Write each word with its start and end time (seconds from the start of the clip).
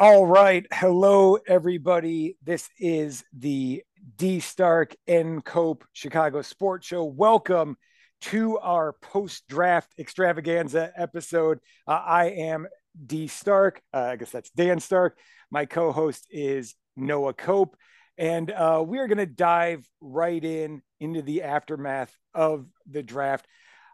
All 0.00 0.24
right. 0.24 0.64
Hello, 0.72 1.38
everybody. 1.48 2.36
This 2.44 2.70
is 2.78 3.24
the 3.36 3.82
D 4.14 4.38
Stark 4.38 4.94
and 5.08 5.44
Cope 5.44 5.84
Chicago 5.92 6.40
Sports 6.42 6.86
Show. 6.86 7.02
Welcome 7.02 7.76
to 8.20 8.58
our 8.58 8.92
post 9.02 9.48
draft 9.48 9.92
extravaganza 9.98 10.92
episode. 10.96 11.58
Uh, 11.84 12.00
I 12.06 12.26
am 12.26 12.68
D 13.04 13.26
Stark. 13.26 13.82
Uh, 13.92 14.10
I 14.12 14.14
guess 14.14 14.30
that's 14.30 14.50
Dan 14.50 14.78
Stark. 14.78 15.18
My 15.50 15.66
co 15.66 15.90
host 15.90 16.28
is 16.30 16.76
Noah 16.96 17.34
Cope. 17.34 17.76
And 18.16 18.52
uh, 18.52 18.84
we 18.86 18.98
are 18.98 19.08
going 19.08 19.18
to 19.18 19.26
dive 19.26 19.84
right 20.00 20.44
in 20.44 20.80
into 21.00 21.22
the 21.22 21.42
aftermath 21.42 22.16
of 22.32 22.66
the 22.88 23.02
draft. 23.02 23.48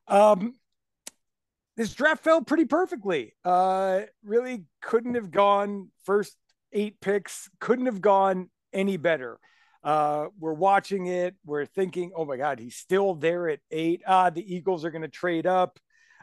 Um, 0.06 0.52
this 1.76 1.92
draft 1.94 2.22
fell 2.22 2.42
pretty 2.42 2.64
perfectly. 2.64 3.34
Uh, 3.44 4.02
really 4.24 4.64
couldn't 4.80 5.14
have 5.14 5.30
gone 5.30 5.90
first 6.04 6.36
eight 6.72 7.00
picks, 7.00 7.48
couldn't 7.60 7.86
have 7.86 8.00
gone 8.00 8.50
any 8.72 8.96
better. 8.96 9.38
Uh, 9.82 10.28
we're 10.38 10.54
watching 10.54 11.06
it. 11.06 11.34
We're 11.44 11.66
thinking, 11.66 12.12
oh 12.16 12.24
my 12.24 12.36
God, 12.36 12.58
he's 12.58 12.76
still 12.76 13.14
there 13.14 13.48
at 13.48 13.60
eight. 13.70 14.02
Ah, 14.06 14.30
the 14.30 14.54
Eagles 14.54 14.84
are 14.84 14.90
going 14.90 15.02
to 15.02 15.08
trade 15.08 15.46
up, 15.46 15.78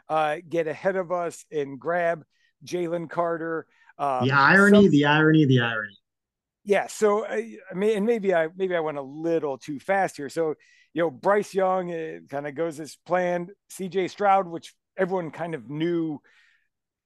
uh, 0.08 0.38
get 0.48 0.66
ahead 0.66 0.96
of 0.96 1.12
us, 1.12 1.44
and 1.50 1.78
grab 1.78 2.24
Jalen 2.64 3.08
Carter. 3.08 3.66
Um, 3.98 4.26
the 4.26 4.32
irony, 4.32 4.82
some, 4.82 4.90
the 4.90 5.04
irony, 5.04 5.44
the 5.44 5.60
irony. 5.60 5.96
Yeah. 6.64 6.88
So 6.88 7.24
I, 7.24 7.56
I 7.70 7.74
mean, 7.74 7.96
and 7.98 8.06
maybe 8.06 8.34
I 8.34 8.48
maybe 8.56 8.74
I 8.74 8.80
went 8.80 8.98
a 8.98 9.02
little 9.02 9.58
too 9.58 9.78
fast 9.78 10.16
here. 10.16 10.28
So 10.28 10.54
you 10.92 11.02
know, 11.02 11.10
Bryce 11.10 11.54
Young 11.54 11.92
uh, 11.92 12.18
kind 12.28 12.46
of 12.46 12.54
goes 12.54 12.80
as 12.80 12.96
planned. 13.06 13.52
C.J. 13.70 14.08
Stroud, 14.08 14.48
which 14.48 14.74
everyone 14.96 15.30
kind 15.30 15.54
of 15.54 15.68
knew 15.68 16.20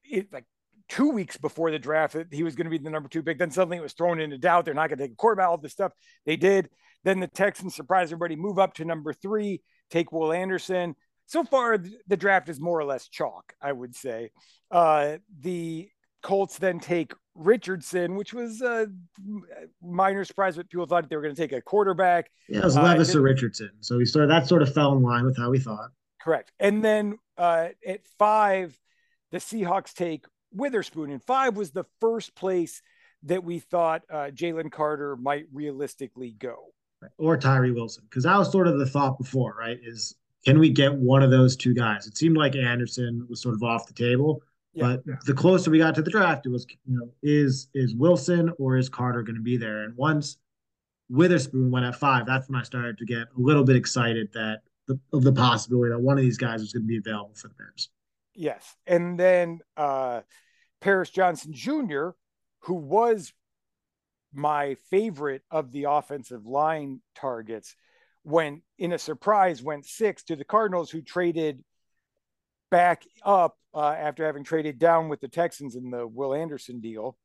it 0.04 0.32
like 0.32 0.44
two 0.88 1.10
weeks 1.10 1.36
before 1.36 1.70
the 1.70 1.78
draft 1.78 2.14
that 2.14 2.32
he 2.32 2.42
was 2.42 2.54
going 2.54 2.66
to 2.66 2.70
be 2.70 2.78
the 2.78 2.90
number 2.90 3.08
two 3.08 3.22
pick. 3.22 3.38
Then 3.38 3.50
suddenly 3.50 3.78
it 3.78 3.82
was 3.82 3.92
thrown 3.92 4.20
into 4.20 4.38
doubt. 4.38 4.64
They're 4.64 4.74
not 4.74 4.88
going 4.88 4.98
to 4.98 5.04
take 5.04 5.12
a 5.12 5.16
quarterback, 5.16 5.48
all 5.48 5.58
this 5.58 5.72
stuff. 5.72 5.92
They 6.24 6.36
did. 6.36 6.68
Then 7.04 7.20
the 7.20 7.28
Texans 7.28 7.74
surprise 7.74 8.08
everybody, 8.08 8.36
move 8.36 8.58
up 8.58 8.74
to 8.74 8.84
number 8.84 9.12
three, 9.12 9.62
take 9.90 10.12
Will 10.12 10.32
Anderson. 10.32 10.96
So 11.26 11.44
far, 11.44 11.78
the 12.06 12.16
draft 12.16 12.48
is 12.48 12.60
more 12.60 12.78
or 12.78 12.84
less 12.84 13.08
chalk, 13.08 13.52
I 13.60 13.72
would 13.72 13.94
say. 13.94 14.30
Uh, 14.70 15.18
the 15.40 15.88
Colts 16.22 16.58
then 16.58 16.80
take 16.80 17.12
Richardson, 17.34 18.16
which 18.16 18.32
was 18.32 18.62
a 18.62 18.86
minor 19.82 20.24
surprise, 20.24 20.56
but 20.56 20.68
people 20.68 20.86
thought 20.86 21.08
they 21.08 21.16
were 21.16 21.22
going 21.22 21.34
to 21.34 21.40
take 21.40 21.52
a 21.52 21.60
quarterback. 21.60 22.30
Yeah, 22.48 22.60
it 22.60 22.64
was 22.64 22.76
Levis 22.76 23.14
uh, 23.14 23.18
or 23.18 23.22
Richardson. 23.22 23.70
So 23.80 23.98
we 23.98 24.04
started 24.04 24.30
that 24.30 24.48
sort 24.48 24.62
of 24.62 24.72
fell 24.72 24.92
in 24.96 25.02
line 25.02 25.24
with 25.24 25.36
how 25.36 25.50
we 25.50 25.58
thought. 25.58 25.90
Correct. 26.26 26.50
And 26.58 26.84
then 26.84 27.18
uh, 27.38 27.68
at 27.86 28.04
five, 28.18 28.76
the 29.30 29.38
Seahawks 29.38 29.94
take 29.94 30.26
Witherspoon. 30.52 31.12
And 31.12 31.22
five 31.22 31.56
was 31.56 31.70
the 31.70 31.86
first 32.00 32.34
place 32.34 32.82
that 33.22 33.44
we 33.44 33.60
thought 33.60 34.02
uh, 34.10 34.30
Jalen 34.34 34.72
Carter 34.72 35.14
might 35.14 35.46
realistically 35.52 36.32
go. 36.32 36.72
Or 37.16 37.36
Tyree 37.36 37.70
Wilson. 37.70 38.02
Because 38.10 38.24
that 38.24 38.36
was 38.36 38.50
sort 38.50 38.66
of 38.66 38.76
the 38.76 38.86
thought 38.86 39.18
before, 39.18 39.54
right? 39.56 39.78
Is 39.84 40.16
can 40.44 40.58
we 40.58 40.68
get 40.68 40.92
one 40.92 41.22
of 41.22 41.30
those 41.30 41.54
two 41.54 41.74
guys? 41.74 42.08
It 42.08 42.18
seemed 42.18 42.36
like 42.36 42.56
Anderson 42.56 43.24
was 43.30 43.40
sort 43.40 43.54
of 43.54 43.62
off 43.62 43.86
the 43.86 43.94
table. 43.94 44.42
Yeah, 44.74 44.82
but 44.82 45.02
yeah. 45.06 45.14
the 45.26 45.32
closer 45.32 45.70
we 45.70 45.78
got 45.78 45.94
to 45.94 46.02
the 46.02 46.10
draft, 46.10 46.44
it 46.44 46.48
was, 46.48 46.66
you 46.86 46.98
know, 46.98 47.08
is 47.22 47.68
is 47.72 47.94
Wilson 47.94 48.52
or 48.58 48.76
is 48.76 48.88
Carter 48.88 49.22
going 49.22 49.36
to 49.36 49.42
be 49.42 49.56
there? 49.56 49.84
And 49.84 49.96
once 49.96 50.38
Witherspoon 51.08 51.70
went 51.70 51.86
at 51.86 51.94
five, 51.94 52.26
that's 52.26 52.48
when 52.48 52.58
I 52.58 52.64
started 52.64 52.98
to 52.98 53.04
get 53.04 53.28
a 53.36 53.40
little 53.40 53.62
bit 53.62 53.76
excited 53.76 54.32
that 54.34 54.62
the, 54.86 54.98
of 55.12 55.22
the 55.24 55.32
possibility 55.32 55.90
that 55.90 56.00
one 56.00 56.16
of 56.16 56.22
these 56.22 56.38
guys 56.38 56.60
was 56.60 56.72
going 56.72 56.84
to 56.84 56.88
be 56.88 56.98
available 56.98 57.34
for 57.34 57.48
the 57.48 57.54
Bears. 57.54 57.90
Yes, 58.34 58.76
and 58.86 59.18
then 59.18 59.60
uh, 59.76 60.20
Paris 60.80 61.10
Johnson 61.10 61.52
Jr., 61.52 62.10
who 62.60 62.74
was 62.74 63.32
my 64.32 64.76
favorite 64.90 65.42
of 65.50 65.72
the 65.72 65.84
offensive 65.84 66.46
line 66.46 67.00
targets, 67.14 67.74
went 68.24 68.62
in 68.78 68.92
a 68.92 68.98
surprise 68.98 69.62
went 69.62 69.86
six 69.86 70.24
to 70.24 70.36
the 70.36 70.44
Cardinals, 70.44 70.90
who 70.90 71.00
traded 71.00 71.62
back 72.70 73.04
up 73.24 73.56
uh, 73.74 73.92
after 73.92 74.26
having 74.26 74.44
traded 74.44 74.78
down 74.78 75.08
with 75.08 75.20
the 75.20 75.28
Texans 75.28 75.76
in 75.76 75.90
the 75.90 76.06
Will 76.06 76.34
Anderson 76.34 76.80
deal. 76.80 77.16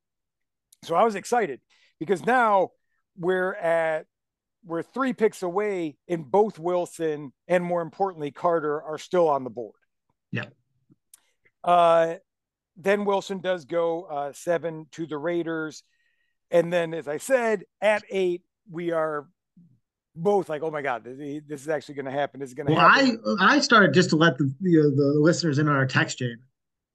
So 0.83 0.95
I 0.95 1.03
was 1.03 1.15
excited 1.15 1.59
because 1.99 2.25
now 2.25 2.69
we're 3.17 3.53
at 3.53 4.05
we're 4.65 4.83
three 4.83 5.13
picks 5.13 5.43
away, 5.43 5.97
and 6.07 6.29
both 6.29 6.59
Wilson 6.59 7.33
and 7.47 7.63
more 7.63 7.81
importantly 7.81 8.31
Carter 8.31 8.81
are 8.81 8.97
still 8.97 9.27
on 9.27 9.43
the 9.43 9.49
board. 9.49 9.75
Yeah. 10.31 10.45
Uh, 11.63 12.15
then 12.77 13.05
Wilson 13.05 13.39
does 13.39 13.65
go 13.65 14.03
uh, 14.03 14.33
seven 14.33 14.87
to 14.91 15.05
the 15.05 15.17
Raiders, 15.17 15.83
and 16.49 16.71
then 16.71 16.93
as 16.93 17.07
I 17.07 17.17
said, 17.17 17.63
at 17.81 18.03
eight 18.09 18.41
we 18.69 18.91
are 18.91 19.27
both 20.15 20.49
like, 20.49 20.61
oh 20.63 20.71
my 20.71 20.81
god, 20.81 21.03
this 21.03 21.61
is 21.61 21.69
actually 21.69 21.95
going 21.95 22.05
to 22.05 22.11
happen. 22.11 22.39
This 22.39 22.49
is 22.49 22.53
going 22.53 22.67
to 22.67 22.73
well, 22.73 22.87
happen. 22.87 23.21
I 23.39 23.55
I 23.55 23.59
started 23.59 23.93
just 23.93 24.09
to 24.11 24.15
let 24.15 24.37
the 24.37 24.53
the, 24.61 24.93
the 24.95 25.19
listeners 25.19 25.59
in 25.59 25.67
on 25.67 25.75
our 25.75 25.85
text 25.85 26.19
chain. 26.19 26.37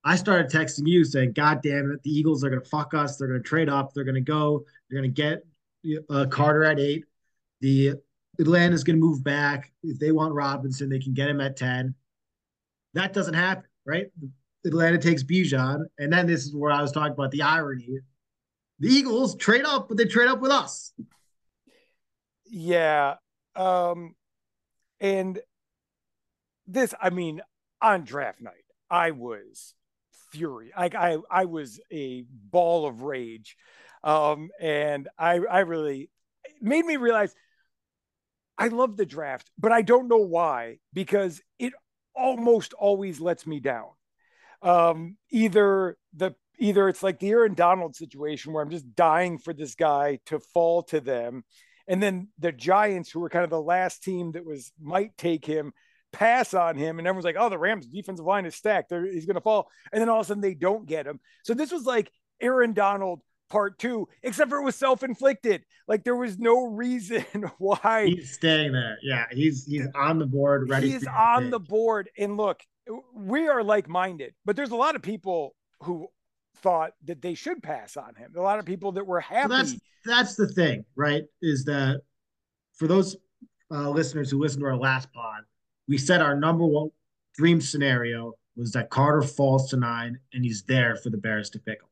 I 0.05 0.17
started 0.17 0.51
texting 0.51 0.87
you 0.87 1.05
saying, 1.05 1.33
"God 1.33 1.63
damn 1.63 1.91
it, 1.91 2.03
the 2.03 2.11
Eagles 2.11 2.45
are 2.45 2.51
going 2.51 2.63
to 2.63 2.69
fuck 2.69 2.95
us. 2.95 3.17
They're 3.17 3.29
going 3.29 3.43
to 3.43 3.49
trade 3.49 3.69
up. 3.69 3.93
They're 3.93 4.05
going 4.05 4.15
to 4.15 4.21
go. 4.21 4.65
They're 4.89 5.01
going 5.01 5.13
to 5.13 5.23
get 5.23 5.45
uh, 6.11 6.27
Carter 6.27 6.65
at 6.65 6.79
eight. 6.79 7.05
The 7.61 7.95
Atlanta's 8.39 8.85
going 8.85 8.97
to 8.97 9.05
move 9.05 9.25
back. 9.25 9.73
If 9.83 9.99
they 9.99 10.13
want 10.13 10.35
Robinson, 10.35 10.89
they 10.89 10.99
can 10.99 11.15
get 11.15 11.29
him 11.29 11.41
at 11.41 11.57
10. 11.57 11.95
That 12.95 13.13
doesn't 13.13 13.35
happen, 13.35 13.65
right? 13.85 14.07
Atlanta 14.65 14.99
takes 14.99 15.23
Bijan. 15.23 15.85
And 15.99 16.13
then 16.13 16.27
this 16.27 16.45
is 16.45 16.55
where 16.55 16.73
I 16.73 16.83
was 16.83 16.93
talking 16.93 17.13
about 17.13 17.31
the 17.31 17.43
irony. 17.43 17.99
The 18.79 18.89
Eagles 18.89 19.37
trade 19.37 19.65
up, 19.65 19.89
but 19.89 19.97
they 19.97 20.05
trade 20.05 20.29
up 20.29 20.41
with 20.41 20.51
us. 20.51 20.93
Yeah. 22.47 23.15
Um, 23.55 24.15
and 25.01 25.39
this, 26.67 26.95
I 27.01 27.11
mean, 27.11 27.41
on 27.81 28.05
draft 28.05 28.41
night, 28.41 28.53
I 28.91 29.13
was 29.13 29.75
fury. 30.31 30.73
Like 30.77 30.95
I, 30.95 31.17
I 31.31 31.47
was 31.47 31.81
a 31.91 32.25
ball 32.29 32.87
of 32.87 33.03
rage. 33.03 33.57
Um, 34.05 34.51
and 34.61 35.09
I, 35.19 35.41
I 35.51 35.61
really 35.61 36.11
made 36.61 36.85
me 36.85 36.97
realize 36.97 37.35
I 38.59 38.69
love 38.69 38.97
the 38.97 39.07
draft, 39.07 39.51
but 39.59 39.73
I 39.73 39.83
don't 39.83 40.09
know 40.09 40.17
why 40.19 40.79
because 40.93 41.43
it 41.59 41.73
almost 42.15 42.73
always 42.73 43.21
lets 43.21 43.47
me 43.47 43.61
down. 43.61 43.89
Um, 44.63 45.17
either 45.31 45.97
the 46.15 46.35
either 46.59 46.89
it's 46.89 47.03
like 47.03 47.19
the 47.19 47.31
Aaron 47.31 47.55
Donald 47.55 47.95
situation 47.95 48.53
where 48.53 48.63
I'm 48.63 48.71
just 48.71 48.95
dying 48.95 49.39
for 49.39 49.53
this 49.53 49.75
guy 49.75 50.21
to 50.27 50.41
fall 50.41 50.83
to 50.85 51.01
them, 51.01 51.45
and 51.87 52.03
then 52.03 52.29
the 52.39 52.53
Giants, 52.53 53.11
who 53.11 53.21
were 53.21 53.29
kind 53.29 53.45
of 53.45 53.51
the 53.51 53.61
last 53.61 54.03
team 54.03 54.33
that 54.33 54.47
was 54.47 54.73
might 54.81 55.17
take 55.19 55.45
him, 55.45 55.73
pass 56.13 56.55
on 56.55 56.77
him, 56.77 56.99
and 56.99 57.07
everyone's 57.07 57.27
like, 57.27 57.37
"Oh, 57.39 57.51
the 57.51 57.59
Rams' 57.59 57.87
defensive 57.87 58.25
line 58.25 58.47
is 58.47 58.55
stacked; 58.55 58.89
They're, 58.89 59.05
he's 59.05 59.27
going 59.27 59.35
to 59.35 59.41
fall," 59.43 59.69
and 59.93 60.01
then 60.01 60.09
all 60.09 60.21
of 60.21 60.27
a 60.27 60.29
sudden 60.29 60.41
they 60.41 60.55
don't 60.55 60.87
get 60.87 61.07
him. 61.07 61.21
So 61.45 61.53
this 61.53 61.71
was 61.71 61.85
like 61.85 62.11
Aaron 62.41 62.73
Donald 62.73 63.21
part 63.49 63.79
two, 63.79 64.09
except 64.23 64.51
for 64.51 64.59
it 64.59 64.65
was 64.65 64.77
self 64.77 65.03
inflicted. 65.03 65.65
Like 65.89 66.05
there 66.05 66.17
was 66.17 66.39
no 66.39 66.67
reason 66.67 67.25
why 67.59 68.07
he's 68.07 68.33
staying 68.33 68.73
there. 68.73 68.99
Yeah, 69.03 69.27
he's 69.31 69.65
he's 69.67 69.87
on 69.95 70.19
the 70.19 70.27
board, 70.27 70.69
ready. 70.69 70.91
He's 70.91 71.07
on 71.07 71.51
the 71.51 71.61
board, 71.61 72.11
and 72.19 72.37
look, 72.37 72.61
we 73.15 73.49
are 73.49 73.63
like 73.63 73.89
minded, 73.89 74.35
but 74.45 74.57
there's 74.57 74.71
a 74.71 74.77
lot 74.77 74.97
of 74.97 75.03
people 75.03 75.55
who 75.83 76.09
thought 76.59 76.93
that 77.05 77.23
they 77.23 77.35
should 77.35 77.63
pass 77.63 77.97
on 77.97 78.15
him. 78.15 78.33
A 78.37 78.41
lot 78.41 78.59
of 78.59 78.65
people 78.65 78.93
that 78.93 79.07
were 79.07 79.21
happy. 79.21 79.49
So 79.49 79.57
that's 79.57 79.75
that's 80.05 80.35
the 80.35 80.49
thing, 80.49 80.85
right? 80.97 81.25
Is 81.43 81.65
that 81.65 82.01
for 82.75 82.89
those 82.89 83.17
uh, 83.71 83.91
listeners 83.91 84.31
who 84.31 84.41
listened 84.41 84.63
to 84.63 84.67
our 84.67 84.77
last 84.77 85.13
pod, 85.13 85.43
we 85.89 85.99
said 85.99 86.21
our 86.21 86.37
number 86.37 86.65
one 86.65 86.91
dream 87.35 87.61
scenario 87.61 88.35
was 88.57 88.73
that 88.73 88.91
Carter 88.91 89.23
falls 89.23 89.69
to 89.71 89.77
nine 89.77 90.19
and 90.33 90.45
he's 90.45 90.63
there 90.63 90.97
for 90.97 91.11
the 91.11 91.19
Bears 91.19 91.51
to 91.51 91.59
pick 91.59 91.81
him. 91.81 91.89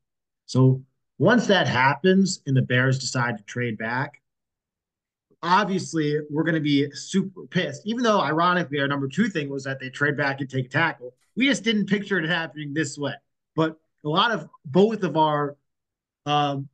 So 0.46 0.82
once 1.18 1.46
that 1.46 1.66
happens 1.66 2.40
and 2.46 2.56
the 2.56 2.62
Bears 2.62 2.98
decide 2.98 3.38
to 3.38 3.44
trade 3.44 3.78
back, 3.78 4.20
obviously 5.42 6.18
we're 6.30 6.42
going 6.42 6.54
to 6.54 6.60
be 6.60 6.90
super 6.92 7.46
pissed. 7.46 7.82
Even 7.84 8.02
though, 8.02 8.20
ironically, 8.20 8.80
our 8.80 8.88
number 8.88 9.08
two 9.08 9.28
thing 9.28 9.48
was 9.48 9.64
that 9.64 9.78
they 9.78 9.90
trade 9.90 10.16
back 10.16 10.40
and 10.40 10.50
take 10.50 10.66
a 10.66 10.68
tackle. 10.68 11.14
We 11.36 11.48
just 11.48 11.62
didn't 11.62 11.86
picture 11.86 12.18
it 12.18 12.28
happening 12.28 12.74
this 12.74 12.98
way. 12.98 13.14
But 13.54 13.76
a 14.04 14.08
lot 14.08 14.32
of 14.32 14.48
both 14.64 15.02
of 15.02 15.16
our, 15.16 15.56
um, 16.26 16.68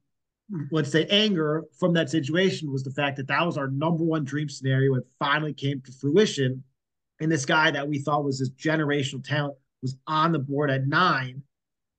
let's 0.70 0.90
say, 0.90 1.06
anger 1.06 1.64
from 1.78 1.92
that 1.94 2.10
situation 2.10 2.72
was 2.72 2.82
the 2.82 2.90
fact 2.90 3.16
that 3.16 3.28
that 3.28 3.44
was 3.44 3.58
our 3.58 3.68
number 3.68 4.04
one 4.04 4.24
dream 4.24 4.48
scenario. 4.48 4.94
It 4.94 5.06
finally 5.18 5.52
came 5.52 5.80
to 5.82 5.92
fruition. 5.92 6.62
And 7.20 7.30
this 7.30 7.44
guy 7.44 7.70
that 7.70 7.86
we 7.86 7.98
thought 7.98 8.24
was 8.24 8.38
this 8.38 8.50
generational 8.50 9.22
talent 9.22 9.56
was 9.82 9.96
on 10.06 10.32
the 10.32 10.38
board 10.38 10.70
at 10.70 10.86
nine, 10.86 11.42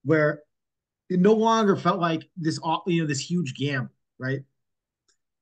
where 0.04 0.42
it 1.12 1.20
no 1.20 1.34
longer 1.34 1.76
felt 1.76 2.00
like 2.00 2.30
this 2.38 2.58
you 2.88 3.02
know 3.02 3.08
this 3.08 3.20
huge 3.20 3.56
gamble, 3.56 3.92
right? 4.18 4.40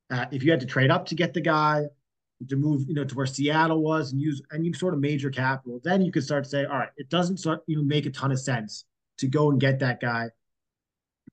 Uh, 0.10 0.25
if 0.31 0.44
you 0.44 0.50
had 0.50 0.60
to 0.60 0.66
trade 0.66 0.89
up 0.89 1.06
to 1.06 1.16
get 1.16 1.31
the 1.36 1.42
guy, 1.42 1.83
to 2.48 2.56
move 2.56 2.86
you 2.88 2.95
know 2.95 3.04
to 3.04 3.13
where 3.16 3.27
Seattle 3.27 3.83
was 3.83 4.12
and 4.12 4.19
use 4.19 4.42
and 4.50 4.66
you 4.66 4.74
sort 4.74 4.95
of 4.95 5.00
major 5.00 5.30
capital, 5.30 5.80
then 5.83 6.01
you 6.01 6.12
could 6.12 6.24
start 6.24 6.45
to 6.45 6.50
say, 6.50 6.66
all 6.66 6.80
right, 6.80 6.89
it 6.98 7.10
doesn't 7.10 7.38
start 7.38 7.62
you 7.68 7.77
know 7.77 7.83
make 7.83 8.07
a 8.07 8.10
ton 8.10 8.31
of 8.31 8.39
sense 8.39 8.86
to 9.19 9.27
go 9.27 9.51
and 9.51 9.60
get 9.60 9.77
that 9.80 10.01
guy. 10.01 10.30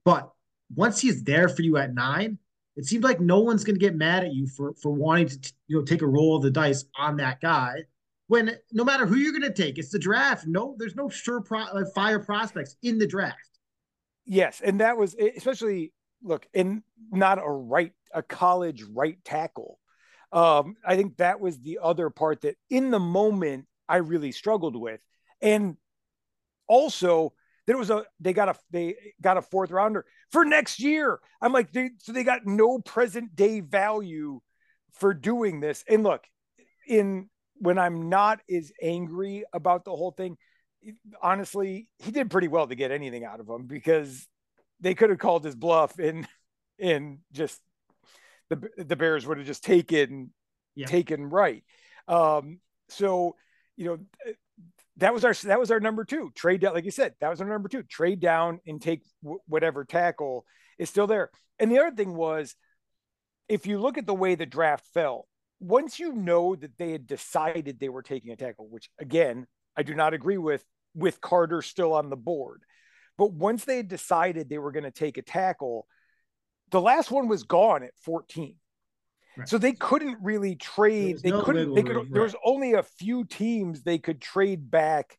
But 0.04 0.30
once 0.74 1.00
he's 1.00 1.24
there 1.24 1.48
for 1.48 1.62
you 1.62 1.78
at 1.78 1.94
nine, 1.94 2.38
it 2.76 2.84
seems 2.84 3.04
like 3.04 3.20
no 3.20 3.40
one's 3.40 3.64
going 3.64 3.76
to 3.76 3.80
get 3.80 3.96
mad 3.96 4.24
at 4.24 4.34
you 4.34 4.46
for 4.48 4.74
for 4.74 4.92
wanting 4.92 5.28
to 5.28 5.52
you 5.68 5.78
know 5.78 5.82
take 5.82 6.02
a 6.02 6.06
roll 6.06 6.36
of 6.36 6.42
the 6.42 6.50
dice 6.50 6.84
on 6.98 7.16
that 7.16 7.40
guy. 7.40 7.84
When 8.26 8.58
no 8.72 8.84
matter 8.84 9.06
who 9.06 9.16
you're 9.16 9.32
going 9.32 9.50
to 9.50 9.62
take, 9.62 9.78
it's 9.78 9.92
the 9.92 9.98
draft. 9.98 10.46
No, 10.46 10.74
there's 10.78 10.96
no 10.96 11.08
sure 11.08 11.40
pro, 11.40 11.60
uh, 11.60 11.84
fire 11.94 12.18
prospects 12.18 12.76
in 12.82 12.98
the 12.98 13.06
draft. 13.06 13.55
Yes, 14.26 14.60
and 14.64 14.80
that 14.80 14.96
was 14.96 15.14
especially 15.14 15.92
look 16.22 16.46
in 16.52 16.82
not 17.12 17.38
a 17.38 17.48
right 17.48 17.92
a 18.12 18.22
college 18.22 18.82
right 18.82 19.18
tackle. 19.24 19.78
Um, 20.32 20.76
I 20.84 20.96
think 20.96 21.18
that 21.18 21.40
was 21.40 21.60
the 21.60 21.78
other 21.82 22.10
part 22.10 22.42
that 22.42 22.56
in 22.68 22.90
the 22.90 22.98
moment 22.98 23.66
I 23.88 23.98
really 23.98 24.32
struggled 24.32 24.76
with, 24.76 25.00
and 25.40 25.76
also 26.66 27.32
there 27.66 27.78
was 27.78 27.90
a 27.90 28.04
they 28.20 28.32
got 28.32 28.48
a 28.48 28.54
they 28.70 28.96
got 29.22 29.36
a 29.36 29.42
fourth 29.42 29.70
rounder 29.70 30.04
for 30.30 30.44
next 30.44 30.80
year. 30.80 31.20
I'm 31.40 31.52
like, 31.52 31.72
they, 31.72 31.90
so 31.98 32.12
they 32.12 32.24
got 32.24 32.46
no 32.46 32.80
present 32.80 33.36
day 33.36 33.60
value 33.60 34.40
for 34.92 35.14
doing 35.14 35.60
this. 35.60 35.84
And 35.88 36.02
look, 36.02 36.24
in 36.88 37.28
when 37.58 37.78
I'm 37.78 38.08
not 38.08 38.40
as 38.54 38.72
angry 38.82 39.44
about 39.52 39.84
the 39.84 39.92
whole 39.94 40.10
thing, 40.12 40.36
honestly, 41.22 41.88
he 41.98 42.10
did 42.10 42.30
pretty 42.30 42.48
well 42.48 42.66
to 42.66 42.74
get 42.74 42.90
anything 42.90 43.24
out 43.24 43.40
of 43.40 43.48
him 43.48 43.66
because 43.66 44.26
they 44.80 44.94
could 44.94 45.10
have 45.10 45.18
called 45.18 45.44
his 45.44 45.54
bluff 45.54 45.98
and 45.98 46.26
and 46.78 47.18
just 47.32 47.60
the 48.48 48.68
the 48.76 48.96
Bears 48.96 49.26
would 49.26 49.38
have 49.38 49.46
just 49.46 49.64
taken 49.64 50.30
yeah. 50.74 50.86
taken 50.86 51.28
right. 51.28 51.64
Um, 52.08 52.60
so 52.88 53.36
you 53.76 53.86
know 53.86 53.98
that 54.98 55.12
was 55.12 55.24
our 55.24 55.34
that 55.44 55.58
was 55.58 55.70
our 55.70 55.80
number 55.80 56.04
two 56.04 56.30
trade 56.34 56.60
down. 56.60 56.74
Like 56.74 56.84
you 56.84 56.90
said, 56.90 57.14
that 57.20 57.28
was 57.28 57.40
our 57.40 57.48
number 57.48 57.68
two 57.68 57.82
trade 57.82 58.20
down 58.20 58.60
and 58.66 58.80
take 58.80 59.02
w- 59.22 59.40
whatever 59.46 59.84
tackle 59.84 60.44
is 60.78 60.88
still 60.88 61.06
there. 61.06 61.30
And 61.58 61.70
the 61.70 61.78
other 61.78 61.94
thing 61.94 62.14
was, 62.14 62.54
if 63.48 63.66
you 63.66 63.78
look 63.78 63.98
at 63.98 64.06
the 64.06 64.14
way 64.14 64.34
the 64.34 64.46
draft 64.46 64.86
fell, 64.94 65.26
once 65.60 65.98
you 65.98 66.12
know 66.12 66.54
that 66.54 66.76
they 66.78 66.92
had 66.92 67.06
decided 67.06 67.78
they 67.78 67.88
were 67.88 68.02
taking 68.02 68.30
a 68.30 68.36
tackle, 68.36 68.68
which 68.68 68.90
again 68.98 69.46
I 69.76 69.82
do 69.82 69.94
not 69.94 70.14
agree 70.14 70.38
with, 70.38 70.64
with 70.96 71.20
Carter 71.20 71.62
still 71.62 71.92
on 71.92 72.10
the 72.10 72.16
board, 72.16 72.62
but 73.18 73.32
once 73.32 73.64
they 73.64 73.76
had 73.76 73.88
decided 73.88 74.48
they 74.48 74.58
were 74.58 74.72
going 74.72 74.84
to 74.84 74.90
take 74.90 75.18
a 75.18 75.22
tackle, 75.22 75.86
the 76.70 76.80
last 76.80 77.10
one 77.10 77.28
was 77.28 77.44
gone 77.44 77.82
at 77.82 77.96
14. 78.02 78.56
Right. 79.36 79.48
So 79.48 79.58
they 79.58 79.72
couldn't 79.72 80.18
really 80.22 80.56
trade. 80.56 81.18
They 81.22 81.30
no 81.30 81.42
couldn't. 81.42 81.74
They 81.74 81.82
could. 81.82 81.96
Right. 81.96 82.10
There 82.12 82.22
was 82.22 82.34
only 82.42 82.72
a 82.72 82.82
few 82.82 83.24
teams 83.24 83.82
they 83.82 83.98
could 83.98 84.20
trade 84.20 84.70
back 84.70 85.18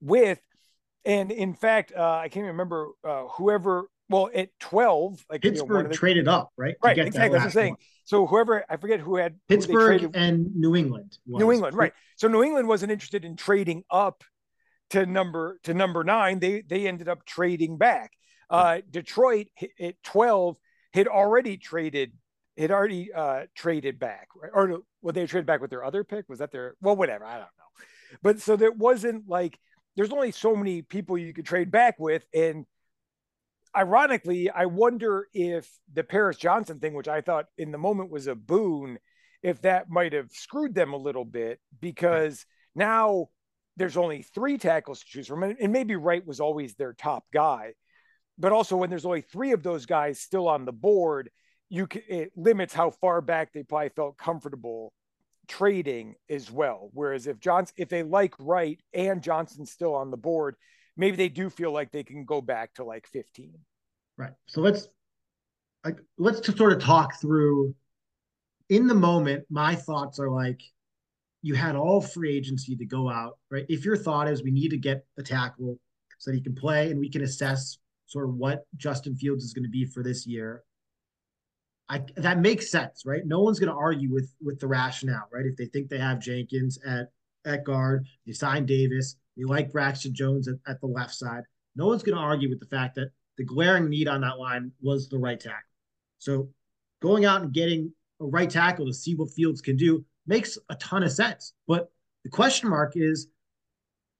with, 0.00 0.40
and 1.06 1.32
in 1.32 1.54
fact, 1.54 1.92
uh, 1.96 2.20
I 2.22 2.28
can't 2.28 2.46
remember 2.46 2.88
uh, 3.02 3.24
whoever. 3.36 3.88
Well, 4.08 4.28
at 4.34 4.50
twelve, 4.60 5.24
like 5.30 5.40
Pittsburgh 5.40 5.78
you 5.78 5.82
know, 5.84 5.88
the, 5.88 5.94
traded 5.94 6.28
up, 6.28 6.52
right? 6.56 6.76
Right, 6.84 6.98
exactly. 6.98 7.30
That's 7.30 7.32
what 7.32 7.42
I'm 7.44 7.50
saying. 7.50 7.72
One. 7.72 7.78
So 8.04 8.26
whoever 8.26 8.64
I 8.68 8.76
forget 8.76 9.00
who 9.00 9.16
had 9.16 9.36
Pittsburgh 9.48 10.02
who 10.02 10.10
and 10.14 10.54
New 10.54 10.76
England. 10.76 11.18
Was. 11.26 11.40
New 11.40 11.50
England, 11.50 11.76
right? 11.76 11.92
So 12.16 12.28
New 12.28 12.44
England 12.44 12.68
wasn't 12.68 12.92
interested 12.92 13.24
in 13.24 13.36
trading 13.36 13.84
up 13.90 14.22
to 14.90 15.06
number 15.06 15.58
to 15.64 15.74
number 15.74 16.04
nine. 16.04 16.38
They 16.38 16.62
they 16.62 16.86
ended 16.86 17.08
up 17.08 17.24
trading 17.24 17.78
back. 17.78 18.12
Uh, 18.48 18.78
Detroit 18.88 19.48
at 19.80 20.02
twelve 20.02 20.56
had 20.92 21.08
already 21.08 21.56
traded 21.56 22.12
had 22.56 22.70
already 22.70 23.12
uh, 23.12 23.42
traded 23.54 23.98
back, 23.98 24.28
right? 24.40 24.50
or 24.52 24.82
well, 25.02 25.12
they 25.12 25.26
traded 25.26 25.46
back 25.46 25.60
with 25.60 25.70
their 25.70 25.84
other 25.84 26.04
pick. 26.04 26.28
Was 26.28 26.38
that 26.38 26.52
their 26.52 26.74
well, 26.80 26.96
whatever? 26.96 27.24
I 27.24 27.34
don't 27.34 27.42
know. 27.42 27.84
But 28.22 28.40
so 28.40 28.56
there 28.56 28.72
wasn't 28.72 29.28
like 29.28 29.58
there's 29.96 30.12
only 30.12 30.30
so 30.30 30.54
many 30.54 30.82
people 30.82 31.18
you 31.18 31.32
could 31.32 31.46
trade 31.46 31.70
back 31.70 31.98
with, 31.98 32.24
and 32.32 32.66
ironically, 33.76 34.50
I 34.50 34.66
wonder 34.66 35.28
if 35.34 35.70
the 35.92 36.04
Paris 36.04 36.36
Johnson 36.36 36.78
thing, 36.78 36.94
which 36.94 37.08
I 37.08 37.20
thought 37.20 37.46
in 37.58 37.72
the 37.72 37.78
moment 37.78 38.10
was 38.10 38.26
a 38.26 38.34
boon, 38.34 38.98
if 39.42 39.62
that 39.62 39.90
might 39.90 40.12
have 40.12 40.30
screwed 40.32 40.74
them 40.74 40.92
a 40.92 40.98
little 40.98 41.24
bit 41.24 41.60
because 41.80 42.46
now 42.74 43.28
there's 43.76 43.96
only 43.96 44.22
three 44.22 44.58
tackles 44.58 45.00
to 45.00 45.06
choose 45.06 45.26
from, 45.26 45.42
and 45.42 45.72
maybe 45.72 45.96
Wright 45.96 46.26
was 46.26 46.40
always 46.40 46.74
their 46.74 46.92
top 46.92 47.24
guy, 47.32 47.74
but 48.38 48.52
also 48.52 48.76
when 48.76 48.90
there's 48.90 49.04
only 49.04 49.20
three 49.20 49.52
of 49.52 49.62
those 49.62 49.86
guys 49.86 50.20
still 50.20 50.48
on 50.48 50.64
the 50.64 50.72
board 50.72 51.30
you 51.68 51.86
can, 51.86 52.02
it 52.08 52.32
limits 52.36 52.72
how 52.72 52.90
far 52.90 53.20
back 53.20 53.52
they 53.52 53.62
probably 53.62 53.88
felt 53.90 54.16
comfortable 54.16 54.92
trading 55.48 56.14
as 56.28 56.50
well. 56.50 56.90
Whereas 56.92 57.26
if 57.26 57.40
Johnson, 57.40 57.74
if 57.76 57.88
they 57.88 58.02
like 58.02 58.34
Wright 58.38 58.80
and 58.92 59.22
Johnson's 59.22 59.72
still 59.72 59.94
on 59.94 60.10
the 60.10 60.16
board, 60.16 60.56
maybe 60.96 61.16
they 61.16 61.28
do 61.28 61.50
feel 61.50 61.72
like 61.72 61.90
they 61.90 62.04
can 62.04 62.24
go 62.24 62.40
back 62.40 62.74
to 62.74 62.84
like 62.84 63.06
15. 63.08 63.58
Right. 64.16 64.32
So 64.46 64.60
let's 64.60 64.88
like 65.84 65.98
let's 66.18 66.40
just 66.40 66.58
sort 66.58 66.72
of 66.72 66.80
talk 66.80 67.20
through 67.20 67.74
in 68.68 68.88
the 68.88 68.94
moment, 68.94 69.44
my 69.48 69.76
thoughts 69.76 70.18
are 70.18 70.30
like 70.30 70.60
you 71.46 71.54
had 71.54 71.76
all 71.76 72.00
free 72.00 72.36
agency 72.36 72.74
to 72.74 72.84
go 72.84 73.08
out, 73.08 73.38
right? 73.52 73.64
If 73.68 73.84
your 73.84 73.96
thought 73.96 74.26
is 74.26 74.42
we 74.42 74.50
need 74.50 74.70
to 74.70 74.76
get 74.76 75.06
a 75.16 75.22
tackle 75.22 75.78
so 76.18 76.32
that 76.32 76.36
he 76.36 76.42
can 76.42 76.56
play 76.56 76.90
and 76.90 76.98
we 76.98 77.08
can 77.08 77.22
assess 77.22 77.78
sort 78.06 78.28
of 78.28 78.34
what 78.34 78.66
Justin 78.76 79.14
Fields 79.14 79.44
is 79.44 79.54
going 79.54 79.62
to 79.62 79.70
be 79.70 79.84
for 79.84 80.02
this 80.02 80.26
year, 80.26 80.64
I, 81.88 82.02
that 82.16 82.40
makes 82.40 82.68
sense, 82.68 83.04
right? 83.06 83.22
No 83.24 83.42
one's 83.42 83.60
going 83.60 83.70
to 83.70 83.78
argue 83.78 84.12
with 84.12 84.28
with 84.42 84.58
the 84.58 84.66
rationale, 84.66 85.28
right? 85.32 85.46
If 85.46 85.56
they 85.56 85.66
think 85.66 85.88
they 85.88 85.98
have 85.98 86.18
Jenkins 86.18 86.80
at 86.84 87.12
at 87.44 87.62
guard, 87.62 88.06
they 88.26 88.32
sign 88.32 88.66
Davis, 88.66 89.14
they 89.36 89.44
like 89.44 89.70
Braxton 89.70 90.16
Jones 90.16 90.48
at, 90.48 90.56
at 90.66 90.80
the 90.80 90.88
left 90.88 91.14
side. 91.14 91.44
No 91.76 91.86
one's 91.86 92.02
going 92.02 92.16
to 92.16 92.22
argue 92.22 92.48
with 92.48 92.58
the 92.58 92.76
fact 92.76 92.96
that 92.96 93.10
the 93.38 93.44
glaring 93.44 93.88
need 93.88 94.08
on 94.08 94.22
that 94.22 94.40
line 94.40 94.72
was 94.82 95.08
the 95.08 95.18
right 95.18 95.38
tackle. 95.38 95.60
So 96.18 96.48
going 97.00 97.24
out 97.24 97.42
and 97.42 97.52
getting 97.52 97.92
a 98.20 98.26
right 98.26 98.50
tackle 98.50 98.86
to 98.86 98.92
see 98.92 99.14
what 99.14 99.30
Fields 99.30 99.60
can 99.60 99.76
do 99.76 100.04
makes 100.26 100.58
a 100.68 100.74
ton 100.76 101.02
of 101.02 101.12
sense. 101.12 101.52
But 101.66 101.90
the 102.24 102.30
question 102.30 102.68
mark 102.68 102.92
is 102.96 103.28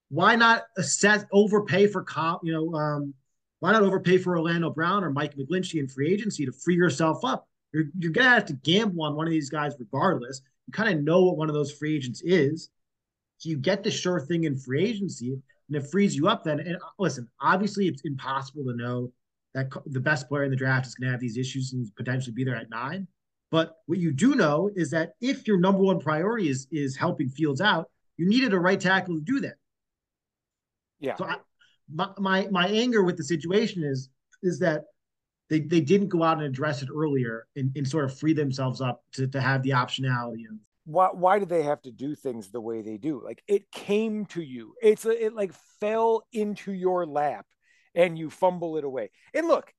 why 0.09 0.35
not 0.35 0.63
assess 0.77 1.25
overpay 1.31 1.87
for 1.87 2.05
you 2.43 2.53
know, 2.53 2.73
um, 2.73 3.13
why 3.59 3.71
not 3.71 3.83
overpay 3.83 4.17
for 4.19 4.37
Orlando 4.37 4.69
Brown 4.69 5.03
or 5.03 5.11
Mike 5.11 5.35
McGlinchey 5.35 5.79
in 5.79 5.87
free 5.87 6.11
agency 6.11 6.45
to 6.45 6.51
free 6.51 6.75
yourself 6.75 7.25
up? 7.25 7.47
You're, 7.73 7.85
you're 7.99 8.11
going 8.11 8.25
to 8.25 8.31
have 8.31 8.45
to 8.45 8.53
gamble 8.53 9.03
on 9.03 9.15
one 9.15 9.27
of 9.27 9.31
these 9.31 9.49
guys 9.49 9.73
regardless. 9.79 10.41
You 10.67 10.73
kind 10.73 10.97
of 10.97 11.03
know 11.03 11.23
what 11.23 11.37
one 11.37 11.49
of 11.49 11.55
those 11.55 11.71
free 11.71 11.95
agents 11.95 12.21
is. 12.21 12.69
So 13.39 13.49
you 13.49 13.57
get 13.57 13.83
the 13.83 13.91
sure 13.91 14.19
thing 14.19 14.45
in 14.45 14.57
free 14.57 14.83
agency 14.83 15.33
and 15.67 15.77
it 15.77 15.89
frees 15.89 16.15
you 16.15 16.27
up 16.27 16.43
then. 16.43 16.59
And 16.59 16.75
uh, 16.77 16.79
listen, 16.97 17.27
obviously 17.41 17.87
it's 17.87 18.01
impossible 18.05 18.63
to 18.65 18.75
know 18.75 19.11
that 19.53 19.69
the 19.85 19.99
best 19.99 20.27
player 20.29 20.43
in 20.43 20.51
the 20.51 20.57
draft 20.57 20.87
is 20.87 20.95
going 20.95 21.07
to 21.07 21.11
have 21.11 21.19
these 21.19 21.37
issues 21.37 21.73
and 21.73 21.93
potentially 21.95 22.33
be 22.33 22.43
there 22.43 22.55
at 22.55 22.69
nine. 22.69 23.07
But 23.49 23.75
what 23.85 23.97
you 23.97 24.11
do 24.11 24.35
know 24.35 24.69
is 24.75 24.91
that 24.91 25.13
if 25.21 25.47
your 25.47 25.59
number 25.59 25.81
one 25.81 25.99
priority 25.99 26.49
is 26.49 26.67
is 26.71 26.97
helping 26.97 27.29
Fields 27.29 27.61
out, 27.61 27.89
you 28.17 28.27
needed 28.27 28.53
a 28.53 28.59
right 28.59 28.79
tackle 28.79 29.15
to 29.15 29.21
do 29.21 29.39
that. 29.41 29.55
Yeah. 30.99 31.15
So 31.15 31.25
I, 31.25 31.35
my, 31.93 32.09
my 32.17 32.47
my 32.51 32.67
anger 32.67 33.03
with 33.03 33.17
the 33.17 33.23
situation 33.23 33.83
is 33.83 34.09
is 34.43 34.59
that 34.59 34.83
they, 35.49 35.61
they 35.61 35.79
didn't 35.79 36.09
go 36.09 36.23
out 36.23 36.37
and 36.37 36.45
address 36.45 36.81
it 36.81 36.89
earlier 36.93 37.47
and, 37.55 37.71
and 37.75 37.87
sort 37.87 38.05
of 38.05 38.17
free 38.17 38.33
themselves 38.33 38.81
up 38.81 39.01
to, 39.13 39.27
to 39.27 39.39
have 39.39 39.63
the 39.63 39.69
optionality 39.69 40.43
of 40.49 40.57
why 40.85 41.09
why 41.13 41.39
do 41.39 41.45
they 41.45 41.63
have 41.63 41.81
to 41.81 41.91
do 41.91 42.15
things 42.15 42.49
the 42.49 42.61
way 42.61 42.81
they 42.81 42.97
do 42.97 43.21
like 43.23 43.43
it 43.47 43.71
came 43.71 44.25
to 44.25 44.41
you 44.41 44.73
it's 44.81 45.05
it 45.05 45.33
like 45.33 45.53
fell 45.79 46.23
into 46.33 46.71
your 46.71 47.05
lap 47.05 47.45
and 47.95 48.17
you 48.17 48.29
fumble 48.29 48.77
it 48.77 48.83
away 48.83 49.09
and 49.33 49.47
look 49.47 49.73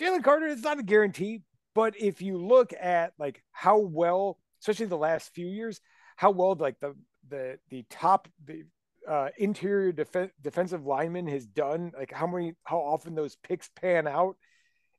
jalen 0.00 0.22
carter 0.22 0.46
is 0.46 0.62
not 0.62 0.78
a 0.78 0.82
guarantee 0.82 1.42
but 1.74 1.94
if 1.98 2.22
you 2.22 2.36
look 2.36 2.72
at 2.80 3.12
like 3.18 3.42
how 3.52 3.78
well 3.78 4.38
especially 4.60 4.86
the 4.86 4.96
last 4.96 5.32
few 5.34 5.46
years 5.46 5.80
how 6.16 6.30
well 6.30 6.54
like 6.54 6.78
the 6.80 6.94
the 7.28 7.58
the 7.70 7.84
top 7.90 8.28
the 8.44 8.64
uh, 9.08 9.28
interior 9.38 9.92
def- 9.92 10.30
defensive 10.42 10.84
lineman 10.84 11.26
has 11.26 11.46
done 11.46 11.90
like 11.96 12.12
how 12.12 12.26
many 12.26 12.52
how 12.64 12.78
often 12.78 13.14
those 13.14 13.36
picks 13.42 13.70
pan 13.80 14.06
out 14.06 14.36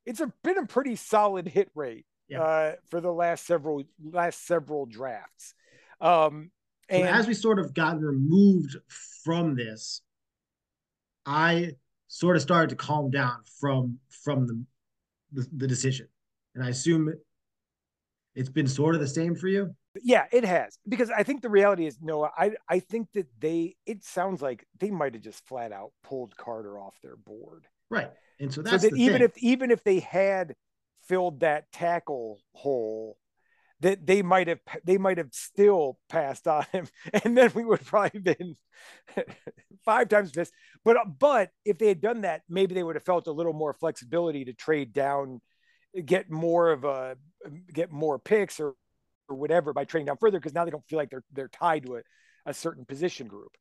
it's 0.06 0.20
a, 0.20 0.34
been 0.44 0.58
a 0.58 0.66
pretty 0.66 0.96
solid 0.96 1.48
hit 1.48 1.70
rate 1.76 2.06
yeah. 2.32 2.42
uh, 2.42 2.72
for 2.90 3.02
the 3.02 3.12
last 3.12 3.46
several 3.46 3.84
last 4.02 4.46
several 4.46 4.86
drafts. 4.86 5.54
Um, 6.00 6.52
and 6.90 7.04
so 7.04 7.14
as 7.14 7.28
we 7.28 7.34
sort 7.34 7.60
of 7.60 7.74
got 7.74 8.02
removed 8.02 8.76
from 9.24 9.56
this, 9.56 10.02
I 11.26 11.72
sort 12.08 12.36
of 12.36 12.42
started 12.42 12.70
to 12.70 12.76
calm 12.76 13.12
down 13.12 13.38
from 13.60 14.00
from 14.24 14.48
the, 14.48 14.64
the, 15.34 15.48
the 15.58 15.68
decision, 15.68 16.08
and 16.56 16.64
I 16.64 16.70
assume 16.70 17.14
it's 18.36 18.50
been 18.50 18.68
sort 18.68 18.96
of 18.96 19.02
the 19.02 19.08
same 19.08 19.36
for 19.36 19.48
you. 19.48 19.76
Yeah, 20.02 20.26
it 20.32 20.46
has 20.46 20.78
because 20.88 21.10
I 21.10 21.24
think 21.24 21.42
the 21.42 21.50
reality 21.50 21.86
is 21.86 21.98
Noah. 22.02 22.32
I 22.38 22.52
I 22.70 22.80
think 22.80 23.12
that 23.14 23.28
they. 23.40 23.76
It 23.86 24.04
sounds 24.04 24.42
like 24.42 24.66
they 24.80 24.90
might 24.90 25.14
have 25.16 25.24
just 25.24 25.46
flat 25.48 25.72
out 25.74 25.92
pulled 26.04 26.36
Carter 26.38 26.80
off 26.80 26.96
their 27.04 27.18
board. 27.18 27.68
Right. 27.90 28.10
And 28.40 28.54
so 28.54 28.62
that's 28.62 28.84
so 28.84 28.90
that 28.90 28.98
even 28.98 29.20
thing. 29.20 29.24
if 29.24 29.38
even 29.38 29.72
if 29.72 29.84
they 29.84 30.00
had 30.00 30.56
filled 31.08 31.42
that 31.42 31.72
tackle 31.74 32.40
hole, 32.54 33.18
that 33.82 34.06
they 34.06 34.22
might 34.22 34.48
have 34.48 34.60
they 34.86 34.98
might 34.98 35.18
have 35.18 35.34
still 35.34 35.98
passed 36.10 36.48
on 36.48 36.66
him, 36.72 36.88
and 37.26 37.38
then 37.38 37.52
we 37.54 37.66
would 37.66 37.86
probably 37.86 38.20
been 38.20 38.56
five 39.86 40.08
times 40.08 40.36
missed. 40.36 40.54
But 40.86 40.98
but 41.20 41.50
if 41.66 41.78
they 41.78 41.88
had 41.90 42.02
done 42.02 42.22
that, 42.22 42.44
maybe 42.48 42.74
they 42.74 42.84
would 42.84 42.96
have 42.96 43.04
felt 43.04 43.28
a 43.28 43.32
little 43.32 43.54
more 43.54 43.74
flexibility 43.74 44.46
to 44.46 44.54
trade 44.54 44.94
down, 44.94 45.42
get 46.06 46.30
more 46.30 46.72
of 46.72 46.84
a 46.84 47.18
get 47.74 47.92
more 47.92 48.20
picks 48.20 48.60
or 48.60 48.76
or 49.28 49.36
whatever 49.36 49.74
by 49.74 49.86
trading 49.86 50.08
down 50.08 50.18
further 50.18 50.40
because 50.40 50.54
now 50.54 50.66
they 50.66 50.72
don't 50.72 50.88
feel 50.88 50.98
like 50.98 51.10
they're 51.10 51.24
they're 51.32 51.48
tied 51.48 51.86
to 51.86 51.98
a, 51.98 52.02
a 52.46 52.54
certain 52.54 52.86
position 52.86 53.28
group. 53.28 53.56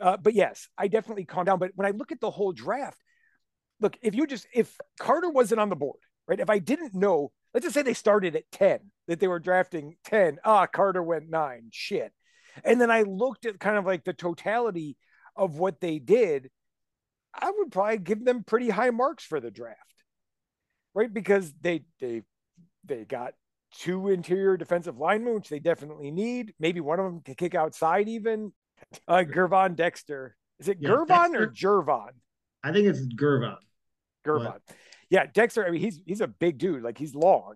Uh, 0.00 0.16
but 0.16 0.34
yes, 0.34 0.68
I 0.76 0.88
definitely 0.88 1.24
calm 1.24 1.44
down. 1.44 1.58
But 1.58 1.72
when 1.74 1.86
I 1.86 1.90
look 1.90 2.12
at 2.12 2.20
the 2.20 2.30
whole 2.30 2.52
draft, 2.52 3.02
look 3.80 3.96
if 4.02 4.14
you 4.14 4.26
just 4.26 4.46
if 4.52 4.76
Carter 4.98 5.30
wasn't 5.30 5.60
on 5.60 5.68
the 5.68 5.76
board, 5.76 6.00
right? 6.26 6.40
If 6.40 6.50
I 6.50 6.58
didn't 6.58 6.94
know 6.94 7.32
let's 7.56 7.64
just 7.64 7.74
say 7.74 7.80
they 7.80 7.94
started 7.94 8.36
at 8.36 8.50
10, 8.52 8.80
that 9.08 9.18
they 9.18 9.28
were 9.28 9.38
drafting 9.38 9.96
10. 10.04 10.36
Ah, 10.44 10.66
Carter 10.66 11.02
went 11.02 11.30
nine. 11.30 11.70
Shit. 11.72 12.12
And 12.64 12.78
then 12.78 12.90
I 12.90 13.00
looked 13.00 13.46
at 13.46 13.58
kind 13.58 13.78
of 13.78 13.86
like 13.86 14.04
the 14.04 14.12
totality 14.12 14.98
of 15.34 15.56
what 15.56 15.80
they 15.80 15.98
did. 15.98 16.50
I 17.34 17.50
would 17.50 17.72
probably 17.72 17.96
give 17.96 18.22
them 18.22 18.44
pretty 18.44 18.68
high 18.68 18.90
marks 18.90 19.24
for 19.24 19.40
the 19.40 19.50
draft. 19.50 19.80
Right? 20.96 21.12
Because 21.12 21.52
they 21.60 21.82
they 22.00 22.22
they 22.86 23.04
got 23.04 23.34
two 23.74 24.08
interior 24.08 24.56
defensive 24.56 24.96
linemen, 24.96 25.34
which 25.34 25.50
they 25.50 25.58
definitely 25.58 26.10
need. 26.10 26.54
Maybe 26.58 26.80
one 26.80 26.98
of 26.98 27.04
them 27.04 27.20
can 27.20 27.34
kick 27.34 27.54
outside 27.54 28.08
even. 28.08 28.52
Uh 29.08 29.24
Gervon 29.24 29.74
Dexter. 29.74 30.36
Is 30.58 30.68
it 30.68 30.76
yeah, 30.80 30.90
Gervon 30.90 31.32
Dexter, 31.32 31.44
or 31.44 31.46
Jervon? 31.48 32.10
I 32.62 32.72
think 32.72 32.86
it's 32.86 33.00
Gervon. 33.00 33.56
Gervon. 34.22 34.44
What? 34.44 34.62
yeah, 35.08 35.24
Dexter. 35.32 35.66
I 35.66 35.70
mean, 35.70 35.80
he's 35.80 35.98
he's 36.04 36.20
a 36.20 36.26
big 36.26 36.58
dude. 36.58 36.82
Like 36.82 36.98
he's 36.98 37.14
long. 37.14 37.54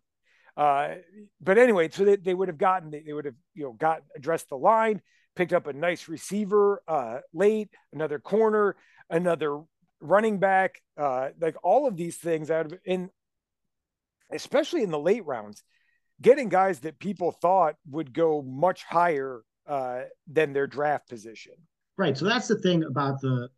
Uh, 0.56 0.94
but 1.40 1.59
anyway, 1.59 1.90
so 1.90 2.04
they, 2.04 2.16
they 2.16 2.32
would 2.32 2.49
have 2.49 2.56
gotten 2.56 2.90
they, 2.90 3.00
they 3.00 3.12
would 3.12 3.26
have 3.26 3.35
you 3.54 3.64
know 3.64 3.73
got 3.73 4.02
addressed 4.16 4.49
the 4.49 4.56
line, 4.56 5.02
picked 5.37 5.52
up 5.52 5.66
a 5.66 5.75
nice 5.75 6.09
receiver 6.09 6.82
uh, 6.88 7.18
late, 7.35 7.68
another 7.92 8.18
corner, 8.18 8.76
another 9.11 9.61
running 10.00 10.38
back, 10.38 10.80
uh, 10.97 11.28
like 11.38 11.56
all 11.62 11.87
of 11.87 11.97
these 11.97 12.16
things 12.16 12.50
out 12.50 12.66
of 12.66 12.78
in 12.85 13.11
especially 14.32 14.82
in 14.82 14.90
the 14.90 14.99
late 14.99 15.25
rounds, 15.26 15.62
getting 16.20 16.49
guys 16.49 16.80
that 16.80 16.99
people 16.99 17.32
thought 17.32 17.76
would 17.88 18.12
go 18.12 18.42
much 18.42 18.84
higher 18.84 19.42
uh, 19.66 20.02
than 20.26 20.52
their 20.52 20.66
draft 20.66 21.08
position. 21.08 21.54
Right. 21.96 22.16
So 22.16 22.25
that's 22.25 22.49
the 22.49 22.58
thing 22.58 22.84
about 22.84 23.20
the 23.20 23.49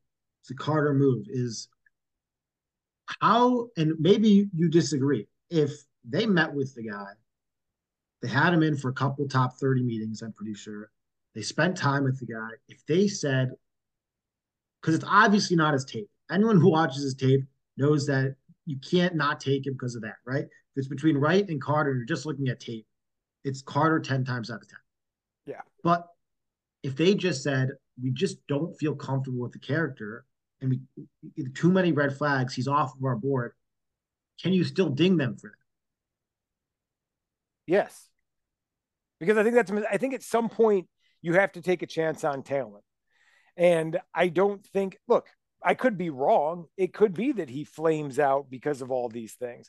the 0.48 0.54
Carter 0.54 0.92
move 0.92 1.26
is 1.28 1.68
how 3.20 3.68
and 3.76 3.94
maybe 3.98 4.48
you 4.54 4.68
disagree. 4.68 5.28
If 5.50 5.70
they 6.08 6.26
met 6.26 6.52
with 6.52 6.74
the 6.74 6.88
guy 6.88 7.12
they 8.22 8.28
had 8.28 8.54
him 8.54 8.62
in 8.62 8.76
for 8.76 8.88
a 8.88 8.94
couple 8.94 9.26
top 9.26 9.58
30 9.58 9.82
meetings 9.82 10.22
i'm 10.22 10.32
pretty 10.32 10.54
sure. 10.54 10.90
They 11.34 11.42
spent 11.42 11.76
time 11.76 12.04
with 12.04 12.20
the 12.20 12.26
guy. 12.26 12.50
If 12.68 12.84
they 12.86 13.08
said 13.08 13.52
because 14.80 14.94
it's 14.96 15.04
obviously 15.08 15.56
not 15.56 15.74
his 15.74 15.84
tape. 15.84 16.08
Anyone 16.30 16.60
who 16.60 16.70
watches 16.70 17.02
his 17.02 17.14
tape 17.14 17.44
knows 17.76 18.06
that 18.06 18.34
you 18.66 18.76
can't 18.78 19.14
not 19.14 19.40
take 19.40 19.66
him 19.66 19.74
because 19.74 19.94
of 19.94 20.02
that 20.02 20.16
right 20.26 20.46
if 20.74 20.80
it's 20.80 20.88
between 20.88 21.16
wright 21.16 21.48
and 21.48 21.60
carter 21.60 21.94
you're 21.94 22.04
just 22.04 22.26
looking 22.26 22.48
at 22.48 22.60
tape 22.60 22.86
it's 23.44 23.62
carter 23.62 24.00
10 24.00 24.24
times 24.24 24.50
out 24.50 24.62
of 24.62 24.68
10 24.68 24.78
yeah 25.46 25.60
but 25.82 26.06
if 26.82 26.96
they 26.96 27.14
just 27.14 27.42
said 27.42 27.70
we 28.00 28.10
just 28.10 28.44
don't 28.46 28.76
feel 28.78 28.94
comfortable 28.94 29.40
with 29.40 29.52
the 29.52 29.58
character 29.58 30.24
and 30.60 30.70
we 30.70 30.80
too 31.54 31.70
many 31.70 31.92
red 31.92 32.16
flags, 32.16 32.54
he's 32.54 32.68
off 32.68 32.94
of 32.96 33.04
our 33.04 33.16
board. 33.16 33.52
Can 34.42 34.52
you 34.52 34.64
still 34.64 34.88
ding 34.88 35.16
them 35.16 35.36
for 35.36 35.48
that? 35.48 35.56
Yes. 37.66 38.08
Because 39.20 39.36
I 39.36 39.42
think 39.42 39.54
that's 39.54 39.70
I 39.90 39.98
think 39.98 40.14
at 40.14 40.22
some 40.22 40.48
point 40.48 40.88
you 41.20 41.34
have 41.34 41.52
to 41.52 41.62
take 41.62 41.82
a 41.82 41.86
chance 41.86 42.24
on 42.24 42.42
talent. 42.42 42.84
And 43.56 44.00
I 44.14 44.28
don't 44.28 44.64
think 44.66 44.98
look, 45.06 45.26
I 45.62 45.74
could 45.74 45.98
be 45.98 46.10
wrong. 46.10 46.66
It 46.76 46.92
could 46.92 47.14
be 47.14 47.32
that 47.32 47.50
he 47.50 47.64
flames 47.64 48.18
out 48.18 48.50
because 48.50 48.82
of 48.82 48.90
all 48.90 49.08
these 49.08 49.34
things. 49.34 49.68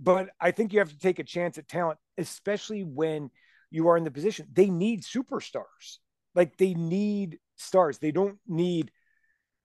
But 0.00 0.30
I 0.40 0.50
think 0.50 0.72
you 0.72 0.78
have 0.78 0.90
to 0.90 0.98
take 0.98 1.18
a 1.18 1.24
chance 1.24 1.58
at 1.58 1.68
talent, 1.68 1.98
especially 2.16 2.82
when 2.82 3.30
you 3.70 3.88
are 3.88 3.96
in 3.96 4.04
the 4.04 4.10
position. 4.10 4.46
They 4.52 4.70
need 4.70 5.02
superstars. 5.02 5.98
Like 6.34 6.56
they 6.56 6.74
need 6.74 7.38
stars. 7.56 7.98
They 7.98 8.12
don't 8.12 8.38
need 8.46 8.90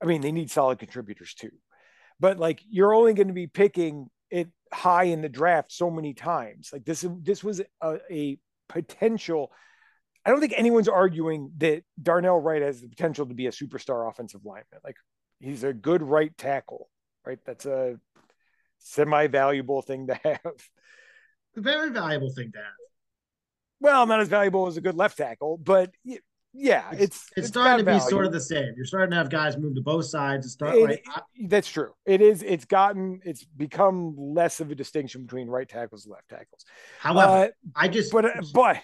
I 0.01 0.05
mean, 0.05 0.21
they 0.21 0.31
need 0.31 0.51
solid 0.51 0.79
contributors 0.79 1.33
too, 1.33 1.51
but 2.19 2.37
like 2.37 2.61
you're 2.69 2.93
only 2.93 3.13
going 3.13 3.27
to 3.27 3.33
be 3.33 3.47
picking 3.47 4.07
it 4.29 4.49
high 4.73 5.05
in 5.05 5.21
the 5.21 5.29
draft 5.29 5.71
so 5.71 5.89
many 5.89 6.13
times. 6.13 6.69
Like 6.73 6.85
this, 6.85 7.05
this 7.21 7.43
was 7.43 7.61
a, 7.81 7.97
a 8.11 8.37
potential. 8.67 9.51
I 10.25 10.31
don't 10.31 10.39
think 10.39 10.53
anyone's 10.55 10.89
arguing 10.89 11.51
that 11.57 11.83
Darnell 12.01 12.39
Wright 12.39 12.61
has 12.61 12.81
the 12.81 12.89
potential 12.89 13.25
to 13.27 13.33
be 13.33 13.47
a 13.47 13.51
superstar 13.51 14.09
offensive 14.09 14.41
lineman. 14.43 14.79
Like 14.83 14.97
he's 15.39 15.63
a 15.63 15.73
good 15.73 16.01
right 16.01 16.35
tackle, 16.37 16.89
right? 17.25 17.39
That's 17.45 17.65
a 17.65 17.99
semi-valuable 18.85 19.81
thing 19.81 20.07
to 20.07 20.15
have. 20.23 20.53
A 21.57 21.61
very 21.61 21.89
valuable 21.89 22.31
thing 22.33 22.51
to 22.51 22.57
have. 22.59 22.73
Well, 23.79 24.05
not 24.05 24.21
as 24.21 24.29
valuable 24.29 24.67
as 24.67 24.77
a 24.77 24.81
good 24.81 24.95
left 24.95 25.17
tackle, 25.17 25.57
but 25.57 25.91
yeah, 26.53 26.89
it's 26.93 27.01
it's, 27.01 27.31
it's 27.35 27.47
starting 27.49 27.85
to 27.85 27.91
be 27.91 27.99
sort 27.99 28.25
of 28.25 28.31
the 28.31 28.39
same. 28.39 28.73
You're 28.77 28.85
starting 28.85 29.11
to 29.11 29.17
have 29.17 29.29
guys 29.29 29.57
move 29.57 29.75
to 29.75 29.81
both 29.81 30.05
sides 30.05 30.45
and 30.45 30.51
start. 30.51 30.75
It, 30.75 31.01
that's 31.47 31.67
true. 31.67 31.91
It 32.05 32.21
is. 32.21 32.43
It's 32.43 32.65
gotten. 32.65 33.19
It's 33.25 33.43
become 33.43 34.15
less 34.17 34.61
of 34.61 34.71
a 34.71 34.75
distinction 34.75 35.23
between 35.23 35.47
right 35.47 35.67
tackles 35.67 36.05
and 36.05 36.13
left 36.13 36.29
tackles. 36.29 36.63
However, 36.99 37.45
uh, 37.45 37.47
I 37.75 37.89
just 37.89 38.11
but 38.11 38.25
uh, 38.25 38.41
but 38.53 38.81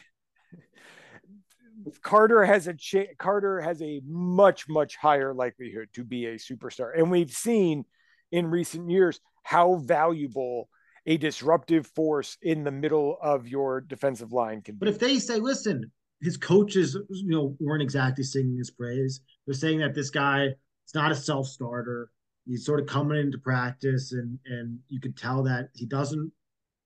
Carter 2.01 2.43
has 2.43 2.67
a 2.67 2.73
cha- 2.73 3.13
Carter 3.17 3.61
has 3.61 3.81
a 3.81 4.01
much 4.05 4.67
much 4.67 4.97
higher 4.97 5.33
likelihood 5.33 5.87
to 5.93 6.03
be 6.03 6.25
a 6.25 6.35
superstar, 6.35 6.91
and 6.97 7.09
we've 7.09 7.31
seen 7.31 7.85
in 8.31 8.47
recent 8.47 8.89
years 8.89 9.19
how 9.43 9.75
valuable 9.75 10.69
a 11.05 11.17
disruptive 11.17 11.87
force 11.87 12.37
in 12.41 12.63
the 12.63 12.71
middle 12.71 13.17
of 13.21 13.47
your 13.47 13.81
defensive 13.81 14.31
line 14.31 14.61
can 14.61 14.75
be. 14.75 14.79
But 14.79 14.89
if 14.89 14.99
they 14.99 15.19
say, 15.19 15.37
listen, 15.37 15.91
his 16.21 16.37
coaches, 16.37 16.97
you 17.09 17.29
know, 17.29 17.55
weren't 17.59 17.81
exactly 17.81 18.23
singing 18.23 18.57
his 18.57 18.71
praise. 18.71 19.21
They're 19.45 19.55
saying 19.55 19.79
that 19.79 19.95
this 19.95 20.09
guy 20.09 20.45
is 20.45 20.95
not 20.95 21.11
a 21.11 21.15
self 21.15 21.47
starter. 21.47 22.09
He's 22.45 22.65
sort 22.65 22.79
of 22.79 22.87
coming 22.87 23.19
into 23.19 23.37
practice, 23.37 24.13
and 24.13 24.37
and 24.45 24.79
you 24.87 24.99
could 24.99 25.17
tell 25.17 25.43
that 25.43 25.69
he 25.73 25.85
doesn't, 25.85 26.31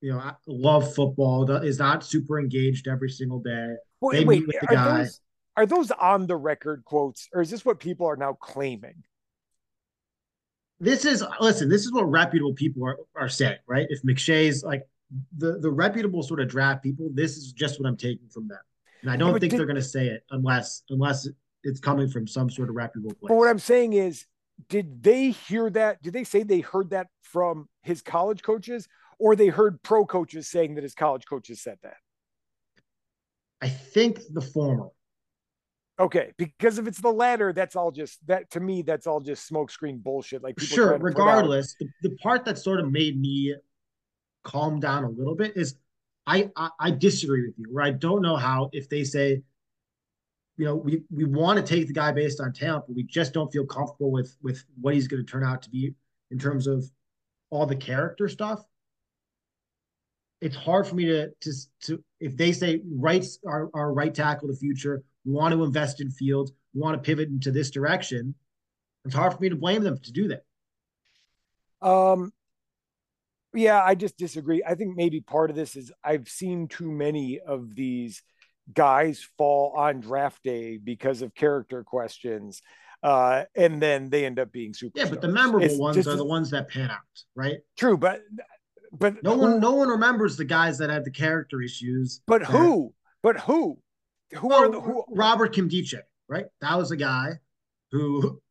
you 0.01 0.13
know, 0.13 0.31
love 0.47 0.93
football. 0.93 1.49
Is 1.51 1.79
not 1.79 2.03
super 2.03 2.39
engaged 2.39 2.87
every 2.87 3.09
single 3.09 3.39
day. 3.39 3.75
Wait, 4.01 4.25
wait 4.25 4.43
are 4.69 4.75
those 4.75 5.21
are 5.57 5.65
those 5.65 5.91
on 5.91 6.27
the 6.27 6.35
record 6.35 6.83
quotes, 6.85 7.27
or 7.33 7.41
is 7.41 7.49
this 7.49 7.65
what 7.65 7.79
people 7.79 8.07
are 8.07 8.17
now 8.17 8.33
claiming? 8.33 9.03
This 10.79 11.05
is 11.05 11.23
listen. 11.39 11.69
This 11.69 11.85
is 11.85 11.93
what 11.93 12.03
reputable 12.03 12.53
people 12.53 12.85
are, 12.85 12.97
are 13.15 13.29
saying, 13.29 13.57
right? 13.67 13.87
If 13.89 14.01
McShay's 14.03 14.63
like 14.63 14.83
the 15.37 15.59
the 15.59 15.71
reputable 15.71 16.21
sort 16.23 16.41
of 16.41 16.49
draft 16.49 16.83
people, 16.83 17.09
this 17.13 17.37
is 17.37 17.53
just 17.53 17.79
what 17.79 17.87
I'm 17.87 17.97
taking 17.97 18.27
from 18.29 18.47
them. 18.47 18.59
And 19.01 19.11
I 19.11 19.17
don't 19.17 19.39
think 19.39 19.51
did, 19.51 19.59
they're 19.59 19.67
going 19.67 19.75
to 19.75 19.81
say 19.81 20.07
it 20.07 20.23
unless 20.31 20.83
unless 20.89 21.27
it's 21.63 21.79
coming 21.79 22.09
from 22.09 22.27
some 22.27 22.49
sort 22.49 22.69
of 22.69 22.75
reputable 22.75 23.13
place. 23.15 23.29
But 23.29 23.35
what 23.35 23.49
I'm 23.49 23.59
saying 23.59 23.93
is, 23.93 24.25
did 24.69 25.01
they 25.01 25.31
hear 25.31 25.69
that? 25.69 26.01
Did 26.01 26.13
they 26.13 26.23
say 26.23 26.43
they 26.43 26.59
heard 26.59 26.89
that 26.89 27.07
from 27.21 27.69
his 27.81 28.01
college 28.01 28.43
coaches, 28.43 28.87
or 29.17 29.35
they 29.35 29.47
heard 29.47 29.81
pro 29.81 30.05
coaches 30.05 30.49
saying 30.49 30.75
that 30.75 30.83
his 30.83 30.95
college 30.95 31.23
coaches 31.27 31.61
said 31.61 31.77
that? 31.83 31.97
I 33.61 33.69
think 33.69 34.19
the 34.33 34.41
former. 34.41 34.89
Okay, 35.97 36.33
because 36.37 36.77
if 36.77 36.87
it's 36.87 36.99
the 36.99 37.11
latter, 37.11 37.53
that's 37.53 37.75
all 37.75 37.89
just 37.89 38.25
that 38.27 38.51
to 38.51 38.59
me. 38.59 38.81
That's 38.81 39.07
all 39.07 39.21
just 39.21 39.49
smokescreen 39.49 40.03
bullshit. 40.03 40.43
Like 40.43 40.59
sure, 40.59 40.97
regardless, 40.97 41.75
the, 41.79 41.87
the 42.01 42.15
part 42.17 42.43
that 42.45 42.57
sort 42.57 42.81
of 42.81 42.91
made 42.91 43.19
me 43.19 43.55
calm 44.43 44.79
down 44.81 45.05
a 45.05 45.09
little 45.09 45.35
bit 45.35 45.53
is 45.55 45.75
I, 46.27 46.49
I, 46.57 46.69
I 46.79 46.91
disagree 46.91 47.47
with 47.47 47.55
you. 47.57 47.65
Where 47.71 47.85
I 47.85 47.91
don't 47.91 48.21
know 48.21 48.35
how 48.35 48.69
if 48.73 48.89
they 48.89 49.05
say, 49.05 49.41
you 50.57 50.65
know, 50.65 50.75
we 50.75 51.03
we 51.09 51.23
want 51.23 51.65
to 51.65 51.75
take 51.75 51.87
the 51.87 51.93
guy 51.93 52.11
based 52.11 52.41
on 52.41 52.51
talent, 52.51 52.85
but 52.87 52.95
we 52.95 53.03
just 53.03 53.33
don't 53.33 53.51
feel 53.51 53.65
comfortable 53.65 54.11
with 54.11 54.35
with 54.41 54.65
what 54.81 54.93
he's 54.93 55.07
going 55.07 55.25
to 55.25 55.31
turn 55.31 55.45
out 55.45 55.61
to 55.61 55.69
be 55.69 55.93
in 56.29 56.37
terms 56.37 56.67
of 56.67 56.83
all 57.49 57.65
the 57.65 57.75
character 57.75 58.27
stuff. 58.27 58.61
It's 60.41 60.57
hard 60.57 60.87
for 60.87 60.95
me 60.95 61.05
to 61.05 61.29
to 61.29 61.51
to 61.83 62.03
if 62.19 62.35
they 62.35 62.51
say 62.51 62.81
Wright's 62.97 63.39
are 63.47 63.69
our 63.73 63.93
right 63.93 64.13
tackle 64.13 64.49
the 64.49 64.55
future, 64.55 65.03
we 65.25 65.33
want 65.33 65.53
to 65.53 65.63
invest 65.63 66.01
in 66.01 66.09
fields, 66.09 66.51
we 66.73 66.81
want 66.81 67.01
to 67.01 67.05
pivot 67.05 67.29
into 67.29 67.51
this 67.51 67.71
direction. 67.71 68.35
It's 69.05 69.15
hard 69.15 69.33
for 69.33 69.39
me 69.39 69.49
to 69.49 69.55
blame 69.55 69.83
them 69.83 69.99
to 69.99 70.11
do 70.11 70.29
that. 70.29 70.43
Um, 71.87 72.31
yeah, 73.53 73.81
I 73.83 73.95
just 73.95 74.17
disagree. 74.17 74.63
I 74.65 74.75
think 74.75 74.95
maybe 74.95 75.21
part 75.21 75.49
of 75.49 75.55
this 75.55 75.75
is 75.75 75.91
I've 76.03 76.27
seen 76.27 76.67
too 76.67 76.91
many 76.91 77.39
of 77.39 77.75
these 77.75 78.21
guys 78.73 79.27
fall 79.37 79.73
on 79.77 79.99
draft 79.99 80.43
day 80.43 80.77
because 80.77 81.21
of 81.21 81.35
character 81.35 81.83
questions. 81.83 82.61
Uh, 83.03 83.43
and 83.55 83.81
then 83.81 84.09
they 84.09 84.25
end 84.25 84.39
up 84.39 84.51
being 84.51 84.73
super. 84.73 84.97
Yeah, 84.99 85.05
but 85.09 85.21
the 85.21 85.27
memorable 85.27 85.65
it's 85.65 85.77
ones 85.77 85.95
just, 85.95 86.09
are 86.09 86.15
the 86.15 86.25
ones 86.25 86.49
that 86.49 86.69
pan 86.69 86.89
out, 86.89 86.99
right? 87.35 87.57
True, 87.77 87.97
but 87.97 88.21
but 88.91 89.21
no 89.21 89.35
who, 89.35 89.41
one 89.41 89.59
no 89.59 89.73
one 89.73 89.89
remembers 89.89 90.37
the 90.37 90.45
guys 90.45 90.79
that 90.79 90.89
had 90.89 91.05
the 91.05 91.11
character 91.11 91.61
issues. 91.61 92.21
But 92.25 92.43
who? 92.43 92.93
But 93.21 93.39
who? 93.41 93.77
Who 94.37 94.51
Oh, 94.51 94.55
are 94.55 94.69
the 94.69 94.79
who? 94.81 95.03
Robert 95.09 95.53
Nkemdiche, 95.53 95.99
right? 96.27 96.45
That 96.61 96.77
was 96.77 96.91
a 96.91 96.97
guy 96.97 97.39
who 97.91 98.41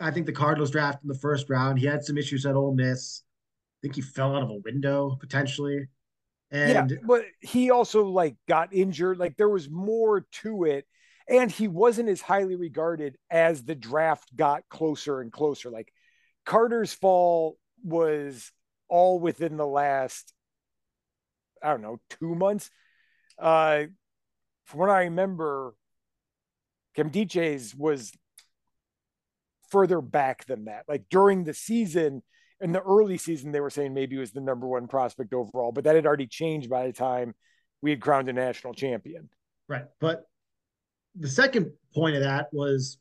I 0.00 0.10
think 0.10 0.26
the 0.26 0.32
Cardinals 0.32 0.70
drafted 0.70 1.04
in 1.04 1.08
the 1.08 1.18
first 1.18 1.48
round. 1.48 1.78
He 1.78 1.86
had 1.86 2.04
some 2.04 2.18
issues 2.18 2.44
at 2.46 2.54
Ole 2.54 2.74
Miss. 2.74 3.22
I 3.24 3.78
think 3.82 3.94
he 3.94 4.02
fell 4.02 4.36
out 4.36 4.42
of 4.42 4.50
a 4.50 4.60
window 4.64 5.16
potentially. 5.20 5.88
And 6.50 6.90
yeah, 6.90 6.96
but 7.06 7.24
he 7.40 7.70
also 7.70 8.04
like 8.04 8.36
got 8.48 8.72
injured. 8.72 9.18
Like 9.18 9.36
there 9.36 9.48
was 9.48 9.68
more 9.68 10.26
to 10.42 10.64
it, 10.64 10.86
and 11.28 11.50
he 11.50 11.68
wasn't 11.68 12.08
as 12.08 12.20
highly 12.20 12.56
regarded 12.56 13.16
as 13.30 13.64
the 13.64 13.74
draft 13.74 14.34
got 14.34 14.62
closer 14.70 15.20
and 15.20 15.30
closer. 15.30 15.70
Like 15.70 15.92
Carter's 16.46 16.94
fall 16.94 17.58
was 17.84 18.50
all 18.88 19.20
within 19.20 19.58
the 19.58 19.66
last, 19.66 20.32
I 21.62 21.68
don't 21.68 21.82
know, 21.82 22.00
two 22.18 22.34
months. 22.34 22.70
Uh, 23.38 23.84
from 24.68 24.80
what 24.80 24.90
I 24.90 25.04
remember, 25.04 25.74
Nkemdiche's 26.96 27.74
was 27.74 28.12
further 29.70 30.02
back 30.02 30.44
than 30.44 30.66
that. 30.66 30.84
Like 30.86 31.04
during 31.10 31.44
the 31.44 31.54
season, 31.54 32.22
in 32.60 32.72
the 32.72 32.82
early 32.82 33.16
season, 33.16 33.50
they 33.50 33.60
were 33.60 33.70
saying 33.70 33.94
maybe 33.94 34.16
he 34.16 34.20
was 34.20 34.32
the 34.32 34.42
number 34.42 34.66
one 34.66 34.86
prospect 34.86 35.32
overall, 35.32 35.72
but 35.72 35.84
that 35.84 35.96
had 35.96 36.04
already 36.04 36.26
changed 36.26 36.68
by 36.68 36.86
the 36.86 36.92
time 36.92 37.34
we 37.80 37.90
had 37.90 38.00
crowned 38.00 38.28
a 38.28 38.32
national 38.32 38.74
champion. 38.74 39.30
Right. 39.68 39.86
But 40.00 40.24
the 41.18 41.28
second 41.28 41.72
point 41.94 42.16
of 42.16 42.22
that 42.22 42.48
was 42.52 42.98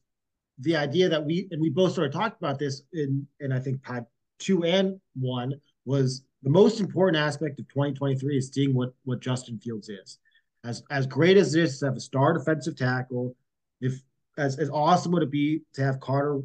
the 0.60 0.78
idea 0.78 1.10
that 1.10 1.26
we 1.26 1.50
and 1.52 1.62
we 1.62 1.70
both 1.70 1.94
sort 1.94 2.08
of 2.08 2.14
talked 2.14 2.42
about 2.42 2.60
this 2.60 2.84
in 2.94 3.28
in 3.42 3.52
I 3.52 3.60
think 3.60 3.84
pod 3.84 4.06
two 4.40 4.64
and 4.64 5.02
one 5.20 5.54
was 5.84 6.24
the 6.44 6.50
most 6.50 6.80
important 6.80 7.18
aspect 7.18 7.60
of 7.60 7.68
2023 7.68 8.38
is 8.38 8.52
seeing 8.54 8.74
what 8.74 8.94
what 9.04 9.20
Justin 9.20 9.60
Fields 9.60 9.90
is. 9.90 10.18
As 10.64 10.84
as 10.90 11.06
great 11.06 11.38
as 11.38 11.56
it 11.56 11.64
is 11.64 11.80
to 11.80 11.86
have 11.86 11.96
a 11.96 12.02
star 12.02 12.34
defensive 12.34 12.76
tackle, 12.76 13.36
if 13.80 14.02
as 14.38 14.58
as 14.58 14.70
awesome 14.70 15.12
would 15.14 15.24
it 15.24 15.32
be 15.32 15.62
to 15.74 15.84
have 15.84 16.00
Carter, 16.00 16.42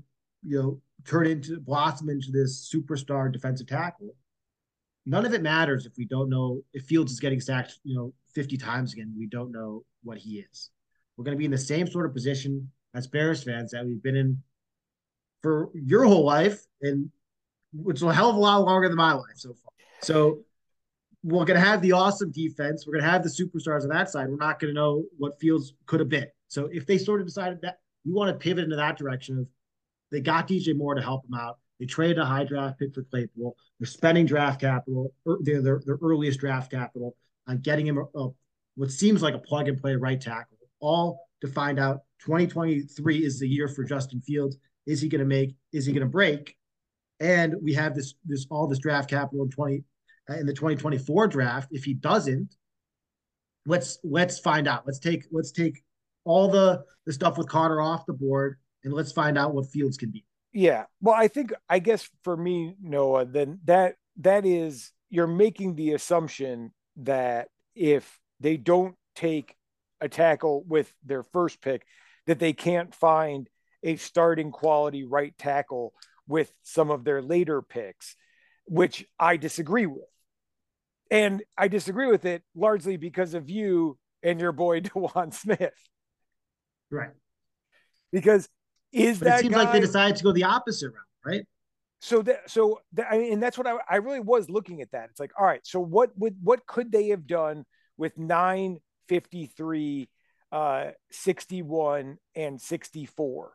you 0.46 0.62
know, 0.62 0.80
turn 1.04 1.26
into 1.26 1.58
blossom 1.60 2.08
into 2.08 2.30
this 2.30 2.70
superstar 2.72 3.32
defensive 3.32 3.66
tackle. 3.66 4.14
None 5.04 5.26
of 5.26 5.34
it 5.34 5.42
matters 5.42 5.86
if 5.86 5.92
we 5.96 6.04
don't 6.04 6.30
know 6.30 6.62
if 6.72 6.84
Fields 6.84 7.12
is 7.12 7.20
getting 7.20 7.40
sacked, 7.40 7.78
you 7.82 7.96
know, 7.96 8.12
50 8.34 8.56
times 8.56 8.92
again. 8.92 9.12
We 9.18 9.26
don't 9.26 9.50
know 9.50 9.84
what 10.04 10.18
he 10.18 10.44
is. 10.50 10.70
We're 11.16 11.24
going 11.24 11.36
to 11.36 11.38
be 11.38 11.44
in 11.44 11.50
the 11.50 11.58
same 11.58 11.88
sort 11.88 12.06
of 12.06 12.14
position 12.14 12.70
as 12.94 13.06
Bears 13.06 13.42
fans 13.42 13.72
that 13.72 13.84
we've 13.84 14.02
been 14.02 14.16
in 14.16 14.42
for 15.42 15.70
your 15.74 16.04
whole 16.04 16.24
life, 16.24 16.60
and 16.82 17.10
which 17.72 17.96
is 17.96 18.02
a 18.02 18.12
hell 18.12 18.30
of 18.30 18.36
a 18.36 18.38
lot 18.38 18.58
longer 18.58 18.88
than 18.88 18.96
my 18.96 19.12
life 19.12 19.36
so 19.36 19.54
far. 19.54 19.72
So 20.02 20.44
we're 21.22 21.44
going 21.44 21.60
to 21.60 21.66
have 21.66 21.80
the 21.82 21.92
awesome 21.92 22.32
defense. 22.32 22.84
We're 22.86 22.94
going 22.94 23.04
to 23.04 23.10
have 23.10 23.22
the 23.22 23.28
superstars 23.28 23.82
on 23.82 23.88
that 23.90 24.10
side. 24.10 24.28
We're 24.28 24.36
not 24.36 24.58
going 24.58 24.74
to 24.74 24.80
know 24.80 25.04
what 25.18 25.38
Fields 25.38 25.74
could 25.86 26.00
have 26.00 26.08
been. 26.08 26.26
So 26.48 26.68
if 26.72 26.86
they 26.86 26.98
sort 26.98 27.20
of 27.20 27.26
decided 27.26 27.60
that 27.62 27.78
we 28.04 28.12
want 28.12 28.28
to 28.28 28.34
pivot 28.34 28.64
into 28.64 28.76
that 28.76 28.98
direction 28.98 29.38
of 29.38 29.46
they 30.10 30.20
got 30.20 30.46
DJ 30.46 30.76
Moore 30.76 30.94
to 30.94 31.02
help 31.02 31.22
them 31.22 31.38
out. 31.38 31.58
They 31.80 31.86
traded 31.86 32.18
a 32.18 32.24
high 32.24 32.44
draft 32.44 32.78
pick 32.78 32.94
for 32.94 33.02
Claypool. 33.02 33.56
They're 33.80 33.86
spending 33.86 34.26
draft 34.26 34.60
capital, 34.60 35.12
their, 35.40 35.62
their, 35.62 35.80
their 35.84 35.98
earliest 36.02 36.38
draft 36.38 36.70
capital, 36.70 37.16
on 37.48 37.58
getting 37.58 37.86
him 37.86 37.98
a, 37.98 38.18
a, 38.20 38.28
what 38.76 38.90
seems 38.90 39.22
like 39.22 39.34
a 39.34 39.38
plug 39.38 39.68
and 39.68 39.80
play 39.80 39.96
right 39.96 40.20
tackle, 40.20 40.58
all 40.80 41.26
to 41.40 41.48
find 41.48 41.80
out 41.80 42.02
2023 42.20 43.24
is 43.24 43.40
the 43.40 43.48
year 43.48 43.66
for 43.66 43.84
Justin 43.84 44.20
Fields. 44.20 44.56
Is 44.86 45.00
he 45.00 45.08
going 45.08 45.20
to 45.20 45.26
make? 45.26 45.56
Is 45.72 45.86
he 45.86 45.92
going 45.92 46.06
to 46.06 46.08
break? 46.08 46.56
And 47.18 47.54
we 47.62 47.72
have 47.74 47.94
this 47.94 48.14
this 48.24 48.46
all 48.50 48.66
this 48.66 48.78
draft 48.78 49.08
capital 49.10 49.44
in 49.44 49.50
20 49.50 49.78
uh, 49.78 49.80
Uh, 50.30 50.34
in 50.34 50.46
the 50.46 50.52
2024 50.52 51.26
draft. 51.26 51.68
If 51.72 51.84
he 51.84 51.94
doesn't, 51.94 52.54
let's 53.66 53.98
let's 54.04 54.38
find 54.38 54.68
out. 54.68 54.84
Let's 54.86 55.00
take 55.00 55.24
let's 55.32 55.50
take 55.50 55.82
all 56.24 56.48
the 56.48 56.84
the 57.06 57.12
stuff 57.12 57.36
with 57.36 57.48
Carter 57.48 57.80
off 57.80 58.06
the 58.06 58.12
board 58.12 58.58
and 58.84 58.92
let's 58.92 59.10
find 59.10 59.36
out 59.36 59.52
what 59.52 59.66
Fields 59.66 59.96
can 59.96 60.10
be. 60.10 60.24
Yeah. 60.52 60.84
Well, 61.00 61.16
I 61.16 61.26
think 61.26 61.52
I 61.68 61.80
guess 61.80 62.08
for 62.22 62.36
me, 62.36 62.76
Noah, 62.80 63.24
then 63.24 63.58
that 63.64 63.96
that 64.18 64.46
is 64.46 64.92
you're 65.10 65.26
making 65.26 65.74
the 65.74 65.92
assumption 65.92 66.72
that 66.98 67.48
if 67.74 68.20
they 68.38 68.56
don't 68.56 68.94
take 69.16 69.56
a 70.00 70.08
tackle 70.08 70.62
with 70.68 70.92
their 71.04 71.24
first 71.24 71.60
pick, 71.60 71.84
that 72.28 72.38
they 72.38 72.52
can't 72.52 72.94
find 72.94 73.48
a 73.82 73.96
starting 73.96 74.52
quality 74.52 75.02
right 75.02 75.36
tackle 75.36 75.94
with 76.28 76.52
some 76.62 76.92
of 76.92 77.02
their 77.02 77.20
later 77.20 77.60
picks, 77.60 78.14
which 78.66 79.04
I 79.18 79.36
disagree 79.36 79.86
with. 79.86 80.04
And 81.12 81.42
I 81.58 81.68
disagree 81.68 82.06
with 82.06 82.24
it 82.24 82.42
largely 82.54 82.96
because 82.96 83.34
of 83.34 83.50
you 83.50 83.98
and 84.22 84.40
your 84.40 84.52
boy 84.52 84.80
Dewan 84.80 85.30
Smith. 85.30 85.74
Right. 86.90 87.10
Because 88.10 88.48
is 88.92 89.18
but 89.18 89.26
that 89.26 89.38
it 89.38 89.42
seems 89.42 89.54
guy, 89.54 89.64
like 89.64 89.72
they 89.72 89.80
decided 89.80 90.16
to 90.16 90.24
go 90.24 90.32
the 90.32 90.44
opposite 90.44 90.88
route, 90.92 91.04
right? 91.24 91.46
so 92.02 92.20
that 92.20 92.50
so 92.50 92.80
that, 92.94 93.06
I 93.10 93.16
mean, 93.16 93.34
and 93.34 93.42
that's 93.42 93.56
what 93.56 93.68
I, 93.68 93.76
I 93.88 93.96
really 93.96 94.20
was 94.20 94.50
looking 94.50 94.82
at 94.82 94.90
that. 94.90 95.08
It's 95.10 95.20
like, 95.20 95.30
all 95.38 95.46
right, 95.46 95.64
so 95.64 95.78
what 95.78 96.10
would 96.18 96.34
what 96.42 96.66
could 96.66 96.90
they 96.90 97.08
have 97.08 97.28
done 97.28 97.64
with 97.96 98.18
9, 98.18 98.78
53, 99.08 100.08
uh, 100.50 100.90
61, 101.12 102.18
and 102.34 102.60
64? 102.60 103.52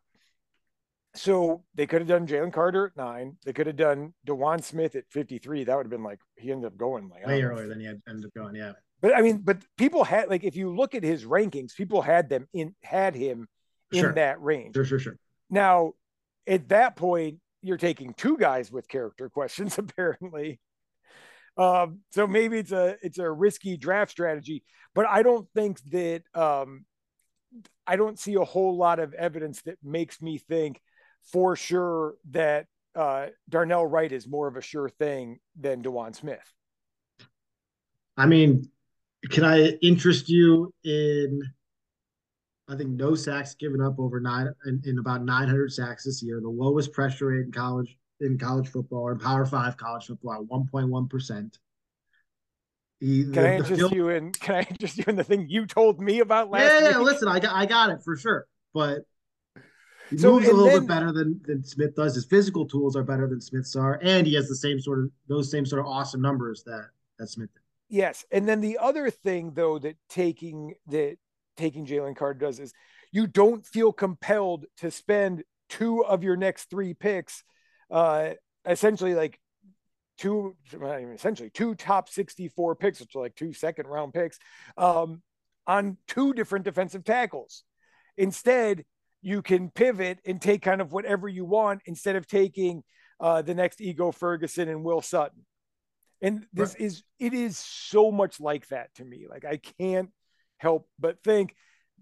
So 1.18 1.64
they 1.76 1.88
could 1.88 2.02
have 2.02 2.08
done 2.08 2.28
Jalen 2.28 2.54
Carter 2.54 2.86
at 2.88 2.98
nine. 2.98 3.38
They 3.46 3.54
could 3.54 3.68
have 3.68 3.76
done 3.76 4.14
Dewan 4.26 4.62
Smith 4.62 4.96
at 4.96 5.06
53. 5.10 5.64
That 5.64 5.76
would 5.76 5.86
have 5.86 5.92
been 5.92 6.04
like 6.04 6.20
he 6.36 6.52
ended 6.52 6.68
up 6.68 6.78
going 6.78 7.10
like 7.10 7.26
Way 7.26 7.42
earlier 7.42 7.68
than 7.68 7.80
he 7.80 7.86
had 7.86 8.02
ended 8.08 8.26
up 8.26 8.34
going. 8.34 8.56
Yeah. 8.56 8.74
But 9.02 9.16
I 9.16 9.22
mean, 9.22 9.40
but 9.44 9.58
people 9.78 10.04
had 10.04 10.30
like 10.30 10.44
if 10.44 10.56
you 10.56 10.76
look 10.76 10.96
at 10.96 11.04
his 11.04 11.26
rankings, 11.26 11.76
people 11.76 12.02
had 12.02 12.30
them 12.30 12.48
in 12.54 12.76
had 12.84 13.16
him 13.16 13.48
in 13.92 14.02
Sure. 14.02 14.14
that 14.14 14.42
range. 14.42 14.76
Sure, 14.76 14.86
sure, 14.86 15.00
sure. 15.00 15.18
Now, 15.50 15.94
at 16.46 16.70
that 16.70 16.96
point, 16.96 17.40
you're 17.62 17.78
taking 17.78 18.14
two 18.14 18.38
guys 18.38 18.72
with 18.72 18.88
character 18.88 19.30
questions, 19.34 19.78
apparently. 19.78 20.60
Um, 21.58 22.02
so 22.12 22.28
maybe 22.28 22.60
it's 22.60 22.72
a 22.72 22.98
it's 23.02 23.18
a 23.18 23.30
risky 23.30 23.78
draft 23.78 24.12
strategy, 24.12 24.64
but 24.94 25.08
I 25.08 25.24
don't 25.24 25.48
think 25.56 25.82
that 25.92 26.24
um, 26.36 26.86
I 27.88 27.96
don't 27.96 28.20
see 28.20 28.36
a 28.36 28.44
whole 28.44 28.78
lot 28.78 29.00
of 29.00 29.14
evidence 29.14 29.64
that 29.64 29.78
makes 29.84 30.22
me 30.22 30.38
think 30.38 30.80
for 31.32 31.56
sure 31.56 32.16
that 32.32 32.68
uh, 32.96 33.28
Darnell 33.50 33.86
Wright 33.86 34.12
is 34.12 34.28
more 34.28 34.48
of 34.48 34.58
a 34.58 34.62
sure 34.62 34.90
thing 34.90 35.40
than 35.60 35.82
Dewan 35.82 36.14
Smith. 36.14 36.54
I 38.16 38.26
mean, 38.26 38.70
can 39.30 39.44
I 39.44 39.78
interest 39.82 40.30
you 40.30 40.74
in? 40.84 41.42
I 42.70 42.76
think 42.76 42.90
no 42.90 43.16
sacks 43.16 43.56
given 43.56 43.82
up 43.82 43.98
over 44.00 44.20
nine 44.20 44.52
in, 44.66 44.82
in 44.86 45.00
about 45.00 45.24
900 45.24 45.72
sacks 45.72 46.04
this 46.04 46.22
year, 46.22 46.42
the 46.42 46.50
lowest 46.50 46.92
pressure 46.92 47.28
rate 47.28 47.46
in 47.46 47.52
college 47.52 47.96
in 48.20 48.38
college 48.38 48.68
football 48.68 49.02
or 49.04 49.12
in 49.12 49.20
Power 49.20 49.46
Five 49.46 49.78
college 49.78 50.08
football 50.08 50.34
at 50.34 50.42
1.1 50.42 51.10
percent. 51.10 51.60
Can 53.00 53.38
I 53.38 53.58
interest 53.58 53.94
you 53.94 54.10
in? 54.10 54.32
Can 54.32 54.56
I 54.56 54.62
interest 54.70 54.98
you 54.98 55.04
in 55.08 55.16
the 55.16 55.24
thing 55.24 55.48
you 55.48 55.68
told 55.68 56.02
me 56.02 56.20
about 56.20 56.50
last 56.50 56.74
Yeah, 56.74 56.90
yeah. 56.90 56.98
week? 56.98 57.06
Listen, 57.06 57.28
I 57.28 57.40
got 57.40 57.56
I 57.56 57.66
got 57.68 57.92
it 57.92 58.00
for 58.04 58.18
sure, 58.18 58.48
but 58.74 59.02
he 60.10 60.18
So, 60.18 60.34
moves 60.34 60.48
a 60.48 60.54
little 60.54 60.66
then- 60.68 60.80
bit 60.82 60.88
better 60.88 61.12
than 61.12 61.42
than 61.46 61.64
Smith 61.64 61.96
does. 61.96 62.16
His 62.16 62.26
physical 62.26 62.66
tools 62.66 62.96
are 62.96 63.04
better 63.04 63.28
than 63.28 63.42
Smith's 63.42 63.76
are, 63.76 64.00
and 64.02 64.26
he 64.28 64.34
has 64.36 64.48
the 64.48 64.56
same 64.56 64.80
sort 64.80 65.00
of 65.00 65.12
those 65.28 65.50
same 65.52 65.66
sort 65.66 65.80
of 65.80 65.86
awesome 65.88 66.22
numbers 66.22 66.64
that 66.64 66.90
that 67.20 67.28
Smith 67.28 67.50
did. 67.54 67.62
Yes, 67.90 68.26
and 68.32 68.48
then 68.48 68.62
the 68.62 68.78
other 68.80 69.10
thing 69.10 69.52
though 69.54 69.80
that 69.80 69.98
taking 70.10 70.74
that 70.88 71.18
taking 71.56 71.86
Jalen 71.86 72.16
Carter 72.16 72.40
does 72.40 72.60
is 72.60 72.74
you 73.12 73.26
don't 73.28 73.66
feel 73.66 73.92
compelled 73.94 74.66
to 74.78 74.92
spend 74.92 75.44
two 75.70 76.06
of 76.06 76.24
your 76.24 76.36
next 76.38 76.70
three 76.70 76.94
picks, 76.94 77.44
uh, 77.90 78.32
essentially 78.66 79.16
like 79.16 79.40
two, 80.18 80.56
not 80.74 81.00
even 81.00 81.14
essentially 81.14 81.50
two 81.50 81.76
top 81.76 82.10
sixty-four 82.10 82.76
picks, 82.76 83.00
which 83.00 83.16
are 83.16 83.22
like 83.22 83.36
two 83.36 83.54
second 83.54 83.88
round 83.88 84.14
picks, 84.14 84.38
um, 84.78 85.22
on 85.66 85.98
two 86.08 86.34
different 86.34 86.66
defensive 86.66 87.04
tackles. 87.04 87.64
Instead, 88.18 88.84
you 89.22 89.42
can 89.42 89.70
pivot 89.70 90.20
and 90.26 90.42
take 90.42 90.62
kind 90.62 90.82
of 90.82 90.92
whatever 90.92 91.28
you 91.28 91.46
want 91.46 91.82
instead 91.86 92.16
of 92.16 92.28
taking 92.28 92.84
uh, 93.20 93.42
the 93.42 93.56
next 93.56 93.82
Ego 93.82 94.12
Ferguson 94.12 94.70
and 94.70 94.84
Will 94.84 95.02
Sutton. 95.02 95.46
And 96.22 96.46
this 96.54 96.74
Right. 96.74 96.82
is 96.82 97.04
it 97.20 97.34
is 97.34 97.58
so 97.58 98.12
much 98.12 98.40
like 98.40 98.68
that 98.68 98.94
to 98.96 99.06
me. 99.06 99.28
Like 99.30 99.46
I 99.46 99.58
can't 99.80 100.12
help 100.58 100.88
but 101.00 101.22
think 101.24 101.56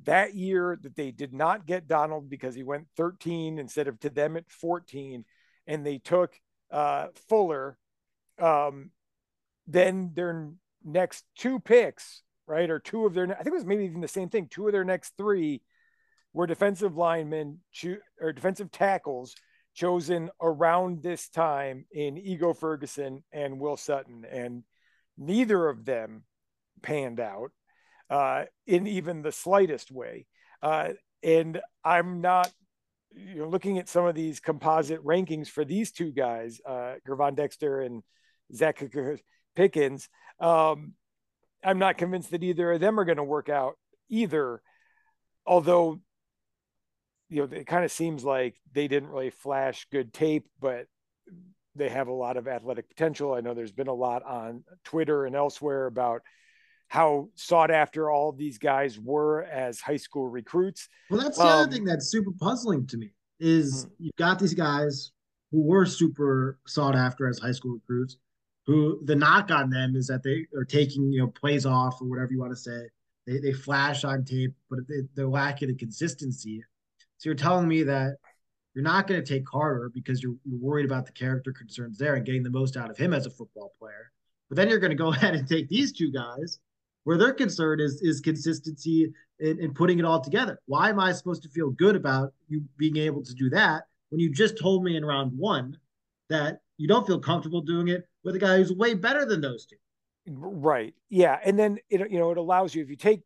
that 0.03 0.33
year 0.35 0.77
that 0.81 0.95
they 0.95 1.11
did 1.11 1.33
not 1.33 1.65
get 1.65 1.87
Donald 1.87 2.29
because 2.29 2.55
he 2.55 2.63
went 2.63 2.87
13 2.97 3.59
instead 3.59 3.87
of 3.87 3.99
to 4.01 4.09
them 4.09 4.35
at 4.37 4.49
14, 4.51 5.23
and 5.67 5.85
they 5.85 5.97
took 5.99 6.37
uh, 6.71 7.07
Fuller. 7.29 7.77
Um, 8.39 8.91
then 9.67 10.11
their 10.13 10.51
next 10.83 11.23
two 11.37 11.59
picks, 11.59 12.21
right, 12.45 12.69
or 12.69 12.79
two 12.79 13.05
of 13.05 13.13
their, 13.13 13.23
I 13.31 13.35
think 13.35 13.47
it 13.47 13.53
was 13.53 13.65
maybe 13.65 13.85
even 13.85 14.01
the 14.01 14.07
same 14.07 14.29
thing. 14.29 14.47
Two 14.49 14.67
of 14.67 14.73
their 14.73 14.83
next 14.83 15.13
three 15.17 15.61
were 16.35 16.45
defensive 16.45 16.97
linemen, 16.97 17.59
choo- 17.71 18.01
or 18.19 18.33
defensive 18.33 18.69
tackles, 18.69 19.33
chosen 19.73 20.29
around 20.41 21.01
this 21.01 21.29
time 21.29 21.85
in 21.91 22.17
Ego 22.17 22.53
Ferguson 22.53 23.23
and 23.31 23.57
Will 23.57 23.77
Sutton, 23.77 24.25
and 24.29 24.63
neither 25.17 25.69
of 25.69 25.85
them 25.85 26.23
panned 26.81 27.21
out 27.21 27.51
uh, 28.09 28.43
in 28.67 28.85
even 28.85 29.21
the 29.21 29.31
slightest 29.31 29.91
way. 29.91 30.27
Uh, 30.61 30.89
and 31.23 31.61
I'm 31.85 32.19
not, 32.19 32.51
you 33.13 33.35
know, 33.35 33.47
looking 33.47 33.79
at 33.79 33.87
some 33.87 34.05
of 34.05 34.13
these 34.13 34.41
composite 34.41 35.03
rankings 35.05 35.47
for 35.47 35.63
these 35.63 35.93
two 35.93 36.11
guys, 36.11 36.59
uh, 36.65 36.95
Gervon 37.07 37.35
Dexter 37.37 37.79
and 37.79 38.03
Zacch 38.53 39.19
Pickens. 39.55 40.09
Um, 40.41 40.95
I'm 41.63 41.79
not 41.79 41.97
convinced 41.97 42.31
that 42.31 42.43
either 42.43 42.73
of 42.73 42.81
them 42.81 42.99
are 42.99 43.05
going 43.05 43.17
to 43.17 43.23
work 43.23 43.47
out 43.47 43.75
either. 44.09 44.61
Although, 45.47 46.01
you 47.29 47.41
know, 47.41 47.55
it 47.55 47.67
kind 47.67 47.85
of 47.85 47.91
seems 47.91 48.23
like 48.23 48.55
they 48.73 48.87
didn't 48.87 49.09
really 49.09 49.29
flash 49.29 49.87
good 49.91 50.13
tape, 50.13 50.47
but 50.59 50.87
they 51.75 51.89
have 51.89 52.07
a 52.07 52.13
lot 52.13 52.37
of 52.37 52.47
athletic 52.47 52.87
potential. 52.87 53.33
I 53.33 53.41
know 53.41 53.53
there's 53.53 53.71
been 53.71 53.87
a 53.87 53.93
lot 53.93 54.23
on 54.23 54.63
Twitter 54.83 55.25
and 55.25 55.35
elsewhere 55.35 55.87
about 55.87 56.21
how 56.87 57.29
sought 57.35 57.71
after 57.71 58.09
all 58.09 58.31
these 58.31 58.57
guys 58.57 58.99
were 58.99 59.43
as 59.43 59.81
high 59.81 59.97
school 59.97 60.27
recruits. 60.29 60.87
Well, 61.09 61.19
that's 61.19 61.37
the 61.37 61.43
um, 61.43 61.49
other 61.49 61.71
thing 61.71 61.83
that's 61.83 62.07
super 62.07 62.31
puzzling 62.39 62.87
to 62.87 62.97
me 62.97 63.11
is 63.39 63.85
mm-hmm. 63.85 64.03
you've 64.05 64.15
got 64.15 64.39
these 64.39 64.53
guys 64.53 65.11
who 65.51 65.63
were 65.63 65.85
super 65.85 66.59
sought 66.67 66.95
after 66.95 67.27
as 67.27 67.39
high 67.39 67.51
school 67.51 67.73
recruits, 67.73 68.17
who 68.65 69.03
the 69.05 69.15
knock 69.15 69.51
on 69.51 69.69
them 69.69 69.95
is 69.95 70.07
that 70.07 70.23
they 70.23 70.45
are 70.57 70.65
taking 70.65 71.11
you 71.11 71.21
know 71.21 71.27
plays 71.27 71.65
off 71.65 72.01
or 72.01 72.09
whatever 72.09 72.31
you 72.31 72.39
want 72.39 72.51
to 72.51 72.57
say. 72.57 72.81
They 73.27 73.39
they 73.39 73.53
flash 73.53 74.03
on 74.03 74.23
tape, 74.23 74.53
but 74.69 74.79
they, 74.87 75.01
they're 75.15 75.27
lacking 75.27 75.69
the 75.69 75.75
consistency. 75.75 76.63
So 77.25 77.29
you're 77.29 77.35
telling 77.37 77.67
me 77.67 77.81
that 77.81 78.17
you're 78.75 78.83
not 78.83 79.07
going 79.07 79.19
to 79.19 79.25
take 79.25 79.47
Carter 79.47 79.89
because 79.91 80.21
you're, 80.21 80.35
you're 80.43 80.59
worried 80.59 80.85
about 80.85 81.07
the 81.07 81.11
character 81.11 81.51
concerns 81.51 81.97
there 81.97 82.13
and 82.13 82.23
getting 82.23 82.43
the 82.43 82.51
most 82.51 82.77
out 82.77 82.91
of 82.91 82.97
him 82.99 83.15
as 83.15 83.25
a 83.25 83.31
football 83.31 83.73
player. 83.79 84.11
But 84.47 84.57
then 84.57 84.69
you're 84.69 84.77
going 84.77 84.91
to 84.91 84.95
go 84.95 85.07
ahead 85.11 85.33
and 85.33 85.47
take 85.47 85.67
these 85.67 85.91
two 85.91 86.11
guys 86.11 86.59
where 87.03 87.17
their 87.17 87.33
concern 87.33 87.79
is 87.79 87.99
is 88.03 88.21
consistency 88.21 89.11
in, 89.39 89.59
in 89.59 89.73
putting 89.73 89.97
it 89.97 90.05
all 90.05 90.21
together. 90.21 90.59
Why 90.67 90.91
am 90.91 90.99
I 90.99 91.13
supposed 91.13 91.41
to 91.41 91.49
feel 91.49 91.71
good 91.71 91.95
about 91.95 92.31
you 92.47 92.63
being 92.77 92.97
able 92.97 93.23
to 93.23 93.33
do 93.33 93.49
that 93.49 93.85
when 94.09 94.19
you 94.19 94.31
just 94.31 94.59
told 94.59 94.83
me 94.83 94.95
in 94.95 95.03
round 95.03 95.35
one 95.35 95.79
that 96.29 96.59
you 96.77 96.87
don't 96.87 97.07
feel 97.07 97.19
comfortable 97.19 97.61
doing 97.61 97.87
it 97.87 98.07
with 98.23 98.35
a 98.35 98.39
guy 98.39 98.57
who's 98.57 98.71
way 98.71 98.93
better 98.93 99.25
than 99.25 99.41
those 99.41 99.65
two? 99.65 99.77
Right. 100.27 100.93
Yeah. 101.09 101.39
And 101.43 101.57
then 101.57 101.79
it 101.89 102.07
you 102.11 102.19
know 102.19 102.29
it 102.29 102.37
allows 102.37 102.75
you 102.75 102.83
if 102.83 102.89
you 102.91 102.95
take 102.95 103.21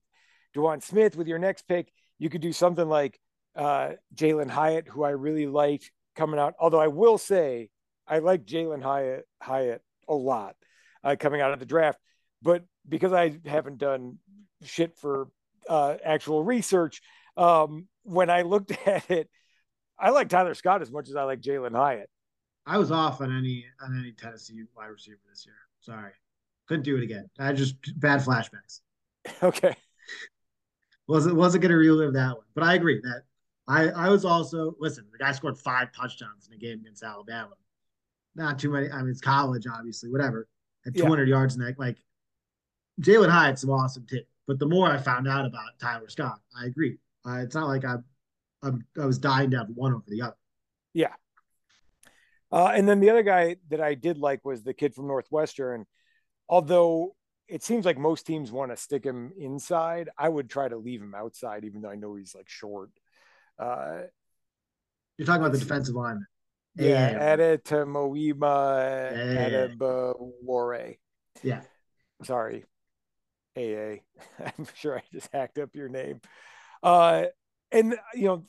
Dewan 0.53 0.79
Smith 0.79 1.17
with 1.17 1.27
your 1.27 1.39
next 1.39 1.67
pick, 1.67 1.91
you 2.17 2.29
could 2.29 2.39
do 2.39 2.53
something 2.53 2.87
like 2.87 3.19
uh, 3.59 3.91
Jalin 4.15 4.49
Hyatt, 4.49 4.87
who 4.87 5.03
I 5.03 5.09
really 5.09 5.45
liked 5.45 5.91
coming 6.15 6.39
out. 6.39 6.55
Although 6.59 6.79
I 6.79 6.87
will 6.87 7.17
say 7.17 7.69
I 8.07 8.19
like 8.19 8.45
Jalin 8.45 8.81
Hyatt 8.81 9.27
Hyatt 9.41 9.81
a 10.07 10.13
lot 10.15 10.55
uh, 11.03 11.17
coming 11.19 11.41
out 11.41 11.51
of 11.51 11.59
the 11.59 11.65
draft, 11.65 11.99
but 12.41 12.63
because 12.87 13.11
I 13.11 13.37
haven't 13.45 13.77
done 13.77 14.17
shit 14.63 14.97
for 14.97 15.27
uh, 15.67 15.95
actual 16.03 16.41
research, 16.43 17.01
um, 17.35 17.87
when 18.03 18.29
I 18.29 18.43
looked 18.43 18.71
at 18.87 19.11
it, 19.11 19.29
I 19.99 20.11
like 20.11 20.29
Tyler 20.29 20.53
Scott 20.53 20.81
as 20.81 20.89
much 20.89 21.09
as 21.09 21.17
I 21.17 21.23
like 21.23 21.41
Jalin 21.41 21.75
Hyatt. 21.75 22.09
I 22.65 22.77
was 22.77 22.91
off 22.91 23.19
on 23.19 23.37
any 23.37 23.65
on 23.81 23.99
any 23.99 24.13
Tennessee 24.13 24.63
wide 24.75 24.87
receiver 24.87 25.19
this 25.29 25.45
year. 25.45 25.55
Sorry, 25.81 26.13
couldn't 26.69 26.83
do 26.83 26.95
it 26.95 27.03
again. 27.03 27.29
I 27.37 27.51
just 27.51 27.75
bad 27.99 28.21
flashbacks. 28.21 28.79
Okay. 29.43 29.75
wasn't 31.07 31.35
wasn't 31.35 31.61
going 31.61 31.71
to 31.71 31.77
relive 31.77 32.13
that 32.13 32.37
one, 32.37 32.45
but 32.55 32.63
I 32.63 32.75
agree 32.75 33.01
that 33.03 33.23
I 33.69 33.89
I 33.89 34.09
was 34.09 34.25
also 34.25 34.75
listen. 34.79 35.05
The 35.11 35.19
guy 35.19 35.31
scored 35.31 35.57
five 35.57 35.93
touchdowns 35.93 36.47
in 36.47 36.53
a 36.55 36.57
game 36.57 36.79
against 36.79 37.03
Alabama. 37.03 37.51
Not 38.35 38.59
too 38.59 38.71
many. 38.71 38.89
I 38.89 39.01
mean, 39.01 39.11
it's 39.11 39.21
college, 39.21 39.65
obviously. 39.71 40.09
Whatever. 40.09 40.47
At 40.87 40.95
200 40.95 41.27
yeah. 41.27 41.35
yards 41.35 41.55
in 41.55 41.61
that, 41.61 41.77
like 41.77 41.97
Jalin 43.01 43.29
Hyatt's 43.29 43.61
some 43.61 43.69
awesome 43.69 44.05
too. 44.09 44.21
But 44.47 44.59
the 44.59 44.65
more 44.65 44.89
I 44.89 44.97
found 44.97 45.27
out 45.27 45.45
about 45.45 45.77
Tyler 45.79 46.09
Scott, 46.09 46.39
I 46.59 46.65
agree. 46.65 46.97
Uh, 47.27 47.39
it's 47.39 47.53
not 47.53 47.67
like 47.67 47.85
I'm, 47.85 48.03
I'm 48.63 48.85
I 48.99 49.05
was 49.05 49.19
dying 49.19 49.51
to 49.51 49.57
have 49.57 49.67
one 49.69 49.93
over 49.93 50.05
the 50.07 50.23
other. 50.23 50.37
Yeah. 50.93 51.13
Uh, 52.51 52.71
and 52.73 52.87
then 52.89 52.99
the 52.99 53.11
other 53.11 53.21
guy 53.21 53.57
that 53.69 53.81
I 53.81 53.93
did 53.93 54.17
like 54.17 54.43
was 54.43 54.63
the 54.63 54.73
kid 54.73 54.95
from 54.95 55.07
Northwestern. 55.07 55.85
Although 56.47 57.15
it 57.47 57.63
seems 57.63 57.85
like 57.85 57.97
most 57.97 58.25
teams 58.25 58.51
want 58.51 58.71
to 58.71 58.77
stick 58.77 59.03
him 59.03 59.31
inside, 59.37 60.09
I 60.17 60.29
would 60.29 60.49
try 60.49 60.67
to 60.67 60.77
leave 60.77 61.01
him 61.01 61.13
outside, 61.13 61.65
even 61.65 61.81
though 61.81 61.89
I 61.89 61.95
know 61.95 62.15
he's 62.15 62.33
like 62.33 62.49
short. 62.49 62.89
Uh, 63.59 64.03
You're 65.17 65.25
talking 65.25 65.41
about 65.41 65.51
the 65.51 65.59
defensive 65.59 65.95
lineman. 65.95 66.25
Yeah, 66.75 67.35
Adetomoyima, 67.35 69.11
Adebawore. 69.77 70.97
Yeah. 71.43 71.61
Sorry, 72.23 72.65
AA. 73.57 74.01
I'm 74.39 74.67
sure 74.75 74.97
I 74.97 75.03
just 75.11 75.29
hacked 75.33 75.57
up 75.57 75.75
your 75.75 75.89
name. 75.89 76.21
Uh, 76.81 77.25
and 77.71 77.95
you 78.13 78.27
know, 78.27 78.45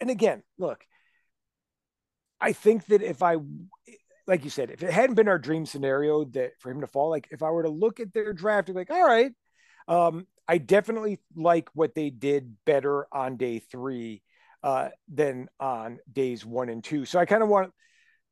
and 0.00 0.10
again, 0.10 0.42
look, 0.58 0.84
I 2.40 2.52
think 2.52 2.86
that 2.86 3.02
if 3.02 3.22
I, 3.22 3.36
like 4.26 4.44
you 4.44 4.50
said, 4.50 4.70
if 4.70 4.82
it 4.82 4.92
hadn't 4.92 5.16
been 5.16 5.28
our 5.28 5.38
dream 5.38 5.66
scenario 5.66 6.24
that 6.24 6.52
for 6.58 6.70
him 6.70 6.80
to 6.80 6.86
fall, 6.86 7.10
like 7.10 7.28
if 7.30 7.42
I 7.42 7.50
were 7.50 7.62
to 7.62 7.68
look 7.68 8.00
at 8.00 8.12
their 8.12 8.32
draft, 8.32 8.68
like, 8.70 8.90
all 8.90 9.04
right, 9.04 9.32
um, 9.86 10.26
I 10.46 10.58
definitely 10.58 11.20
like 11.36 11.68
what 11.74 11.94
they 11.94 12.10
did 12.10 12.56
better 12.64 13.06
on 13.12 13.36
day 13.36 13.58
three 13.58 14.22
uh, 14.62 14.88
than 15.12 15.48
on 15.60 15.98
days 16.12 16.44
one 16.44 16.68
and 16.68 16.82
two. 16.82 17.04
So 17.04 17.18
I 17.18 17.26
kind 17.26 17.42
of 17.42 17.48
want. 17.48 17.72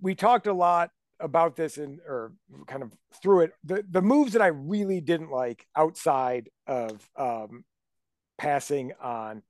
We 0.00 0.14
talked 0.14 0.46
a 0.46 0.52
lot 0.52 0.90
about 1.18 1.56
this 1.56 1.78
and 1.78 2.00
or 2.06 2.32
kind 2.66 2.82
of 2.82 2.92
through 3.22 3.40
it 3.40 3.52
the 3.64 3.82
the 3.90 4.02
moves 4.02 4.34
that 4.34 4.42
I 4.42 4.48
really 4.48 5.00
didn't 5.00 5.30
like 5.30 5.66
outside 5.74 6.50
of 6.66 7.08
um, 7.16 7.64
passing 8.38 8.92
on 9.00 9.42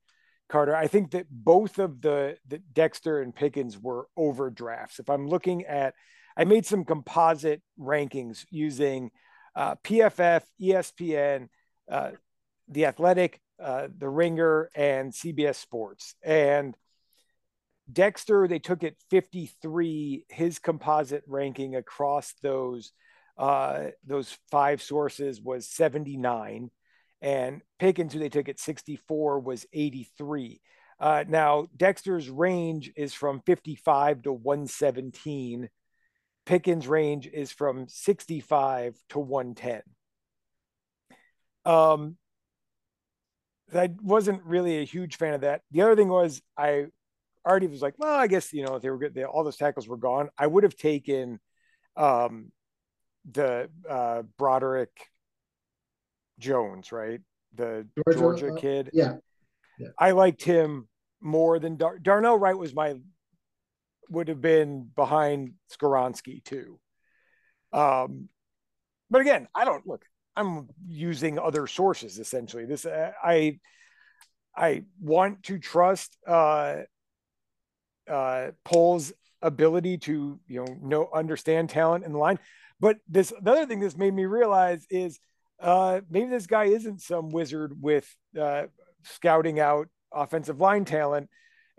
Carter. 0.49 0.75
I 0.75 0.87
think 0.87 1.11
that 1.11 1.27
both 1.29 1.79
of 1.79 2.01
the, 2.01 2.37
the 2.47 2.59
Dexter 2.59 3.21
and 3.21 3.35
Pickens 3.35 3.77
were 3.77 4.07
overdrafts. 4.15 4.99
If 4.99 5.09
I'm 5.09 5.27
looking 5.27 5.65
at, 5.65 5.93
I 6.37 6.45
made 6.45 6.65
some 6.65 6.85
composite 6.85 7.61
rankings 7.79 8.45
using 8.49 9.11
uh, 9.55 9.75
PFF, 9.83 10.43
ESPN, 10.61 11.49
uh, 11.91 12.11
The 12.69 12.85
Athletic, 12.85 13.41
uh, 13.61 13.87
The 13.97 14.09
Ringer, 14.09 14.69
and 14.75 15.11
CBS 15.11 15.55
Sports. 15.55 16.15
And 16.23 16.75
Dexter, 17.91 18.47
they 18.47 18.59
took 18.59 18.83
it 18.83 18.97
53. 19.09 20.25
His 20.29 20.59
composite 20.59 21.23
ranking 21.27 21.75
across 21.75 22.33
those 22.41 22.91
uh, 23.37 23.89
those 24.03 24.35
five 24.49 24.81
sources 24.81 25.39
was 25.39 25.67
79, 25.67 26.71
and 27.21 27.61
Pickens, 27.77 28.13
who 28.13 28.19
they 28.19 28.29
took 28.29 28.49
at 28.49 28.59
64, 28.59 29.39
was 29.39 29.65
83. 29.71 30.59
Uh, 30.99 31.23
now 31.27 31.67
Dexter's 31.75 32.29
range 32.29 32.91
is 32.95 33.13
from 33.13 33.41
55 33.45 34.23
to 34.23 34.33
117. 34.33 35.69
Pickens' 36.47 36.87
range 36.87 37.27
is 37.31 37.51
from 37.51 37.87
65 37.87 38.95
to 39.09 39.19
110. 39.19 39.81
Um, 41.65 42.17
I 43.73 43.89
wasn't 44.01 44.43
really 44.43 44.79
a 44.79 44.85
huge 44.85 45.17
fan 45.17 45.33
of 45.33 45.41
that. 45.41 45.61
The 45.71 45.81
other 45.81 45.95
thing 45.95 46.07
was 46.07 46.41
I 46.57 46.87
already 47.45 47.67
was 47.67 47.81
like, 47.81 47.95
well, 47.97 48.15
I 48.15 48.27
guess 48.27 48.53
you 48.53 48.65
know 48.65 48.75
if 48.75 48.81
they 48.81 48.89
were 48.89 48.97
good, 48.97 49.13
they, 49.13 49.23
all 49.23 49.43
those 49.43 49.57
tackles 49.57 49.87
were 49.87 49.97
gone. 49.97 50.29
I 50.37 50.47
would 50.47 50.63
have 50.63 50.75
taken 50.75 51.39
um, 51.95 52.51
the 53.31 53.69
uh, 53.89 54.23
Broderick 54.37 54.91
Jones, 56.39 56.91
right? 56.91 57.21
The 57.55 57.87
Georgia, 58.05 58.19
Georgia 58.19 58.53
uh, 58.53 58.55
kid. 58.55 58.89
Yeah. 58.93 59.15
yeah. 59.79 59.89
I 59.97 60.11
liked 60.11 60.43
him 60.43 60.87
more 61.21 61.59
than 61.59 61.77
Dar- 61.77 61.99
Darnell 61.99 62.37
Wright 62.37 62.57
was 62.57 62.73
my 62.73 62.95
would 64.09 64.27
have 64.29 64.41
been 64.41 64.89
behind 64.95 65.53
Skoronski 65.71 66.43
too. 66.43 66.79
Um, 67.73 68.29
but 69.09 69.21
again, 69.21 69.47
I 69.53 69.65
don't 69.65 69.85
look. 69.85 70.05
I'm 70.37 70.69
using 70.87 71.39
other 71.39 71.67
sources 71.67 72.19
essentially. 72.19 72.65
This 72.65 72.85
uh, 72.85 73.11
I 73.23 73.59
I 74.55 74.83
want 75.01 75.43
to 75.43 75.59
trust 75.59 76.17
uh, 76.27 76.83
uh, 78.09 78.51
Poles' 78.63 79.13
ability 79.41 79.97
to 79.99 80.39
you 80.47 80.65
know 80.65 80.77
know 80.81 81.09
understand 81.13 81.69
talent 81.69 82.05
in 82.05 82.11
the 82.11 82.17
line. 82.19 82.39
But 82.79 82.97
this 83.07 83.33
the 83.41 83.51
other 83.51 83.65
thing 83.65 83.79
this 83.79 83.97
made 83.97 84.13
me 84.13 84.25
realize 84.25 84.85
is 84.89 85.19
uh, 85.59 86.01
maybe 86.09 86.29
this 86.29 86.47
guy 86.47 86.65
isn't 86.65 87.01
some 87.01 87.29
wizard 87.29 87.73
with 87.81 88.07
uh, 88.39 88.63
scouting 89.03 89.59
out 89.59 89.87
offensive 90.11 90.59
line 90.59 90.85
talent. 90.85 91.29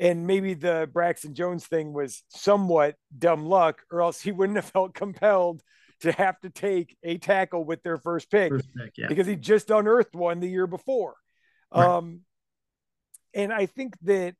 And 0.00 0.26
maybe 0.28 0.54
the 0.54 0.88
Braxton 0.92 1.34
Jones 1.34 1.66
thing 1.66 1.92
was 1.92 2.22
somewhat 2.28 2.94
dumb 3.16 3.46
luck, 3.46 3.82
or 3.90 4.00
else 4.00 4.20
he 4.20 4.30
wouldn't 4.30 4.56
have 4.56 4.70
felt 4.70 4.94
compelled 4.94 5.62
to 6.00 6.12
have 6.12 6.38
to 6.40 6.50
take 6.50 6.96
a 7.02 7.18
tackle 7.18 7.64
with 7.64 7.82
their 7.82 7.98
first 7.98 8.30
pick, 8.30 8.50
first 8.50 8.68
pick 8.76 8.92
yeah. 8.96 9.08
because 9.08 9.26
he 9.26 9.36
just 9.36 9.70
unearthed 9.70 10.14
one 10.14 10.40
the 10.40 10.48
year 10.48 10.66
before. 10.66 11.14
Right. 11.74 11.84
Um, 11.84 12.20
and 13.34 13.52
I 13.52 13.66
think 13.66 13.98
that 14.02 14.34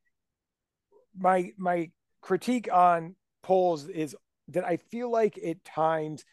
my 1.16 1.52
my 1.56 1.90
critique 2.20 2.68
on 2.72 3.16
Poles 3.42 3.86
is 3.86 4.16
that 4.48 4.64
I 4.64 4.76
feel 4.76 5.10
like 5.10 5.38
at 5.38 5.64
times 5.64 6.24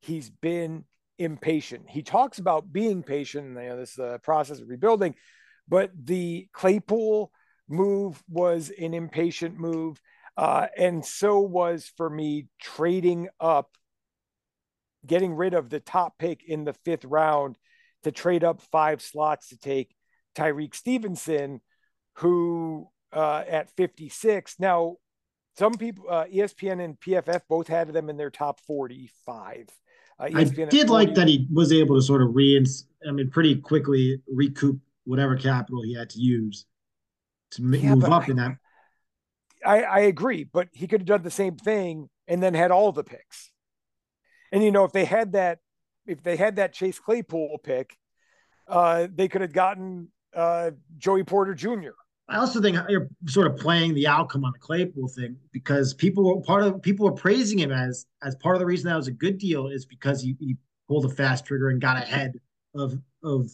he's 0.00 0.30
been 0.30 0.84
impatient. 1.18 1.88
He 1.88 2.02
talks 2.02 2.38
about 2.38 2.72
being 2.72 3.02
patient, 3.02 3.48
you 3.48 3.54
know, 3.54 3.76
this 3.76 3.98
process 4.22 4.60
of 4.60 4.68
rebuilding, 4.68 5.14
but 5.68 5.90
the 5.94 6.48
Claypool 6.52 7.30
move 7.68 8.22
was 8.28 8.70
an 8.70 8.94
impatient 8.94 9.58
move. 9.58 10.00
Uh, 10.36 10.66
and 10.76 11.04
so 11.04 11.40
was 11.40 11.90
for 11.96 12.10
me 12.10 12.48
trading 12.60 13.28
up, 13.40 13.70
getting 15.06 15.34
rid 15.34 15.54
of 15.54 15.70
the 15.70 15.80
top 15.80 16.18
pick 16.18 16.42
in 16.46 16.64
the 16.64 16.72
fifth 16.84 17.04
round 17.04 17.56
to 18.04 18.12
trade 18.12 18.44
up 18.44 18.60
five 18.72 19.02
slots 19.02 19.48
to 19.48 19.58
take 19.58 19.94
Tyrique 20.34 20.74
Stevenson, 20.74 21.60
who 22.16 22.88
uh, 23.12 23.44
at 23.48 23.70
56. 23.76 24.56
Now, 24.58 24.96
some 25.56 25.74
people, 25.74 26.06
uh, 26.08 26.24
ESPN 26.24 26.84
and 26.84 26.98
PFF 26.98 27.42
both 27.48 27.68
had 27.68 27.92
them 27.92 28.10
in 28.10 28.16
their 28.16 28.30
top 28.30 28.60
45. 28.66 29.68
Uh, 30.18 30.28
I 30.34 30.44
did 30.44 30.90
like 30.90 31.14
that 31.14 31.28
he 31.28 31.46
was 31.52 31.72
able 31.72 31.96
to 31.96 32.02
sort 32.02 32.22
of 32.22 32.34
re, 32.34 32.64
I 33.06 33.10
mean, 33.12 33.30
pretty 33.30 33.56
quickly 33.56 34.20
recoup 34.32 34.78
whatever 35.04 35.36
capital 35.36 35.82
he 35.82 35.94
had 35.94 36.10
to 36.10 36.18
use 36.18 36.66
to 37.52 37.62
yeah, 37.62 37.94
move 37.94 38.04
up 38.04 38.24
I, 38.24 38.26
in 38.26 38.36
that. 38.36 38.56
I, 39.64 39.82
I 39.82 39.98
agree, 40.00 40.44
but 40.44 40.68
he 40.72 40.86
could 40.86 41.00
have 41.00 41.06
done 41.06 41.22
the 41.22 41.30
same 41.30 41.56
thing 41.56 42.08
and 42.28 42.42
then 42.42 42.54
had 42.54 42.70
all 42.70 42.92
the 42.92 43.04
picks. 43.04 43.50
And 44.54 44.62
you 44.62 44.70
know, 44.70 44.84
if 44.84 44.92
they 44.92 45.04
had 45.04 45.32
that, 45.32 45.58
if 46.06 46.22
they 46.22 46.36
had 46.36 46.56
that 46.56 46.72
Chase 46.72 47.00
Claypool 47.00 47.58
pick, 47.64 47.98
uh, 48.68 49.08
they 49.12 49.26
could 49.26 49.40
have 49.40 49.52
gotten 49.52 50.12
uh, 50.32 50.70
Joey 50.96 51.24
Porter 51.24 51.54
Jr. 51.54 51.90
I 52.28 52.36
also 52.36 52.62
think 52.62 52.78
you're 52.88 53.08
sort 53.26 53.48
of 53.48 53.56
playing 53.56 53.94
the 53.94 54.06
outcome 54.06 54.44
on 54.44 54.52
the 54.52 54.60
Claypool 54.60 55.08
thing 55.08 55.36
because 55.52 55.92
people 55.92 56.24
were 56.24 56.40
part 56.40 56.62
of 56.62 56.80
people 56.82 57.04
were 57.04 57.12
praising 57.12 57.58
him 57.58 57.72
as 57.72 58.06
as 58.22 58.36
part 58.36 58.54
of 58.54 58.60
the 58.60 58.66
reason 58.66 58.88
that 58.88 58.96
was 58.96 59.08
a 59.08 59.12
good 59.12 59.38
deal 59.38 59.66
is 59.66 59.84
because 59.86 60.22
he, 60.22 60.36
he 60.38 60.56
pulled 60.88 61.04
a 61.04 61.08
fast 61.08 61.44
trigger 61.44 61.70
and 61.70 61.80
got 61.80 61.96
ahead 61.96 62.38
of 62.76 62.96
of 63.24 63.50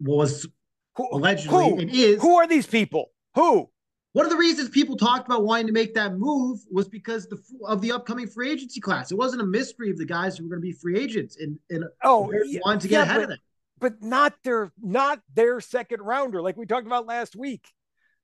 what 0.00 0.16
was 0.16 0.48
who, 0.96 1.08
allegedly 1.12 1.70
who, 1.70 1.78
it 1.78 1.94
is. 1.94 2.20
Who 2.20 2.34
are 2.34 2.48
these 2.48 2.66
people? 2.66 3.12
Who? 3.36 3.70
One 4.12 4.26
of 4.26 4.30
the 4.30 4.36
reasons 4.36 4.68
people 4.68 4.96
talked 4.96 5.26
about 5.26 5.44
wanting 5.44 5.66
to 5.68 5.72
make 5.72 5.94
that 5.94 6.16
move 6.16 6.60
was 6.70 6.86
because 6.88 7.26
the, 7.28 7.42
of 7.64 7.80
the 7.80 7.92
upcoming 7.92 8.26
free 8.26 8.50
agency 8.50 8.78
class. 8.78 9.10
It 9.10 9.16
wasn't 9.16 9.40
a 9.40 9.46
mystery 9.46 9.90
of 9.90 9.96
the 9.96 10.04
guys 10.04 10.36
who 10.36 10.44
were 10.44 10.50
going 10.50 10.60
to 10.60 10.66
be 10.66 10.72
free 10.72 10.98
agents 10.98 11.38
and, 11.40 11.58
and 11.70 11.84
oh, 12.02 12.30
wanted 12.64 12.82
to 12.82 12.88
get 12.88 12.96
yeah, 12.96 13.02
ahead 13.02 13.16
but, 13.16 13.22
of 13.22 13.28
them. 13.30 13.38
But 13.80 14.02
not 14.02 14.34
their 14.44 14.70
not 14.80 15.20
their 15.34 15.60
second 15.60 16.02
rounder, 16.02 16.42
like 16.42 16.56
we 16.56 16.66
talked 16.66 16.86
about 16.86 17.06
last 17.06 17.34
week, 17.34 17.66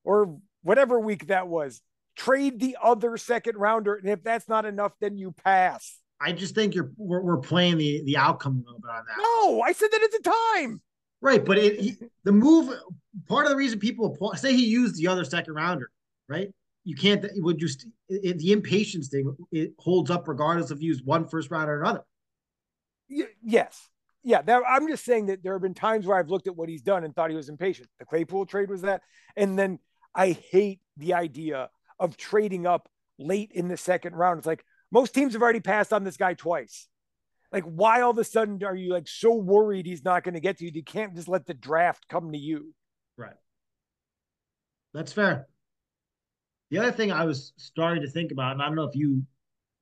or 0.04 0.38
whatever 0.62 1.00
week 1.00 1.28
that 1.28 1.48
was. 1.48 1.80
Trade 2.16 2.60
the 2.60 2.76
other 2.82 3.16
second 3.16 3.56
rounder, 3.56 3.94
and 3.94 4.08
if 4.08 4.22
that's 4.22 4.48
not 4.48 4.66
enough, 4.66 4.92
then 5.00 5.16
you 5.16 5.32
pass. 5.32 5.98
I 6.20 6.32
just 6.32 6.54
think 6.54 6.74
you're 6.74 6.92
we're, 6.96 7.22
we're 7.22 7.38
playing 7.38 7.78
the 7.78 8.02
the 8.04 8.16
outcome 8.18 8.62
a 8.62 8.66
little 8.66 8.80
bit 8.80 8.90
on 8.90 9.04
that. 9.06 9.18
No, 9.18 9.62
I 9.62 9.72
said 9.72 9.88
that 9.90 10.02
at 10.02 10.12
the 10.12 10.30
time. 10.30 10.82
Right, 11.20 11.44
but 11.44 11.58
it, 11.58 11.80
he, 11.80 11.96
the 12.22 12.32
move 12.32 12.72
part 13.26 13.46
of 13.46 13.50
the 13.50 13.56
reason 13.56 13.78
people 13.78 14.16
say 14.36 14.54
he 14.54 14.66
used 14.66 14.96
the 14.96 15.08
other 15.08 15.24
second 15.24 15.54
rounder, 15.54 15.90
right? 16.28 16.48
You 16.84 16.94
can't 16.96 17.24
would 17.36 17.58
just 17.58 17.86
it, 18.08 18.38
the 18.38 18.52
impatience 18.52 19.08
thing 19.08 19.36
it 19.52 19.72
holds 19.78 20.10
up 20.10 20.26
regardless 20.28 20.70
if 20.70 20.80
you 20.80 20.88
use 20.88 21.02
one 21.02 21.28
first 21.28 21.50
round 21.50 21.68
or 21.68 21.80
another. 21.80 22.04
Yes, 23.42 23.88
yeah. 24.22 24.42
I'm 24.46 24.88
just 24.88 25.04
saying 25.04 25.26
that 25.26 25.42
there 25.42 25.54
have 25.54 25.62
been 25.62 25.74
times 25.74 26.06
where 26.06 26.18
I've 26.18 26.30
looked 26.30 26.46
at 26.46 26.56
what 26.56 26.68
he's 26.68 26.82
done 26.82 27.04
and 27.04 27.14
thought 27.14 27.30
he 27.30 27.36
was 27.36 27.48
impatient. 27.48 27.88
The 27.98 28.04
Claypool 28.04 28.46
trade 28.46 28.70
was 28.70 28.82
that, 28.82 29.02
and 29.36 29.58
then 29.58 29.78
I 30.14 30.32
hate 30.32 30.80
the 30.96 31.14
idea 31.14 31.70
of 31.98 32.16
trading 32.16 32.66
up 32.66 32.88
late 33.18 33.50
in 33.52 33.68
the 33.68 33.76
second 33.76 34.14
round. 34.14 34.38
It's 34.38 34.46
like 34.46 34.64
most 34.90 35.14
teams 35.14 35.32
have 35.34 35.42
already 35.42 35.60
passed 35.60 35.92
on 35.92 36.04
this 36.04 36.16
guy 36.16 36.34
twice. 36.34 36.88
Like, 37.50 37.64
why 37.64 38.02
all 38.02 38.10
of 38.10 38.18
a 38.18 38.24
sudden 38.24 38.62
are 38.62 38.76
you 38.76 38.92
like 38.92 39.08
so 39.08 39.34
worried 39.34 39.86
he's 39.86 40.04
not 40.04 40.22
going 40.22 40.34
to 40.34 40.40
get 40.40 40.58
to 40.58 40.64
you? 40.64 40.70
You 40.74 40.82
can't 40.82 41.14
just 41.14 41.28
let 41.28 41.46
the 41.46 41.54
draft 41.54 42.06
come 42.08 42.32
to 42.32 42.38
you. 42.38 42.74
Right. 43.18 43.34
That's 44.94 45.12
fair. 45.12 45.48
The 46.70 46.78
other 46.78 46.92
thing 46.92 47.10
I 47.12 47.24
was 47.24 47.52
starting 47.56 48.02
to 48.02 48.08
think 48.08 48.30
about, 48.30 48.52
and 48.52 48.62
I 48.62 48.66
don't 48.66 48.76
know 48.76 48.84
if 48.84 48.94
you 48.94 49.22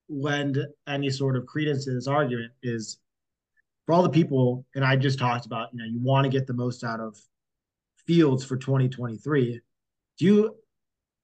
lend 0.09 0.59
any 0.88 1.11
sort 1.11 1.37
of 1.37 1.46
credence 1.46 1.85
to 1.85 1.92
this 1.92 2.07
argument, 2.07 2.53
is 2.62 2.99
for 3.85 3.92
all 3.94 4.03
the 4.03 4.09
people, 4.09 4.64
and 4.75 4.85
I 4.85 4.96
just 4.96 5.18
talked 5.18 5.46
about, 5.46 5.68
you 5.72 5.79
know, 5.79 5.85
you 5.85 6.01
want 6.01 6.25
to 6.25 6.31
get 6.31 6.46
the 6.46 6.55
most 6.55 6.83
out 6.83 6.99
of 7.01 7.16
Fields 8.07 8.44
for 8.44 8.57
2023. 8.57 9.61
Do 10.18 10.25
you, 10.25 10.57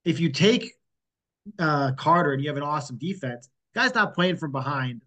if 0.04 0.20
you 0.20 0.30
take 0.30 0.72
uh, 1.58 1.92
Carter 1.92 2.32
and 2.32 2.42
you 2.42 2.48
have 2.48 2.56
an 2.56 2.62
awesome 2.62 2.98
defense, 2.98 3.48
guy's 3.74 3.94
not 3.94 4.14
playing 4.14 4.36
from 4.36 4.52
behind 4.52 5.02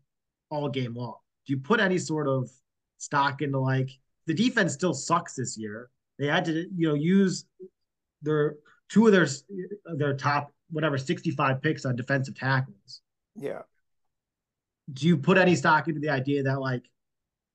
all 0.50 0.70
game 0.70 0.96
long. 0.96 1.18
Do 1.46 1.54
you 1.54 1.60
put 1.60 1.80
any 1.80 1.98
sort 1.98 2.28
of 2.28 2.50
stock 2.98 3.42
into 3.42 3.60
like 3.60 3.90
the 4.26 4.34
defense 4.34 4.74
still 4.74 4.94
sucks 4.94 5.36
this 5.36 5.58
year? 5.58 5.90
They 6.18 6.28
had 6.28 6.46
to, 6.46 6.68
you 6.76 6.88
know, 6.88 6.94
use 6.94 7.46
their 8.22 8.56
two 8.90 9.08
of 9.08 9.12
their 9.12 9.28
their 9.96 10.16
top 10.16 10.52
whatever 10.72 10.98
65 10.98 11.62
picks 11.62 11.86
on 11.86 11.96
defensive 11.96 12.36
tackles. 12.36 13.02
Yeah. 13.36 13.62
Do 14.94 15.08
you 15.08 15.18
put 15.18 15.38
any 15.38 15.56
stock 15.56 15.88
into 15.88 16.00
the 16.00 16.10
idea 16.10 16.44
that 16.44 16.60
like 16.60 16.84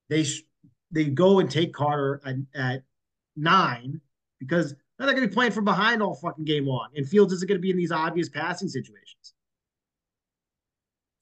they 0.08 0.24
sh- 0.24 0.42
they 0.90 1.04
go 1.04 1.38
and 1.38 1.50
take 1.50 1.72
Carter 1.72 2.20
at, 2.24 2.36
at 2.54 2.82
nine 3.36 4.00
because 4.38 4.74
they're 4.98 5.06
going 5.08 5.22
to 5.22 5.28
be 5.28 5.34
playing 5.34 5.52
from 5.52 5.64
behind 5.64 6.02
all 6.02 6.14
fucking 6.14 6.44
game 6.44 6.66
long, 6.66 6.88
and 6.94 7.08
Fields 7.08 7.32
isn't 7.32 7.48
going 7.48 7.58
to 7.58 7.62
be 7.62 7.70
in 7.70 7.76
these 7.76 7.92
obvious 7.92 8.28
passing 8.28 8.68
situations. 8.68 9.34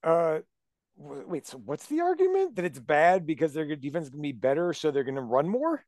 Uh, 0.03 0.39
wait. 0.97 1.47
So 1.47 1.59
what's 1.59 1.87
the 1.87 2.01
argument 2.01 2.57
that 2.57 2.65
it's 2.65 2.79
bad 2.79 3.27
because 3.27 3.53
their 3.53 3.65
defense 3.77 4.05
is 4.05 4.11
going 4.11 4.23
to 4.23 4.29
be 4.29 4.33
better, 4.33 4.73
so 4.73 4.91
they're 4.91 5.05
going 5.05 5.15
to 5.15 5.21
run 5.21 5.49
more? 5.49 5.85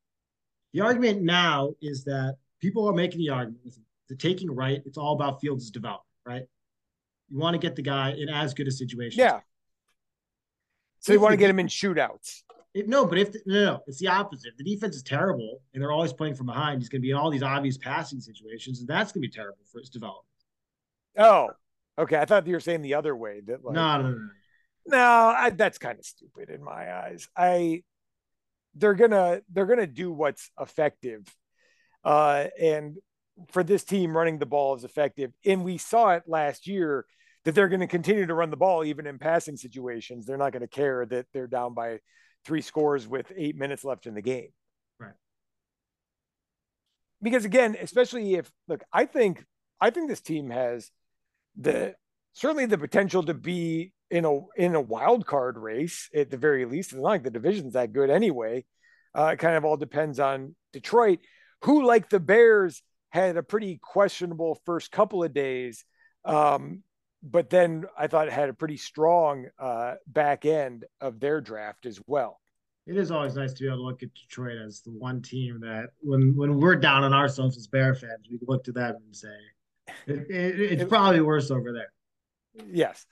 The 0.72 0.80
argument 0.80 1.22
now 1.22 1.74
is 1.80 2.04
that 2.04 2.36
people 2.60 2.88
are 2.88 2.92
making 2.92 3.20
the 3.20 3.30
argument 3.30 3.74
the 4.10 4.16
taking 4.16 4.50
Wright. 4.50 4.82
It's 4.84 4.98
all 4.98 5.14
about 5.14 5.40
Fields' 5.40 5.70
development, 5.70 6.04
right? 6.26 6.42
You 7.30 7.38
want 7.38 7.54
to 7.54 7.58
get 7.58 7.76
the 7.76 7.82
guy 7.82 8.12
in 8.12 8.28
as 8.28 8.52
good 8.52 8.68
a 8.68 8.72
situation. 8.72 9.20
Yeah. 9.20 9.40
So 10.98 11.12
if 11.12 11.16
you 11.16 11.20
want 11.20 11.32
to 11.32 11.38
get 11.38 11.48
him 11.48 11.60
in 11.60 11.68
shootouts. 11.68 12.42
If, 12.74 12.86
no, 12.86 13.06
but 13.06 13.18
if 13.18 13.32
the, 13.32 13.40
no, 13.46 13.64
no, 13.64 13.80
it's 13.86 13.98
the 13.98 14.08
opposite. 14.08 14.48
If 14.48 14.56
the 14.56 14.64
defense 14.64 14.96
is 14.96 15.02
terrible 15.02 15.60
and 15.72 15.82
they're 15.82 15.92
always 15.92 16.12
playing 16.12 16.34
from 16.34 16.46
behind, 16.46 16.82
he's 16.82 16.88
going 16.88 17.00
to 17.00 17.06
be 17.06 17.10
in 17.10 17.16
all 17.16 17.30
these 17.30 17.42
obvious 17.42 17.78
passing 17.78 18.20
situations, 18.20 18.80
and 18.80 18.88
that's 18.88 19.12
going 19.12 19.22
to 19.22 19.28
be 19.28 19.32
terrible 19.32 19.62
for 19.72 19.78
his 19.78 19.88
development. 19.88 20.26
Oh, 21.16 21.50
okay. 21.98 22.18
I 22.18 22.24
thought 22.26 22.46
you 22.46 22.52
were 22.54 22.60
saying 22.60 22.82
the 22.82 22.94
other 22.94 23.16
way. 23.16 23.40
That 23.46 23.64
like, 23.64 23.74
no, 23.74 24.02
no, 24.02 24.02
no, 24.02 24.08
no. 24.10 24.28
no 24.86 24.98
I, 24.98 25.50
that's 25.50 25.78
kind 25.78 25.98
of 25.98 26.04
stupid 26.04 26.50
in 26.50 26.62
my 26.62 26.92
eyes. 26.92 27.28
I 27.36 27.82
they're 28.80 28.94
gonna 28.94 29.42
they're 29.52 29.66
gonna 29.66 29.86
do 29.86 30.12
what's 30.12 30.50
effective, 30.58 31.22
uh, 32.04 32.46
and 32.60 32.96
for 33.48 33.62
this 33.62 33.84
team, 33.84 34.16
running 34.16 34.38
the 34.38 34.46
ball 34.46 34.74
is 34.74 34.84
effective, 34.84 35.32
and 35.44 35.64
we 35.64 35.78
saw 35.78 36.10
it 36.10 36.24
last 36.26 36.66
year 36.66 37.06
that 37.44 37.54
they're 37.54 37.68
going 37.68 37.80
to 37.80 37.86
continue 37.86 38.26
to 38.26 38.34
run 38.34 38.50
the 38.50 38.56
ball 38.56 38.84
even 38.84 39.06
in 39.06 39.18
passing 39.18 39.56
situations. 39.56 40.26
They're 40.26 40.36
not 40.36 40.52
going 40.52 40.62
to 40.62 40.68
care 40.68 41.06
that 41.06 41.26
they're 41.32 41.46
down 41.46 41.74
by 41.74 42.00
three 42.44 42.60
scores 42.60 43.08
with 43.08 43.32
eight 43.36 43.56
minutes 43.56 43.84
left 43.84 44.06
in 44.06 44.14
the 44.14 44.22
game. 44.22 44.50
Right. 44.98 45.14
Because 47.22 47.44
again, 47.44 47.76
especially 47.80 48.34
if 48.34 48.50
look, 48.68 48.82
I 48.92 49.06
think 49.06 49.44
I 49.80 49.90
think 49.90 50.08
this 50.08 50.20
team 50.20 50.50
has 50.50 50.90
the 51.58 51.94
certainly 52.32 52.66
the 52.66 52.78
potential 52.78 53.22
to 53.24 53.34
be 53.34 53.92
in 54.10 54.24
a 54.24 54.40
in 54.56 54.74
a 54.74 54.80
wild 54.80 55.26
card 55.26 55.56
race 55.56 56.08
at 56.14 56.30
the 56.30 56.36
very 56.36 56.64
least. 56.64 56.92
It's 56.92 57.00
not 57.00 57.08
like 57.08 57.22
the 57.22 57.30
division's 57.30 57.74
that 57.74 57.92
good 57.92 58.10
anyway. 58.10 58.64
Uh, 59.16 59.30
it 59.32 59.38
kind 59.38 59.56
of 59.56 59.64
all 59.64 59.76
depends 59.76 60.20
on 60.20 60.54
Detroit, 60.72 61.18
who 61.62 61.84
like 61.84 62.08
the 62.10 62.20
Bears 62.20 62.82
had 63.10 63.36
a 63.36 63.42
pretty 63.42 63.80
questionable 63.82 64.60
first 64.64 64.92
couple 64.92 65.24
of 65.24 65.32
days. 65.32 65.84
Um, 66.24 66.82
but 67.22 67.50
then 67.50 67.84
I 67.98 68.06
thought 68.06 68.28
it 68.28 68.32
had 68.32 68.48
a 68.48 68.54
pretty 68.54 68.76
strong 68.76 69.46
uh, 69.58 69.94
back 70.06 70.46
end 70.46 70.84
of 71.00 71.20
their 71.20 71.40
draft 71.40 71.86
as 71.86 72.00
well. 72.06 72.40
It 72.86 72.96
is 72.96 73.10
always 73.10 73.36
nice 73.36 73.52
to 73.52 73.62
be 73.62 73.66
able 73.66 73.78
to 73.78 73.82
look 73.82 74.02
at 74.02 74.14
Detroit 74.14 74.58
as 74.58 74.80
the 74.80 74.90
one 74.90 75.22
team 75.22 75.60
that, 75.60 75.90
when 76.00 76.34
when 76.36 76.58
we're 76.58 76.76
down 76.76 77.04
on 77.04 77.12
ourselves 77.12 77.56
as 77.56 77.66
Bear 77.66 77.94
fans, 77.94 78.26
we 78.30 78.38
look 78.46 78.64
to 78.64 78.72
them 78.72 78.96
and 79.04 79.14
say 79.14 79.28
it, 80.06 80.30
it, 80.30 80.60
it's 80.60 80.88
probably 80.88 81.20
worse 81.20 81.50
over 81.50 81.72
there. 81.72 81.92
Yes. 82.66 83.06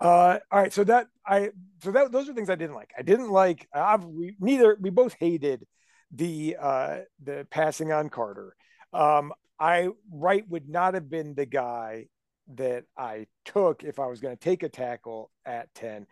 Uh, 0.00 0.38
all 0.50 0.60
right. 0.60 0.72
So 0.72 0.84
that 0.84 1.08
I 1.26 1.50
so 1.82 1.90
that 1.92 2.10
those 2.12 2.28
are 2.28 2.34
things 2.34 2.50
I 2.50 2.54
didn't 2.54 2.76
like. 2.76 2.90
I 2.98 3.02
didn't 3.02 3.30
like. 3.30 3.68
I've, 3.72 4.04
we 4.04 4.34
neither 4.40 4.76
we 4.80 4.90
both 4.90 5.14
hated 5.20 5.66
the 6.10 6.56
uh, 6.58 6.98
the 7.22 7.46
passing 7.50 7.92
on 7.92 8.08
Carter. 8.08 8.54
Um, 8.92 9.32
I 9.58 9.88
Wright 10.10 10.48
would 10.48 10.68
not 10.68 10.94
have 10.94 11.10
been 11.10 11.34
the 11.34 11.46
guy 11.46 12.06
that 12.54 12.84
I 12.96 13.26
took 13.44 13.84
if 13.84 13.98
I 13.98 14.06
was 14.06 14.20
going 14.20 14.36
to 14.36 14.40
take 14.40 14.62
a 14.62 14.68
tackle 14.68 15.30
at 15.44 15.72
10. 15.74 16.06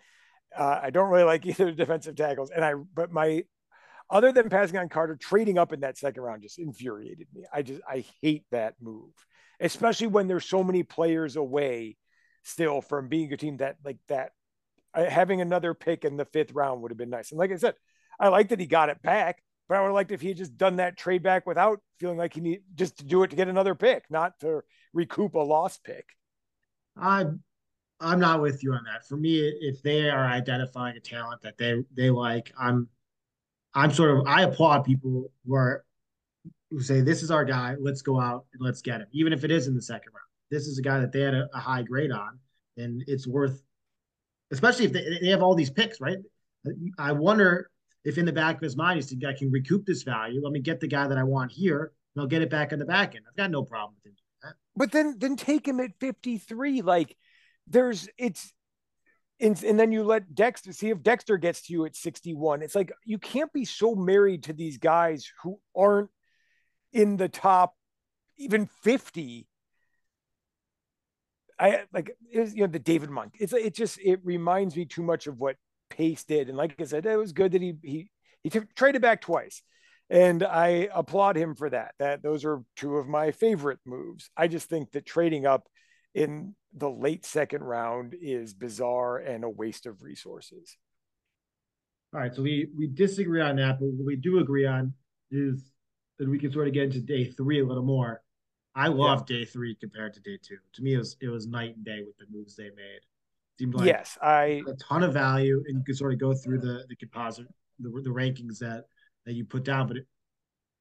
Uh, 0.57 0.81
I 0.83 0.90
don't 0.90 1.11
really 1.11 1.24
like 1.24 1.44
either 1.46 1.72
defensive 1.72 2.16
tackles. 2.16 2.51
And 2.51 2.64
I, 2.64 2.74
but 2.74 3.12
my, 3.12 3.44
other 4.11 4.33
than 4.33 4.48
passing 4.48 4.79
on 4.79 4.88
Carter, 4.88 5.16
trading 5.16 5.59
up 5.59 5.72
in 5.72 5.81
that 5.81 5.98
second 5.98 6.22
round 6.22 6.42
just 6.42 6.59
infuriated 6.59 7.27
me. 7.35 7.44
I 7.53 7.62
just, 7.62 7.81
I 7.88 8.05
hate 8.22 8.44
that 8.53 8.74
move, 8.81 9.11
especially 9.61 10.07
when 10.07 10.29
there's 10.29 10.44
so 10.46 10.62
many 10.62 10.83
players 10.83 11.37
away 11.37 11.96
still 12.48 12.80
from 12.80 13.08
being 13.08 13.32
a 13.32 13.37
team 13.37 13.58
that 13.58 13.76
like 13.84 13.98
that 14.08 14.32
uh, 14.94 15.04
having 15.04 15.40
another 15.40 15.74
pick 15.74 16.04
in 16.04 16.16
the 16.16 16.24
fifth 16.24 16.52
round 16.52 16.82
would 16.82 16.90
have 16.90 16.98
been 16.98 17.11
nice. 17.11 17.30
And 17.30 17.38
like 17.38 17.52
I 17.52 17.56
said, 17.56 17.74
I 18.18 18.28
like 18.28 18.48
that 18.48 18.61
he 18.61 18.66
got 18.66 18.88
it 18.88 19.00
back, 19.02 19.42
but 19.68 19.76
I 19.76 19.80
would 19.80 19.88
have 19.88 19.94
liked 19.94 20.12
if 20.12 20.20
he 20.20 20.28
had 20.28 20.37
just 20.37 20.56
done 20.56 20.76
that 20.76 20.96
trade 20.96 21.22
back 21.22 21.46
without 21.46 21.80
feeling 22.00 22.18
like 22.18 22.34
he 22.34 22.40
need 22.40 22.62
just 22.74 22.98
to 22.98 23.04
do 23.04 23.22
it 23.22 23.30
to 23.30 23.37
get 23.37 23.48
another 23.48 23.74
pick, 23.74 24.04
not 24.11 24.38
to 24.40 24.62
recoup 24.92 25.34
a 25.34 25.40
lost 25.40 25.84
pick. 25.84 26.06
I'm 26.96 27.42
I'm 28.00 28.20
not 28.20 28.40
with 28.40 28.62
you 28.62 28.72
on 28.72 28.84
that. 28.84 29.06
For 29.06 29.16
me, 29.16 29.40
if 29.40 29.82
they 29.82 30.08
are 30.08 30.26
identifying 30.26 30.96
a 30.96 31.00
talent 31.00 31.42
that 31.42 31.58
they 31.58 31.82
they 31.94 32.11
like, 32.11 32.52
I'm 32.58 32.88
I'm 33.74 33.92
sort 33.92 34.11
of 34.16 34.26
I 34.26 34.42
applaud 34.42 34.84
people 34.84 35.30
who 35.46 35.54
are 35.54 35.84
who 36.70 36.80
say 36.80 37.00
this 37.00 37.22
is 37.22 37.30
our 37.30 37.44
guy, 37.44 37.76
let's 37.80 38.02
go 38.02 38.20
out 38.20 38.46
and 38.52 38.62
let's 38.62 38.82
get 38.82 39.00
him, 39.00 39.08
even 39.12 39.32
if 39.32 39.44
it 39.44 39.50
is 39.50 39.66
in 39.66 39.74
the 39.74 39.82
second 39.82 40.12
round. 40.12 40.28
This 40.50 40.66
is 40.66 40.78
a 40.78 40.82
guy 40.82 41.00
that 41.00 41.12
they 41.12 41.20
had 41.20 41.34
a, 41.34 41.48
a 41.54 41.58
high 41.58 41.82
grade 41.82 42.12
on, 42.12 42.38
and 42.76 43.04
it's 43.06 43.26
worth, 43.26 43.62
especially 44.50 44.87
if 44.87 44.92
they, 44.92 45.18
they 45.20 45.28
have 45.28 45.42
all 45.42 45.54
these 45.54 45.70
picks, 45.70 46.00
right? 46.00 46.18
I 46.98 47.12
wonder 47.12 47.70
if 48.04 48.18
in 48.18 48.24
the 48.24 48.32
back 48.32 48.56
of 48.56 48.62
his 48.62 48.76
mind 48.76 48.96
he's 48.96 49.14
I 49.24 49.32
can 49.32 49.50
recoup 49.50 49.84
this 49.87 50.02
value. 50.02 50.40
Let 50.42 50.52
me 50.52 50.61
get 50.61 50.80
the 50.80 50.88
guy 50.88 51.06
that 51.06 51.18
I 51.18 51.24
want 51.24 51.52
here, 51.52 51.92
and 52.14 52.22
I'll 52.22 52.28
get 52.28 52.42
it 52.42 52.50
back 52.50 52.72
in 52.72 52.78
the 52.78 52.84
back 52.84 53.14
end. 53.14 53.24
I've 53.28 53.37
got 53.37 53.50
no 53.50 53.62
problem 53.62 53.94
with 54.02 54.12
him 54.12 54.16
that. 54.42 54.54
But 54.76 54.92
then 54.92 55.16
then 55.18 55.37
take 55.37 55.66
him 55.66 55.80
at 55.80 55.98
53. 55.98 56.82
Like 56.82 57.16
there's 57.66 58.08
it's 58.18 58.52
and, 59.40 59.62
and 59.62 59.78
then 59.78 59.92
you 59.92 60.02
let 60.02 60.34
Dexter 60.34 60.72
see 60.72 60.90
if 60.90 61.02
Dexter 61.02 61.38
gets 61.38 61.62
to 61.62 61.72
you 61.72 61.84
at 61.84 61.94
61. 61.94 62.62
It's 62.62 62.74
like 62.74 62.92
you 63.04 63.18
can't 63.18 63.52
be 63.52 63.64
so 63.64 63.94
married 63.94 64.44
to 64.44 64.52
these 64.52 64.78
guys 64.78 65.30
who 65.42 65.61
aren't 65.76 66.11
in 66.92 67.16
the 67.16 67.28
top 67.28 67.74
even 68.38 68.66
50 68.82 69.46
I 71.59 71.85
like 71.92 72.16
it 72.33 72.40
was, 72.40 72.55
you 72.55 72.62
know 72.62 72.68
the 72.68 72.79
David 72.79 73.11
Monk. 73.11 73.35
It's 73.40 73.53
it 73.53 73.75
just 73.75 73.99
it 74.01 74.21
reminds 74.23 74.77
me 74.77 74.85
too 74.85 75.03
much 75.03 75.27
of 75.27 75.38
what 75.38 75.57
Pace 75.90 76.25
did, 76.25 76.49
and 76.49 76.57
like 76.57 76.81
I 76.81 76.85
said, 76.85 77.07
it 77.07 77.16
was 77.16 77.33
good 77.33 77.53
that 77.53 77.62
he 77.62 77.75
he 77.83 78.11
he 78.42 78.51
t- 78.51 78.61
traded 78.77 79.03
back 79.03 79.21
twice, 79.21 79.62
and 80.09 80.42
I 80.42 80.88
applaud 80.94 81.37
him 81.37 81.55
for 81.55 81.71
that. 81.71 81.94
That 81.99 82.23
those 82.23 82.44
are 82.44 82.62
two 82.77 82.97
of 82.97 83.09
my 83.09 83.33
favorite 83.33 83.81
moves. 83.85 84.31
I 84.37 84.49
just 84.49 84.68
think 84.68 84.92
that 84.92 85.07
trading 85.07 85.47
up 85.47 85.68
in 86.14 86.55
the 86.75 86.90
late 86.90 87.25
second 87.25 87.62
round 87.62 88.14
is 88.21 88.55
bizarre 88.55 89.18
and 89.18 89.44
a 89.44 89.51
waste 89.51 89.87
of 89.87 90.03
resources. 90.03 90.77
All 92.14 92.21
right, 92.21 92.35
so 92.35 92.42
we 92.42 92.68
we 92.77 92.87
disagree 92.87 93.40
on 93.40 93.57
that, 93.57 93.81
but 93.81 93.87
what 93.87 94.07
we 94.07 94.16
do 94.16 94.38
agree 94.38 94.66
on 94.66 94.94
is 95.31 95.73
that 96.18 96.29
we 96.29 96.38
can 96.38 96.53
sort 96.53 96.68
of 96.68 96.75
get 96.75 96.85
into 96.85 97.01
day 97.01 97.25
three 97.25 97.61
a 97.61 97.66
little 97.66 97.83
more. 97.83 98.23
I 98.79 98.87
love 98.87 99.25
yeah. 99.29 99.38
day 99.38 99.45
three 99.45 99.75
compared 99.75 100.14
to 100.14 100.21
day 100.21 100.38
two. 100.41 100.59
To 100.75 100.83
me, 100.83 100.95
it 100.95 100.99
was 100.99 101.17
it 101.21 101.29
was 101.29 101.49
night 101.49 101.75
and 101.75 101.85
day 101.85 102.03
with 102.07 102.17
the 102.17 102.27
moves 102.31 102.55
they 102.55 102.71
made. 102.71 103.01
Seemed 103.59 103.75
like 103.75 103.87
yes, 103.87 104.17
I 104.23 104.62
a 104.69 104.75
ton 104.75 105.03
of 105.03 105.12
value, 105.12 105.64
and 105.67 105.79
you 105.79 105.85
could 105.85 105.97
sort 105.97 106.12
of 106.12 106.21
go 106.21 106.33
through 106.33 106.61
the 106.61 106.85
the 106.88 106.95
composite, 106.95 107.49
the, 107.81 107.88
the 107.88 108.11
rankings 108.11 108.59
that 108.61 108.85
that 109.27 109.33
you 109.33 109.45
put 109.45 109.64
down. 109.64 109.88
But 109.88 109.97
it, 109.97 110.07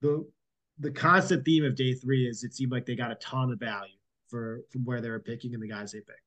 the 0.02 0.30
the 0.78 0.92
constant 0.92 1.44
theme 1.44 1.66
of 1.66 1.76
day 1.76 1.96
three 1.96 2.28
is 2.28 2.44
it 2.44 2.54
seemed 2.54 2.72
like 2.72 2.86
they 2.86 2.96
got 2.96 3.10
a 3.10 3.16
ton 3.16 3.52
of 3.52 3.60
value 3.60 3.96
for 4.28 4.62
from 4.70 4.86
where 4.86 5.02
they 5.02 5.10
were 5.10 5.20
picking 5.20 5.56
and 5.56 5.64
the 5.64 5.68
guys 5.68 5.92
they 5.92 6.00
picked. 6.00 6.22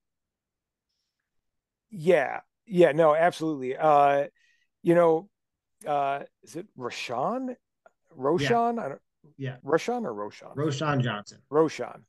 Yeah, 1.89 2.41
yeah, 2.67 2.91
no, 2.91 3.15
absolutely. 3.15 3.77
Uh, 3.77 4.25
you 4.83 4.97
know, 4.97 5.29
uh, 5.87 6.25
is 6.43 6.57
it 6.57 6.67
Rashawn? 6.77 7.55
Roshan? 8.13 8.77
Yeah. 8.77 8.83
I 8.85 8.89
don't. 8.89 9.01
Yeah. 9.37 9.57
Roshan 9.62 10.07
or 10.07 10.14
Roshan? 10.14 10.51
Roshan 10.55 11.03
Johnson. 11.03 11.38
Roshan. 11.51 12.05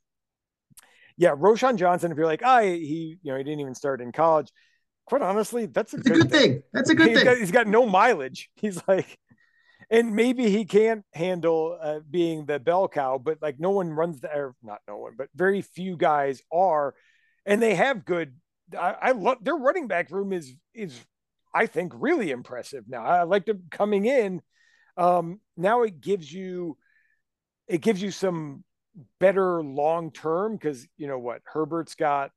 Yeah, 1.16 1.34
Roshan 1.36 1.76
Johnson. 1.76 2.10
If 2.10 2.18
you're 2.18 2.26
like, 2.26 2.42
I, 2.42 2.66
oh, 2.66 2.72
he, 2.72 3.18
you 3.22 3.32
know, 3.32 3.38
he 3.38 3.44
didn't 3.44 3.60
even 3.60 3.74
start 3.74 4.00
in 4.00 4.12
college. 4.12 4.50
Quite 5.06 5.22
honestly, 5.22 5.66
that's 5.66 5.92
a, 5.92 5.96
that's 5.96 6.08
good, 6.08 6.16
a 6.16 6.20
good 6.22 6.30
thing. 6.30 6.52
thing. 6.52 6.62
That's 6.72 6.90
a 6.90 6.94
good 6.94 7.08
he's 7.08 7.18
thing. 7.18 7.24
Got, 7.24 7.38
he's 7.38 7.50
got 7.50 7.66
no 7.66 7.86
mileage. 7.86 8.50
He's 8.56 8.80
like, 8.86 9.18
and 9.90 10.14
maybe 10.14 10.48
he 10.48 10.64
can't 10.64 11.04
handle 11.12 11.78
uh, 11.80 12.00
being 12.08 12.46
the 12.46 12.58
bell 12.58 12.88
cow, 12.88 13.18
but 13.18 13.38
like 13.42 13.60
no 13.60 13.70
one 13.70 13.90
runs 13.90 14.20
the, 14.20 14.34
or 14.34 14.54
not 14.62 14.80
no 14.88 14.96
one, 14.96 15.12
but 15.18 15.28
very 15.34 15.60
few 15.60 15.96
guys 15.96 16.40
are, 16.50 16.94
and 17.44 17.60
they 17.60 17.74
have 17.74 18.04
good. 18.04 18.34
I, 18.78 18.96
I 19.02 19.10
love 19.12 19.38
their 19.42 19.56
running 19.56 19.88
back 19.88 20.10
room 20.10 20.32
is 20.32 20.54
is 20.72 20.98
I 21.54 21.66
think 21.66 21.92
really 21.94 22.30
impressive 22.30 22.84
now. 22.88 23.04
I 23.04 23.24
like 23.24 23.44
them 23.44 23.64
coming 23.70 24.06
in. 24.06 24.40
Um, 24.96 25.40
now 25.56 25.82
it 25.82 26.00
gives 26.00 26.32
you 26.32 26.78
it 27.72 27.80
gives 27.80 28.02
you 28.02 28.10
some 28.10 28.62
better 29.18 29.62
long 29.62 30.10
term 30.12 30.52
because 30.52 30.86
you 30.98 31.06
know 31.06 31.18
what 31.18 31.40
Herbert's 31.44 31.94
got 31.94 32.30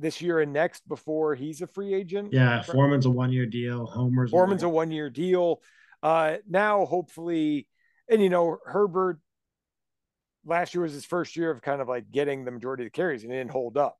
this 0.00 0.20
year 0.20 0.40
and 0.40 0.52
next 0.52 0.86
before 0.88 1.36
he's 1.36 1.62
a 1.62 1.68
free 1.68 1.94
agent. 1.94 2.32
Yeah, 2.32 2.62
Foreman's 2.62 3.06
a 3.06 3.10
one 3.10 3.32
year 3.32 3.46
deal. 3.46 3.86
Homer's 3.86 4.32
Foreman's 4.32 4.64
a 4.64 4.68
one 4.68 4.90
year 4.90 5.08
deal. 5.08 5.62
Uh, 6.02 6.38
now, 6.48 6.84
hopefully, 6.84 7.68
and 8.10 8.20
you 8.20 8.28
know, 8.28 8.58
Herbert 8.66 9.20
last 10.44 10.74
year 10.74 10.82
was 10.82 10.92
his 10.92 11.04
first 11.04 11.36
year 11.36 11.52
of 11.52 11.62
kind 11.62 11.80
of 11.80 11.88
like 11.88 12.10
getting 12.10 12.44
the 12.44 12.50
majority 12.50 12.82
of 12.82 12.86
the 12.86 12.90
carries 12.90 13.22
and 13.22 13.32
it 13.32 13.36
didn't 13.36 13.52
hold 13.52 13.76
up. 13.76 13.96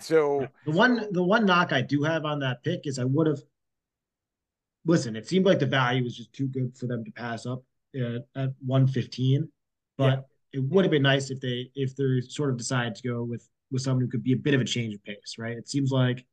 So 0.00 0.48
the 0.64 0.72
one 0.72 1.08
the 1.10 1.22
one 1.22 1.44
knock 1.44 1.74
I 1.74 1.82
do 1.82 2.04
have 2.04 2.24
on 2.24 2.40
that 2.40 2.62
pick 2.62 2.86
is 2.86 2.98
I 2.98 3.04
would 3.04 3.26
have 3.26 3.42
listen, 4.86 5.14
it 5.14 5.28
seemed 5.28 5.44
like 5.44 5.58
the 5.58 5.66
value 5.66 6.04
was 6.04 6.16
just 6.16 6.32
too 6.32 6.46
good 6.46 6.74
for 6.74 6.86
them 6.86 7.04
to 7.04 7.10
pass 7.10 7.44
up 7.44 7.62
at, 7.94 8.24
at 8.34 8.50
115. 8.64 9.50
But 9.98 10.24
yeah. 10.52 10.60
it 10.60 10.64
would 10.64 10.84
have 10.84 10.90
been 10.92 11.02
nice 11.02 11.30
if 11.30 11.40
they 11.40 11.70
if 11.74 11.94
they 11.96 12.22
sort 12.28 12.50
of 12.50 12.56
decided 12.56 12.94
to 12.94 13.08
go 13.08 13.22
with 13.22 13.46
with 13.70 13.82
someone 13.82 14.02
who 14.02 14.08
could 14.08 14.22
be 14.22 14.32
a 14.32 14.36
bit 14.36 14.54
of 14.54 14.60
a 14.60 14.64
change 14.64 14.94
of 14.94 15.04
pace, 15.04 15.36
right? 15.38 15.56
It 15.56 15.68
seems 15.68 15.90
like 15.90 16.24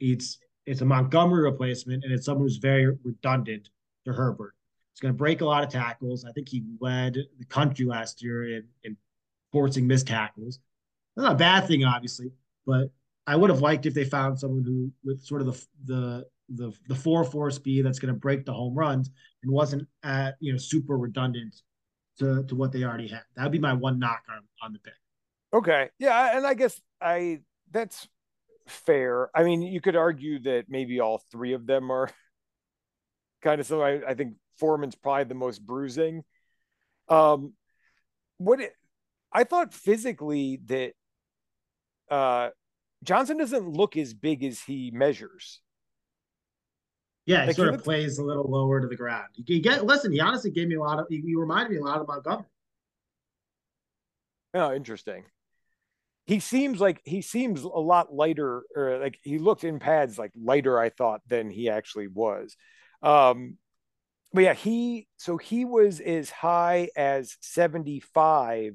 it's 0.00 0.38
it's 0.66 0.82
a 0.82 0.84
Montgomery 0.84 1.42
replacement 1.42 2.04
and 2.04 2.12
it's 2.12 2.26
someone 2.26 2.44
who's 2.44 2.58
very 2.58 2.94
redundant 3.02 3.70
to 4.04 4.12
Herbert. 4.12 4.54
He's 4.92 5.00
going 5.00 5.14
to 5.14 5.18
break 5.18 5.40
a 5.40 5.46
lot 5.46 5.64
of 5.64 5.70
tackles. 5.70 6.24
I 6.24 6.32
think 6.32 6.48
he 6.48 6.64
led 6.80 7.14
the 7.38 7.44
country 7.46 7.86
last 7.86 8.22
year 8.22 8.56
in, 8.56 8.64
in 8.84 8.96
forcing 9.52 9.86
missed 9.86 10.08
tackles. 10.08 10.58
That's 11.16 11.24
not 11.24 11.32
a 11.32 11.38
bad 11.38 11.66
thing, 11.66 11.84
obviously, 11.84 12.32
but 12.66 12.90
I 13.26 13.36
would 13.36 13.50
have 13.50 13.60
liked 13.60 13.86
if 13.86 13.94
they 13.94 14.04
found 14.04 14.38
someone 14.38 14.64
who, 14.64 14.90
with 15.04 15.24
sort 15.24 15.40
of 15.40 15.46
the 15.46 15.66
the 15.84 16.26
the 16.50 16.72
the 16.88 16.94
four 16.94 17.24
four 17.24 17.50
speed 17.50 17.84
that's 17.84 17.98
going 17.98 18.12
to 18.12 18.18
break 18.18 18.44
the 18.44 18.52
home 18.52 18.74
runs 18.74 19.10
and 19.42 19.52
wasn't 19.52 19.86
at 20.02 20.36
you 20.40 20.52
know 20.52 20.58
super 20.58 20.96
redundant 20.96 21.54
to 22.18 22.44
to 22.44 22.54
what 22.54 22.72
they 22.72 22.84
already 22.84 23.08
had. 23.08 23.22
That 23.36 23.44
would 23.44 23.52
be 23.52 23.58
my 23.58 23.72
one 23.72 23.98
knock 23.98 24.22
on 24.30 24.42
on 24.62 24.72
the 24.72 24.78
pick. 24.78 24.94
Okay, 25.52 25.90
yeah, 25.98 26.36
and 26.36 26.46
I 26.46 26.54
guess 26.54 26.80
I 27.00 27.40
that's 27.70 28.08
fair. 28.66 29.30
I 29.34 29.44
mean, 29.44 29.62
you 29.62 29.80
could 29.80 29.96
argue 29.96 30.40
that 30.40 30.66
maybe 30.68 31.00
all 31.00 31.22
three 31.30 31.54
of 31.54 31.66
them 31.66 31.90
are 31.90 32.10
kind 33.42 33.60
of 33.60 33.66
so 33.66 33.82
I, 33.82 34.10
I 34.10 34.14
think 34.14 34.34
Foreman's 34.58 34.94
probably 34.94 35.24
the 35.24 35.34
most 35.34 35.64
bruising. 35.64 36.24
Um, 37.08 37.54
what 38.36 38.60
it, 38.60 38.72
I 39.32 39.44
thought 39.44 39.74
physically 39.74 40.60
that 40.66 40.92
uh, 42.10 42.50
Johnson 43.04 43.38
doesn't 43.38 43.68
look 43.68 43.96
as 43.96 44.14
big 44.14 44.44
as 44.44 44.60
he 44.60 44.90
measures. 44.92 45.60
Yeah, 47.28 47.42
he 47.42 47.48
like 47.48 47.56
sort 47.56 47.68
he 47.68 47.74
of 47.74 47.84
plays 47.84 48.16
a 48.16 48.24
little 48.24 48.50
lower 48.50 48.80
to 48.80 48.86
the 48.86 48.96
ground. 48.96 49.28
You 49.36 49.60
get 49.60 49.84
listen. 49.84 50.10
He 50.10 50.18
honestly 50.18 50.50
gave 50.50 50.66
me 50.66 50.76
a 50.76 50.80
lot 50.80 50.98
of. 50.98 51.04
He, 51.10 51.20
he 51.20 51.34
reminded 51.34 51.72
me 51.72 51.76
a 51.76 51.84
lot 51.84 52.00
of 52.00 52.08
Montgomery. 52.08 52.46
Oh, 54.54 54.74
interesting. 54.74 55.24
He 56.24 56.40
seems 56.40 56.80
like 56.80 57.02
he 57.04 57.20
seems 57.20 57.62
a 57.64 57.68
lot 57.68 58.14
lighter, 58.14 58.62
or 58.74 58.98
like 58.98 59.18
he 59.22 59.38
looked 59.38 59.62
in 59.62 59.78
pads 59.78 60.18
like 60.18 60.30
lighter. 60.42 60.78
I 60.78 60.88
thought 60.88 61.20
than 61.28 61.50
he 61.50 61.68
actually 61.68 62.08
was. 62.08 62.56
Um, 63.02 63.58
but 64.32 64.44
yeah, 64.44 64.54
he 64.54 65.06
so 65.18 65.36
he 65.36 65.66
was 65.66 66.00
as 66.00 66.30
high 66.30 66.88
as 66.96 67.36
75 67.42 68.72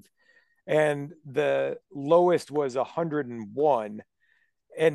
and 0.68 1.12
the 1.26 1.78
lowest 1.92 2.52
was 2.52 2.76
101 2.76 3.86
and 3.86 4.04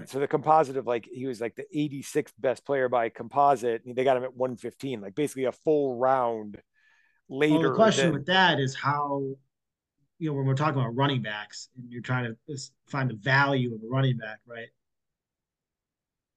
so 0.06 0.18
the 0.18 0.28
composite 0.28 0.76
of 0.76 0.86
like 0.86 1.08
he 1.10 1.26
was 1.26 1.40
like 1.40 1.54
the 1.54 1.66
86th 1.74 2.32
best 2.38 2.64
player 2.64 2.88
by 2.88 3.08
composite 3.08 3.84
and 3.84 3.94
they 3.94 4.04
got 4.04 4.16
him 4.16 4.24
at 4.24 4.36
115 4.36 5.00
like 5.00 5.14
basically 5.14 5.44
a 5.44 5.52
full 5.52 5.96
round 5.96 6.60
later 7.28 7.54
well, 7.54 7.62
the 7.62 7.74
question 7.74 8.06
than... 8.06 8.14
with 8.14 8.26
that 8.26 8.58
is 8.58 8.74
how 8.74 9.22
you 10.18 10.28
know 10.28 10.34
when 10.34 10.46
we're 10.46 10.54
talking 10.54 10.80
about 10.80 10.94
running 10.96 11.22
backs 11.22 11.68
and 11.76 11.90
you're 11.90 12.02
trying 12.02 12.24
to 12.24 12.56
find 12.88 13.08
the 13.10 13.14
value 13.14 13.74
of 13.74 13.80
a 13.82 13.86
running 13.88 14.16
back 14.16 14.38
right 14.46 14.68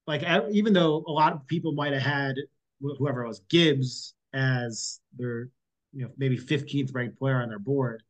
like 0.08 0.24
even 0.52 0.74
though 0.74 1.04
a 1.08 1.12
lot 1.12 1.34
of 1.34 1.48
people 1.48 1.72
might 1.74 1.94
have 1.94 2.02
had 2.02 2.36
whoever 2.82 3.24
it 3.24 3.28
was 3.28 3.42
Gibbs 3.50 4.14
as 4.34 5.00
their 5.18 5.50
you 5.94 6.04
know 6.04 6.12
maybe 6.18 6.38
15th 6.38 6.94
ranked 6.94 7.18
player 7.18 7.42
on 7.42 7.50
their 7.50 7.60
board. 7.60 8.04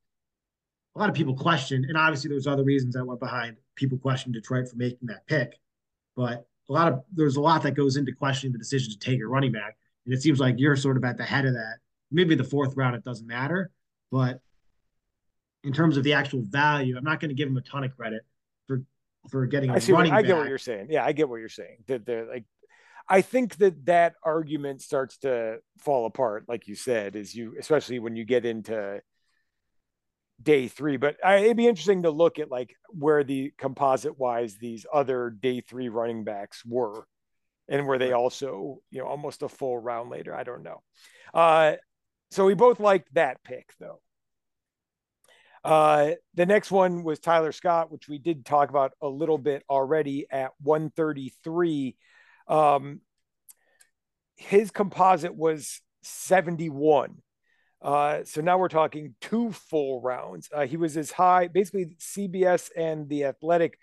A 0.95 0.99
lot 0.99 1.10
of 1.10 1.16
people 1.16 1.36
question, 1.36 1.86
and 1.88 1.97
obviously 1.97 2.30
there's 2.30 2.47
other 2.47 2.64
reasons 2.64 2.95
that 2.95 3.06
went 3.06 3.20
behind 3.20 3.56
people 3.76 3.97
questioning 3.97 4.34
Detroit 4.34 4.69
for 4.69 4.76
making 4.76 5.07
that 5.07 5.26
pick, 5.28 5.59
but 6.15 6.45
a 6.69 6.74
lot 6.74 6.91
of 6.91 7.03
there's 7.13 7.36
a 7.36 7.41
lot 7.41 7.63
that 7.63 7.72
goes 7.72 7.97
into 7.97 8.11
questioning 8.13 8.53
the 8.53 8.59
decision 8.59 8.91
to 8.91 8.99
take 8.99 9.19
a 9.19 9.26
running 9.26 9.51
back, 9.51 9.78
and 10.05 10.13
it 10.13 10.22
seems 10.22 10.39
like 10.39 10.55
you're 10.57 10.76
sort 10.76 10.97
of 10.97 11.03
at 11.03 11.17
the 11.17 11.24
head 11.24 11.45
of 11.45 11.53
that. 11.53 11.78
Maybe 12.11 12.36
the 12.36 12.43
fourth 12.43 12.76
round 12.76 12.95
it 12.95 13.03
doesn't 13.03 13.28
matter, 13.28 13.72
but 14.11 14.39
in 15.63 15.74
terms 15.74 15.97
of 15.97 16.03
the 16.03 16.13
actual 16.13 16.41
value, 16.41 16.97
I'm 16.97 17.03
not 17.03 17.19
going 17.19 17.30
to 17.30 17.36
give 17.36 17.47
him 17.47 17.57
a 17.57 17.61
ton 17.61 17.84
of 17.84 17.95
credit 17.95 18.24
for 18.67 18.84
for 19.30 19.45
getting 19.45 19.69
a 19.69 19.76
I 19.76 19.80
see. 19.80 19.91
running 19.91 20.11
What, 20.11 20.19
I 20.19 20.22
back. 20.22 20.28
get 20.28 20.38
what 20.38 20.47
you're 20.47 20.57
saying. 20.57 20.88
Yeah, 20.89 21.05
I 21.05 21.11
get 21.11 21.30
what 21.30 21.38
you're 21.39 21.49
saying. 21.49 21.78
That 21.88 22.05
they're 22.05 22.26
like, 22.26 22.45
I 23.07 23.22
think 23.22 23.57
that 23.57 23.86
that 23.86 24.15
argument 24.24 24.82
starts 24.82 25.17
to 25.19 25.59
fall 25.78 26.05
apart, 26.05 26.45
like 26.47 26.67
you 26.67 26.76
said, 26.76 27.15
is 27.15 27.36
you, 27.36 27.55
especially 27.59 27.99
when 27.99 28.15
you 28.15 28.26
get 28.26 28.45
into 28.45 29.01
day 30.42 30.68
three. 30.68 30.98
But 30.98 31.18
I, 31.24 31.38
it'd 31.38 31.58
be 31.58 31.68
interesting 31.68 32.04
to 32.04 32.12
look 32.12 32.39
at 32.39 32.52
like 32.52 32.76
where 32.89 33.24
the 33.24 33.52
composite 33.58 34.18
wise 34.18 34.56
these 34.56 34.86
other 34.92 35.30
day 35.30 35.62
three 35.62 35.89
running 35.89 36.24
backs 36.24 36.64
were, 36.66 37.06
and 37.68 37.86
were 37.86 37.98
they 37.98 38.14
also 38.14 38.82
you 38.89 39.00
know 39.00 39.08
almost 39.08 39.44
a 39.44 39.50
full 39.50 39.78
round 39.78 40.10
later? 40.10 40.36
I 40.36 40.44
don't 40.44 40.64
know. 40.64 40.82
Uh, 41.34 41.74
so 42.32 42.46
we 42.46 42.54
both 42.54 42.80
liked 42.80 43.14
that 43.14 43.44
pick 43.44 43.74
though. 43.80 44.02
Uh, 45.64 46.12
the 46.34 46.46
next 46.46 46.72
one 46.72 47.04
was 47.04 47.20
Tyler 47.20 47.52
Scott, 47.52 47.92
which 47.92 48.08
we 48.08 48.18
did 48.18 48.46
talk 48.46 48.70
about 48.70 48.94
a 49.02 49.08
little 49.08 49.38
bit 49.38 49.64
already 49.70 50.26
at 50.32 50.52
133. 50.62 51.96
Um, 52.48 53.02
his 54.36 54.72
composite 54.72 55.36
was 55.36 55.82
71. 56.02 57.22
Uh, 57.82 58.20
so 58.24 58.42
now 58.42 58.58
we're 58.58 58.68
talking 58.68 59.16
two 59.22 59.52
full 59.52 60.02
rounds. 60.02 60.50
Uh, 60.54 60.66
he 60.66 60.78
was 60.78 60.98
as 60.98 61.12
high, 61.12 61.48
basically, 61.48 61.96
CBS 62.00 62.70
and 62.76 63.10
The 63.10 63.26
Athletic 63.26 63.78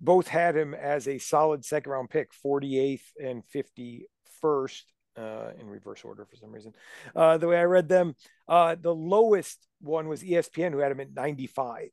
both 0.00 0.26
had 0.26 0.56
him 0.56 0.74
as 0.74 1.06
a 1.06 1.18
solid 1.18 1.64
second 1.64 1.92
round 1.92 2.10
pick, 2.10 2.30
48th 2.44 3.00
and 3.22 3.42
51st. 3.54 4.82
Uh, 5.16 5.52
in 5.60 5.68
reverse 5.68 6.02
order 6.02 6.24
for 6.24 6.34
some 6.34 6.50
reason. 6.50 6.72
Uh, 7.14 7.38
the 7.38 7.46
way 7.46 7.56
I 7.56 7.62
read 7.62 7.88
them, 7.88 8.16
uh, 8.48 8.74
the 8.74 8.92
lowest 8.92 9.64
one 9.80 10.08
was 10.08 10.24
ESPN, 10.24 10.72
who 10.72 10.78
had 10.78 10.90
him 10.90 10.98
at 10.98 11.14
95. 11.14 11.90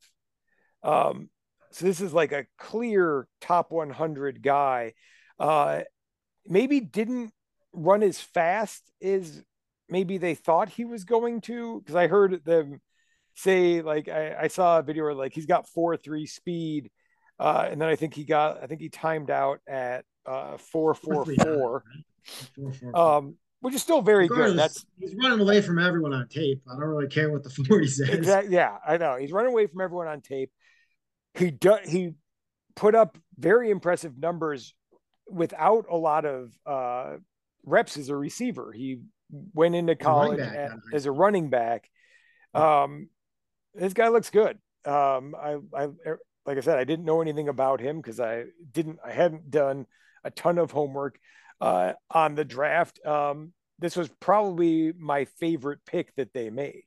Um, 0.81 1.29
so 1.69 1.85
this 1.85 2.01
is 2.01 2.15
like 2.15 2.31
a 2.31 2.47
clear 2.57 3.27
top 3.39 3.71
100 3.71 4.41
guy. 4.41 4.93
Uh, 5.37 5.81
maybe 6.47 6.79
didn't 6.79 7.31
run 7.73 8.01
as 8.01 8.19
fast 8.19 8.81
as 9.03 9.43
maybe 9.91 10.17
they 10.17 10.35
thought 10.35 10.69
he 10.69 10.85
was 10.85 11.03
going 11.03 11.41
to, 11.41 11.79
because 11.79 11.95
I 11.95 12.07
heard 12.07 12.43
them 12.45 12.81
say 13.35 13.81
like 13.81 14.09
I, 14.09 14.35
I, 14.41 14.47
saw 14.47 14.79
a 14.79 14.83
video 14.83 15.03
where 15.03 15.13
like 15.13 15.33
he's 15.33 15.45
got 15.45 15.67
four 15.67 15.95
three 15.97 16.25
speed, 16.25 16.89
uh, 17.39 17.67
and 17.69 17.79
then 17.79 17.89
I 17.89 17.95
think 17.95 18.13
he 18.13 18.23
got 18.23 18.63
I 18.63 18.67
think 18.67 18.81
he 18.81 18.89
timed 18.89 19.29
out 19.29 19.59
at 19.67 20.05
uh, 20.25 20.57
four 20.57 20.93
four 20.93 21.25
four. 21.25 21.83
Um, 22.93 23.35
which 23.61 23.75
is 23.75 23.81
still 23.81 24.01
very 24.01 24.27
good. 24.27 24.57
That's 24.57 24.85
he's 24.99 25.15
running 25.15 25.39
away 25.39 25.61
from 25.61 25.79
everyone 25.79 26.13
on 26.13 26.27
tape. 26.27 26.61
I 26.67 26.73
don't 26.73 26.89
really 26.89 27.07
care 27.07 27.31
what 27.31 27.43
the 27.43 27.49
40 27.67 27.87
says. 27.87 28.09
Exactly. 28.09 28.55
Yeah, 28.55 28.77
I 28.85 28.97
know. 28.97 29.15
He's 29.15 29.31
running 29.31 29.51
away 29.51 29.67
from 29.67 29.81
everyone 29.81 30.07
on 30.07 30.21
tape. 30.21 30.51
He 31.35 31.51
do, 31.51 31.77
he 31.85 32.13
put 32.75 32.95
up 32.95 33.17
very 33.37 33.69
impressive 33.69 34.17
numbers 34.17 34.73
without 35.29 35.85
a 35.89 35.95
lot 35.95 36.25
of 36.25 36.51
uh, 36.65 37.17
reps 37.63 37.97
as 37.97 38.09
a 38.09 38.15
receiver. 38.15 38.71
He 38.71 39.01
went 39.53 39.75
into 39.75 39.95
college 39.95 40.39
a 40.39 40.43
at, 40.43 40.71
as 40.93 41.05
a 41.05 41.11
running 41.11 41.49
back. 41.49 41.89
Um, 42.53 43.09
this 43.73 43.93
guy 43.93 44.09
looks 44.09 44.29
good. 44.29 44.57
Um, 44.85 45.35
I, 45.35 45.57
I, 45.73 45.87
like 46.45 46.57
I 46.57 46.61
said, 46.61 46.77
I 46.77 46.83
didn't 46.83 47.05
know 47.05 47.21
anything 47.21 47.47
about 47.47 47.79
him 47.79 47.97
because 47.97 48.19
I 48.19 48.45
didn't, 48.71 48.99
I 49.05 49.11
hadn't 49.11 49.51
done 49.51 49.85
a 50.23 50.31
ton 50.31 50.57
of 50.57 50.71
homework 50.71 51.19
uh, 51.59 51.93
on 52.09 52.35
the 52.35 52.45
draft. 52.45 53.03
Um, 53.05 53.53
this 53.79 53.95
was 53.95 54.09
probably 54.19 54.93
my 54.97 55.25
favorite 55.25 55.79
pick 55.85 56.15
that 56.15 56.33
they 56.33 56.49
made. 56.49 56.83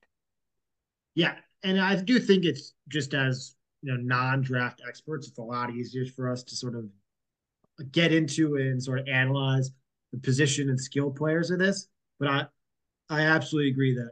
Yeah, 1.14 1.36
and 1.62 1.80
I 1.80 1.96
do 1.96 2.18
think 2.18 2.44
it's 2.44 2.74
just 2.88 3.14
as 3.14 3.54
you 3.82 3.92
know 3.92 4.00
non-draft 4.00 4.82
experts, 4.86 5.28
it's 5.28 5.38
a 5.38 5.42
lot 5.42 5.70
easier 5.70 6.06
for 6.06 6.30
us 6.30 6.42
to 6.44 6.56
sort 6.56 6.74
of 6.74 6.86
get 7.90 8.12
into 8.12 8.56
and 8.56 8.82
sort 8.82 9.00
of 9.00 9.08
analyze 9.08 9.70
the 10.12 10.18
position 10.18 10.68
and 10.70 10.80
skill 10.80 11.10
players 11.10 11.50
of 11.50 11.58
this. 11.58 11.88
But 12.18 12.28
I, 12.28 12.46
I 13.10 13.20
absolutely 13.22 13.70
agree 13.70 13.94
that, 13.94 14.10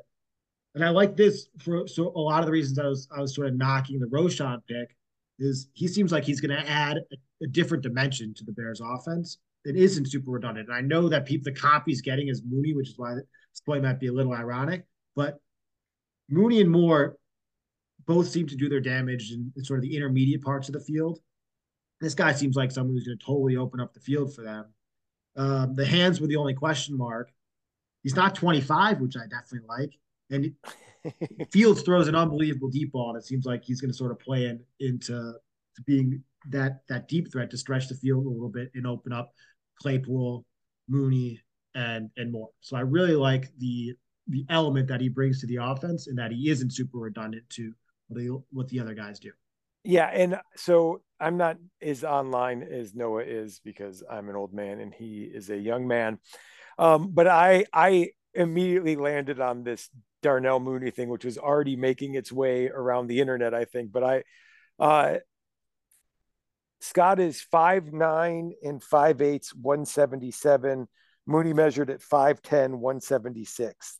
and 0.74 0.84
I 0.84 0.90
like 0.90 1.16
this 1.16 1.48
for 1.58 1.86
so 1.86 2.08
a 2.14 2.20
lot 2.20 2.40
of 2.40 2.46
the 2.46 2.52
reasons 2.52 2.78
I 2.78 2.86
was 2.86 3.08
I 3.16 3.20
was 3.20 3.34
sort 3.34 3.48
of 3.48 3.56
knocking 3.56 4.00
the 4.00 4.06
Roschon 4.06 4.60
pick 4.68 4.96
is 5.38 5.68
he 5.74 5.88
seems 5.88 6.12
like 6.12 6.24
he's 6.24 6.40
going 6.40 6.56
to 6.56 6.68
add 6.68 6.98
a, 6.98 7.44
a 7.44 7.46
different 7.46 7.82
dimension 7.82 8.34
to 8.34 8.44
the 8.44 8.52
Bears 8.52 8.80
offense 8.84 9.38
that 9.64 9.76
isn't 9.76 10.10
super 10.10 10.30
redundant. 10.30 10.68
And 10.68 10.76
I 10.76 10.80
know 10.80 11.08
that 11.08 11.26
people 11.26 11.44
the 11.44 11.58
comp 11.58 11.84
he's 11.86 12.00
getting 12.00 12.28
is 12.28 12.42
Mooney, 12.44 12.74
which 12.74 12.90
is 12.90 12.98
why 12.98 13.14
this 13.14 13.60
play 13.64 13.80
might 13.80 14.00
be 14.00 14.08
a 14.08 14.12
little 14.12 14.32
ironic. 14.32 14.84
But 15.14 15.38
Mooney 16.28 16.60
and 16.60 16.70
Moore 16.70 17.16
both 18.06 18.28
seem 18.28 18.46
to 18.48 18.56
do 18.56 18.68
their 18.68 18.80
damage 18.80 19.32
in, 19.32 19.52
in 19.56 19.64
sort 19.64 19.78
of 19.78 19.82
the 19.82 19.96
intermediate 19.96 20.42
parts 20.42 20.68
of 20.68 20.72
the 20.72 20.80
field. 20.80 21.20
This 22.00 22.14
guy 22.14 22.32
seems 22.32 22.56
like 22.56 22.72
someone 22.72 22.96
who's 22.96 23.06
going 23.06 23.18
to 23.18 23.24
totally 23.24 23.56
open 23.56 23.80
up 23.80 23.94
the 23.94 24.00
field 24.00 24.34
for 24.34 24.42
them. 24.42 24.66
Um, 25.36 25.74
the 25.74 25.86
hands 25.86 26.20
were 26.20 26.26
the 26.26 26.36
only 26.36 26.54
question 26.54 26.96
mark. 26.96 27.30
He's 28.02 28.16
not 28.16 28.34
25, 28.34 29.00
which 29.00 29.16
I 29.16 29.22
definitely 29.28 29.68
like. 29.68 29.92
And 30.30 30.54
Fields 31.50 31.82
throws 31.82 32.08
an 32.08 32.14
unbelievable 32.14 32.68
deep 32.68 32.92
ball, 32.92 33.10
and 33.10 33.18
it 33.18 33.26
seems 33.26 33.44
like 33.44 33.64
he's 33.64 33.80
going 33.80 33.90
to 33.90 33.96
sort 33.96 34.12
of 34.12 34.18
play 34.18 34.46
in, 34.46 34.60
into 34.80 35.34
being 35.86 36.22
that 36.48 36.82
that 36.88 37.08
deep 37.08 37.30
threat 37.32 37.50
to 37.50 37.56
stretch 37.56 37.88
the 37.88 37.94
field 37.94 38.26
a 38.26 38.28
little 38.28 38.48
bit 38.48 38.70
and 38.74 38.86
open 38.86 39.12
up 39.12 39.32
Claypool, 39.80 40.44
Mooney, 40.88 41.40
and 41.74 42.10
and 42.16 42.32
Moore. 42.32 42.50
So 42.60 42.76
I 42.76 42.80
really 42.80 43.14
like 43.14 43.50
the 43.58 43.94
the 44.28 44.46
element 44.48 44.88
that 44.88 45.00
he 45.00 45.08
brings 45.08 45.40
to 45.40 45.46
the 45.46 45.56
offense 45.56 46.06
and 46.06 46.18
that 46.18 46.30
he 46.30 46.48
isn't 46.50 46.72
super 46.72 46.98
redundant 46.98 47.48
to 47.50 47.72
what 48.08 48.20
the, 48.20 48.42
what 48.52 48.68
the 48.68 48.80
other 48.80 48.94
guys 48.94 49.18
do. 49.18 49.30
Yeah, 49.84 50.06
and 50.06 50.38
so 50.54 51.02
I'm 51.18 51.36
not 51.36 51.56
as 51.80 52.04
online 52.04 52.62
as 52.62 52.94
Noah 52.94 53.24
is 53.24 53.60
because 53.64 54.02
I'm 54.08 54.28
an 54.28 54.36
old 54.36 54.54
man 54.54 54.78
and 54.78 54.94
he 54.94 55.22
is 55.22 55.50
a 55.50 55.56
young 55.56 55.88
man. 55.88 56.18
Um, 56.78 57.10
but 57.12 57.26
I 57.26 57.66
I 57.72 58.10
immediately 58.34 58.96
landed 58.96 59.40
on 59.40 59.64
this 59.64 59.88
Darnell 60.22 60.60
Mooney 60.60 60.90
thing, 60.90 61.08
which 61.08 61.24
was 61.24 61.38
already 61.38 61.76
making 61.76 62.14
its 62.14 62.32
way 62.32 62.68
around 62.68 63.06
the 63.06 63.20
internet, 63.20 63.54
I 63.54 63.64
think. 63.64 63.92
But 63.92 64.04
I 64.04 64.22
uh, 64.78 65.18
Scott 66.80 67.20
is 67.20 67.40
five 67.40 67.92
nine 67.92 68.52
and 68.62 68.82
five 68.82 69.20
eighths, 69.20 69.54
177. 69.54 70.88
Mooney 71.26 71.52
measured 71.52 71.90
at 71.90 72.00
5'10, 72.00 72.78
176. 72.78 73.98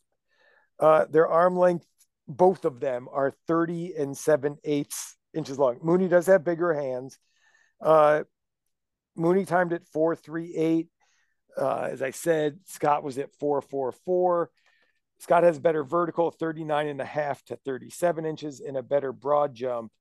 Uh, 0.79 1.05
their 1.09 1.27
arm 1.27 1.57
length, 1.57 1.85
both 2.27 2.65
of 2.65 2.79
them 2.79 3.07
are 3.11 3.33
30 3.47 3.93
and 3.97 4.17
7 4.17 4.57
eighths 4.63 5.15
inches 5.33 5.57
long. 5.57 5.79
Mooney 5.81 6.07
does 6.07 6.27
have 6.27 6.43
bigger 6.43 6.73
hands. 6.73 7.17
Uh, 7.81 8.23
Mooney 9.15 9.45
timed 9.45 9.73
at 9.73 9.87
438. 9.87 10.87
Uh, 11.57 11.89
as 11.91 12.01
I 12.01 12.11
said, 12.11 12.59
Scott 12.65 13.03
was 13.03 13.17
at 13.17 13.33
444. 13.39 14.49
Scott 15.19 15.43
has 15.43 15.59
better 15.59 15.83
vertical, 15.83 16.31
39 16.31 16.87
and 16.87 17.01
a 17.01 17.05
half 17.05 17.43
to 17.45 17.55
37 17.55 18.25
inches, 18.25 18.59
and 18.59 18.75
a 18.75 18.83
better 18.83 19.11
broad 19.11 19.53
jump, 19.53 19.91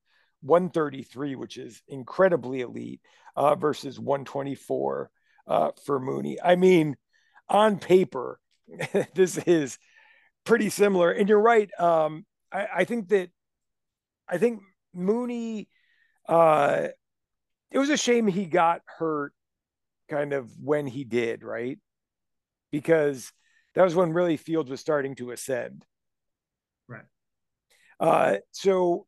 133, 0.40 1.36
which 1.36 1.56
is 1.56 1.82
incredibly 1.86 2.60
elite, 2.62 3.00
uh, 3.36 3.54
versus 3.54 4.00
124 4.00 5.10
uh, 5.46 5.70
for 5.84 6.00
Mooney. 6.00 6.38
I 6.42 6.56
mean, 6.56 6.96
on 7.48 7.78
paper, 7.78 8.40
this 9.14 9.38
is 9.38 9.78
pretty 10.44 10.70
similar. 10.70 11.12
And 11.12 11.28
you're 11.28 11.40
right. 11.40 11.70
Um, 11.78 12.24
I, 12.52 12.66
I, 12.76 12.84
think 12.84 13.08
that 13.08 13.30
I 14.28 14.38
think 14.38 14.60
Mooney. 14.94 15.68
Uh, 16.28 16.88
it 17.70 17.78
was 17.78 17.90
a 17.90 17.96
shame 17.96 18.26
he 18.26 18.44
got 18.44 18.82
hurt, 18.86 19.32
kind 20.08 20.32
of 20.32 20.50
when 20.58 20.86
he 20.86 21.04
did, 21.04 21.42
right? 21.42 21.78
Because 22.70 23.32
that 23.74 23.84
was 23.84 23.94
when 23.94 24.12
really 24.12 24.36
Fields 24.36 24.70
was 24.70 24.80
starting 24.80 25.14
to 25.16 25.30
ascend. 25.30 25.84
Right. 26.88 27.04
Uh, 28.00 28.36
so 28.50 29.06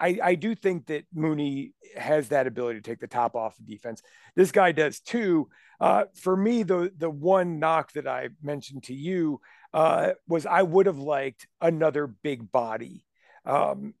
I, 0.00 0.18
I 0.22 0.34
do 0.34 0.54
think 0.54 0.86
that 0.86 1.04
Mooney 1.12 1.72
has 1.96 2.28
that 2.28 2.46
ability 2.46 2.80
to 2.80 2.90
take 2.90 3.00
the 3.00 3.06
top 3.06 3.34
off 3.34 3.56
the 3.56 3.64
defense. 3.64 4.02
This 4.36 4.52
guy 4.52 4.72
does 4.72 5.00
too. 5.00 5.48
Uh, 5.80 6.04
for 6.14 6.36
me, 6.36 6.62
the 6.62 6.92
the 6.96 7.10
one 7.10 7.58
knock 7.58 7.92
that 7.92 8.06
I 8.06 8.28
mentioned 8.42 8.84
to 8.84 8.94
you 8.94 9.40
uh, 9.72 10.12
was 10.26 10.46
I 10.46 10.62
would 10.62 10.86
have 10.86 10.98
liked 10.98 11.46
another 11.60 12.06
big 12.06 12.50
body 12.50 13.04
um, 13.44 13.94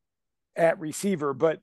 at 0.56 0.78
receiver, 0.78 1.34
but 1.34 1.60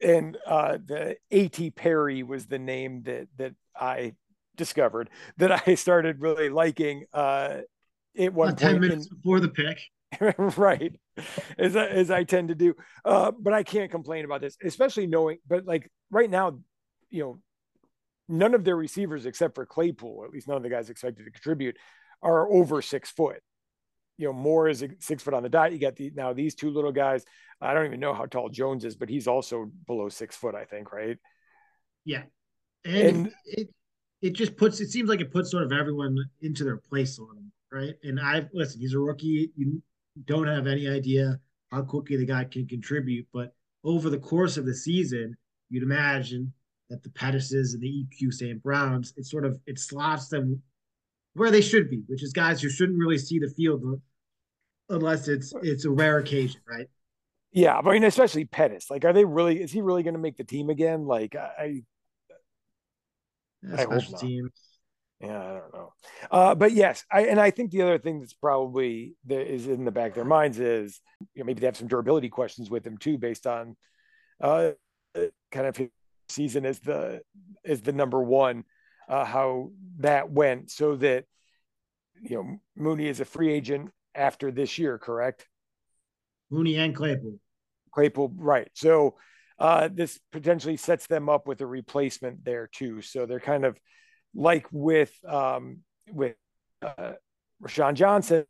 and 0.00 0.36
uh, 0.46 0.78
the 0.84 1.16
A.T. 1.30 1.70
Perry 1.70 2.22
was 2.22 2.46
the 2.46 2.58
name 2.58 3.02
that 3.04 3.28
that 3.36 3.54
I 3.78 4.14
discovered 4.56 5.10
that 5.38 5.66
I 5.66 5.74
started 5.74 6.20
really 6.20 6.48
liking. 6.48 7.04
Uh, 7.12 7.58
one 8.16 8.48
About 8.48 8.58
ten 8.58 8.80
minutes 8.80 9.06
in, 9.06 9.16
before 9.16 9.40
the 9.40 9.48
pick, 9.48 9.80
right. 10.56 10.92
As 11.58 11.76
I, 11.76 11.86
as 11.86 12.10
I 12.10 12.24
tend 12.24 12.48
to 12.48 12.54
do. 12.54 12.74
Uh, 13.04 13.32
but 13.38 13.52
i 13.52 13.62
can't 13.62 13.90
complain 13.90 14.24
about 14.24 14.40
this 14.40 14.56
especially 14.64 15.06
knowing 15.06 15.38
but 15.46 15.64
like 15.64 15.90
right 16.10 16.30
now 16.30 16.58
you 17.10 17.22
know 17.22 17.38
none 18.28 18.54
of 18.54 18.64
their 18.64 18.76
receivers 18.76 19.26
except 19.26 19.54
for 19.54 19.66
claypool 19.66 20.24
at 20.24 20.30
least 20.30 20.48
none 20.48 20.56
of 20.56 20.62
the 20.62 20.68
guys 20.68 20.90
expected 20.90 21.24
to 21.24 21.30
contribute 21.30 21.76
are 22.22 22.50
over 22.50 22.80
six 22.80 23.10
foot. 23.10 23.40
You 24.16 24.28
know 24.28 24.32
Moore 24.32 24.68
is 24.68 24.84
six 25.00 25.22
foot 25.22 25.34
on 25.34 25.42
the 25.42 25.48
dot. 25.48 25.72
You 25.72 25.78
got 25.78 25.96
the 25.96 26.10
now 26.14 26.32
these 26.32 26.54
two 26.54 26.70
little 26.70 26.92
guys. 26.92 27.24
I 27.60 27.74
don't 27.74 27.86
even 27.86 28.00
know 28.00 28.14
how 28.14 28.26
tall 28.26 28.48
jones 28.48 28.84
is 28.84 28.96
but 28.96 29.08
he's 29.08 29.26
also 29.26 29.70
below 29.86 30.08
six 30.08 30.36
foot 30.36 30.54
i 30.54 30.64
think 30.64 30.92
right? 30.92 31.18
Yeah, 32.04 32.22
and, 32.84 32.96
and 32.96 33.32
it, 33.44 33.68
it 34.22 34.32
just 34.32 34.56
puts 34.56 34.80
it 34.80 34.90
seems 34.90 35.08
like 35.08 35.20
it 35.20 35.32
puts 35.32 35.50
sort 35.50 35.64
of 35.64 35.72
everyone 35.72 36.16
into 36.42 36.64
their 36.64 36.76
place 36.76 37.18
a 37.18 37.22
little, 37.22 37.42
right? 37.72 37.94
And 38.02 38.20
I 38.20 38.46
listen, 38.52 38.80
he's 38.80 38.94
a 38.94 38.98
rookie. 38.98 39.50
You 39.56 39.82
don't 40.26 40.46
have 40.46 40.66
any 40.66 40.88
idea 40.88 41.38
how 41.70 41.82
quickly 41.82 42.16
the 42.16 42.26
guy 42.26 42.44
can 42.44 42.66
contribute, 42.66 43.26
but 43.32 43.54
over 43.84 44.08
the 44.08 44.18
course 44.18 44.56
of 44.56 44.64
the 44.64 44.74
season, 44.74 45.36
you'd 45.70 45.82
imagine 45.82 46.52
that 46.90 47.02
the 47.02 47.10
Pettises 47.10 47.74
and 47.74 47.82
the 47.82 48.04
EQ 48.04 48.32
St. 48.32 48.62
Browns, 48.62 49.12
it 49.16 49.26
sort 49.26 49.44
of 49.44 49.60
it 49.66 49.78
slots 49.78 50.28
them 50.28 50.62
where 51.34 51.50
they 51.50 51.60
should 51.60 51.90
be, 51.90 52.02
which 52.06 52.22
is 52.22 52.32
guys 52.32 52.62
who 52.62 52.70
shouldn't 52.70 52.98
really 52.98 53.18
see 53.18 53.38
the 53.38 53.52
field 53.56 54.00
unless 54.88 55.28
it's 55.28 55.52
it's 55.62 55.84
a 55.84 55.90
rare 55.90 56.18
occasion, 56.18 56.60
right? 56.68 56.88
Yeah, 57.52 57.78
I 57.78 57.92
mean, 57.92 58.04
especially 58.04 58.44
Pettis. 58.46 58.90
Like, 58.90 59.04
are 59.04 59.12
they 59.12 59.24
really? 59.24 59.62
Is 59.62 59.70
he 59.70 59.80
really 59.80 60.02
going 60.02 60.14
to 60.14 60.20
make 60.20 60.36
the 60.36 60.44
team 60.44 60.70
again? 60.70 61.06
Like, 61.06 61.36
I, 61.36 61.82
yeah, 63.68 63.80
I 63.80 63.84
special 63.84 64.18
teams. 64.18 64.50
Yeah, 65.20 65.40
I 65.40 65.52
don't 65.52 65.74
know. 65.74 65.92
Uh, 66.30 66.54
but 66.54 66.72
yes, 66.72 67.04
I 67.10 67.22
and 67.26 67.40
I 67.40 67.50
think 67.50 67.70
the 67.70 67.82
other 67.82 67.98
thing 67.98 68.20
that's 68.20 68.34
probably 68.34 69.14
that 69.26 69.52
is 69.52 69.66
in 69.66 69.84
the 69.84 69.90
back 69.90 70.10
of 70.10 70.14
their 70.16 70.24
minds 70.24 70.58
is 70.58 71.00
you 71.34 71.42
know 71.42 71.46
maybe 71.46 71.60
they 71.60 71.66
have 71.66 71.76
some 71.76 71.88
durability 71.88 72.28
questions 72.28 72.70
with 72.70 72.86
him 72.86 72.98
too, 72.98 73.16
based 73.16 73.46
on 73.46 73.76
uh, 74.40 74.72
kind 75.50 75.66
of 75.66 75.76
his 75.76 75.88
season 76.28 76.66
as 76.66 76.80
the 76.80 77.22
as 77.64 77.80
the 77.80 77.92
number 77.92 78.22
one, 78.22 78.64
uh, 79.08 79.24
how 79.24 79.70
that 79.98 80.30
went, 80.30 80.70
so 80.70 80.96
that 80.96 81.24
you 82.20 82.36
know 82.36 82.56
Mooney 82.76 83.06
is 83.06 83.20
a 83.20 83.24
free 83.24 83.52
agent 83.52 83.90
after 84.14 84.50
this 84.50 84.78
year, 84.78 84.98
correct? 84.98 85.46
Mooney 86.50 86.76
and 86.76 86.94
Claypool. 86.94 87.38
Claypool, 87.92 88.32
right? 88.36 88.68
So 88.74 89.16
uh, 89.58 89.88
this 89.92 90.18
potentially 90.32 90.76
sets 90.76 91.06
them 91.06 91.28
up 91.28 91.46
with 91.46 91.60
a 91.60 91.66
replacement 91.66 92.44
there 92.44 92.68
too. 92.72 93.02
So 93.02 93.26
they're 93.26 93.40
kind 93.40 93.64
of 93.64 93.78
like 94.34 94.66
with 94.72 95.12
um, 95.26 95.78
with 96.10 96.36
uh, 96.82 97.12
Roschon 97.62 97.94
Johnson, 97.94 98.46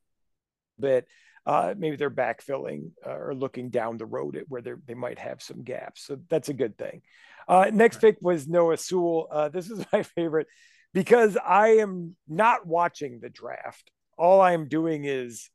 but 0.79 1.05
uh, 1.47 1.75
maybe 1.77 1.97
they're 1.97 2.11
backfilling 2.11 2.91
uh, 3.07 3.17
or 3.17 3.35
looking 3.35 3.69
down 3.69 3.99
the 3.99 4.07
road 4.07 4.37
at 4.37 4.49
where 4.49 4.63
they 4.63 4.95
might 4.95 5.19
have 5.19 5.43
some 5.43 5.63
gaps. 5.63 6.07
So 6.07 6.19
that's 6.31 6.49
a 6.49 6.55
good 6.55 6.79
thing. 6.79 7.03
Uh, 7.47 7.71
next 7.73 8.01
pick 8.01 8.17
was 8.21 8.49
Noah 8.49 8.79
Sewell. 8.79 9.29
Uh, 9.31 9.49
this 9.51 9.71
is 9.71 9.85
my 9.93 10.03
favorite 10.03 10.47
because 10.95 11.37
I 11.37 11.77
am 11.79 12.17
not 12.27 12.67
watching 12.67 13.21
the 13.21 13.29
draft. 13.29 13.91
All 14.17 14.41
I'm 14.41 14.69
doing 14.69 15.05
is 15.05 15.51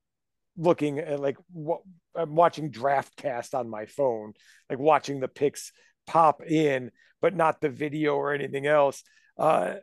looking 0.57 0.99
at 0.99 1.19
like 1.19 1.37
what 1.51 1.81
I'm 2.19 2.35
watching 2.35 2.71
DraftCast 2.71 3.53
on 3.53 3.69
my 3.69 3.85
phone, 3.85 4.33
like 4.69 4.79
watching 4.79 5.19
the 5.19 5.27
picks 5.27 5.71
pop 6.05 6.41
in, 6.43 6.91
but 7.21 7.35
not 7.35 7.61
the 7.61 7.69
video 7.69 8.15
or 8.15 8.33
anything 8.33 8.67
else. 8.67 9.03
Uh, 9.37 9.75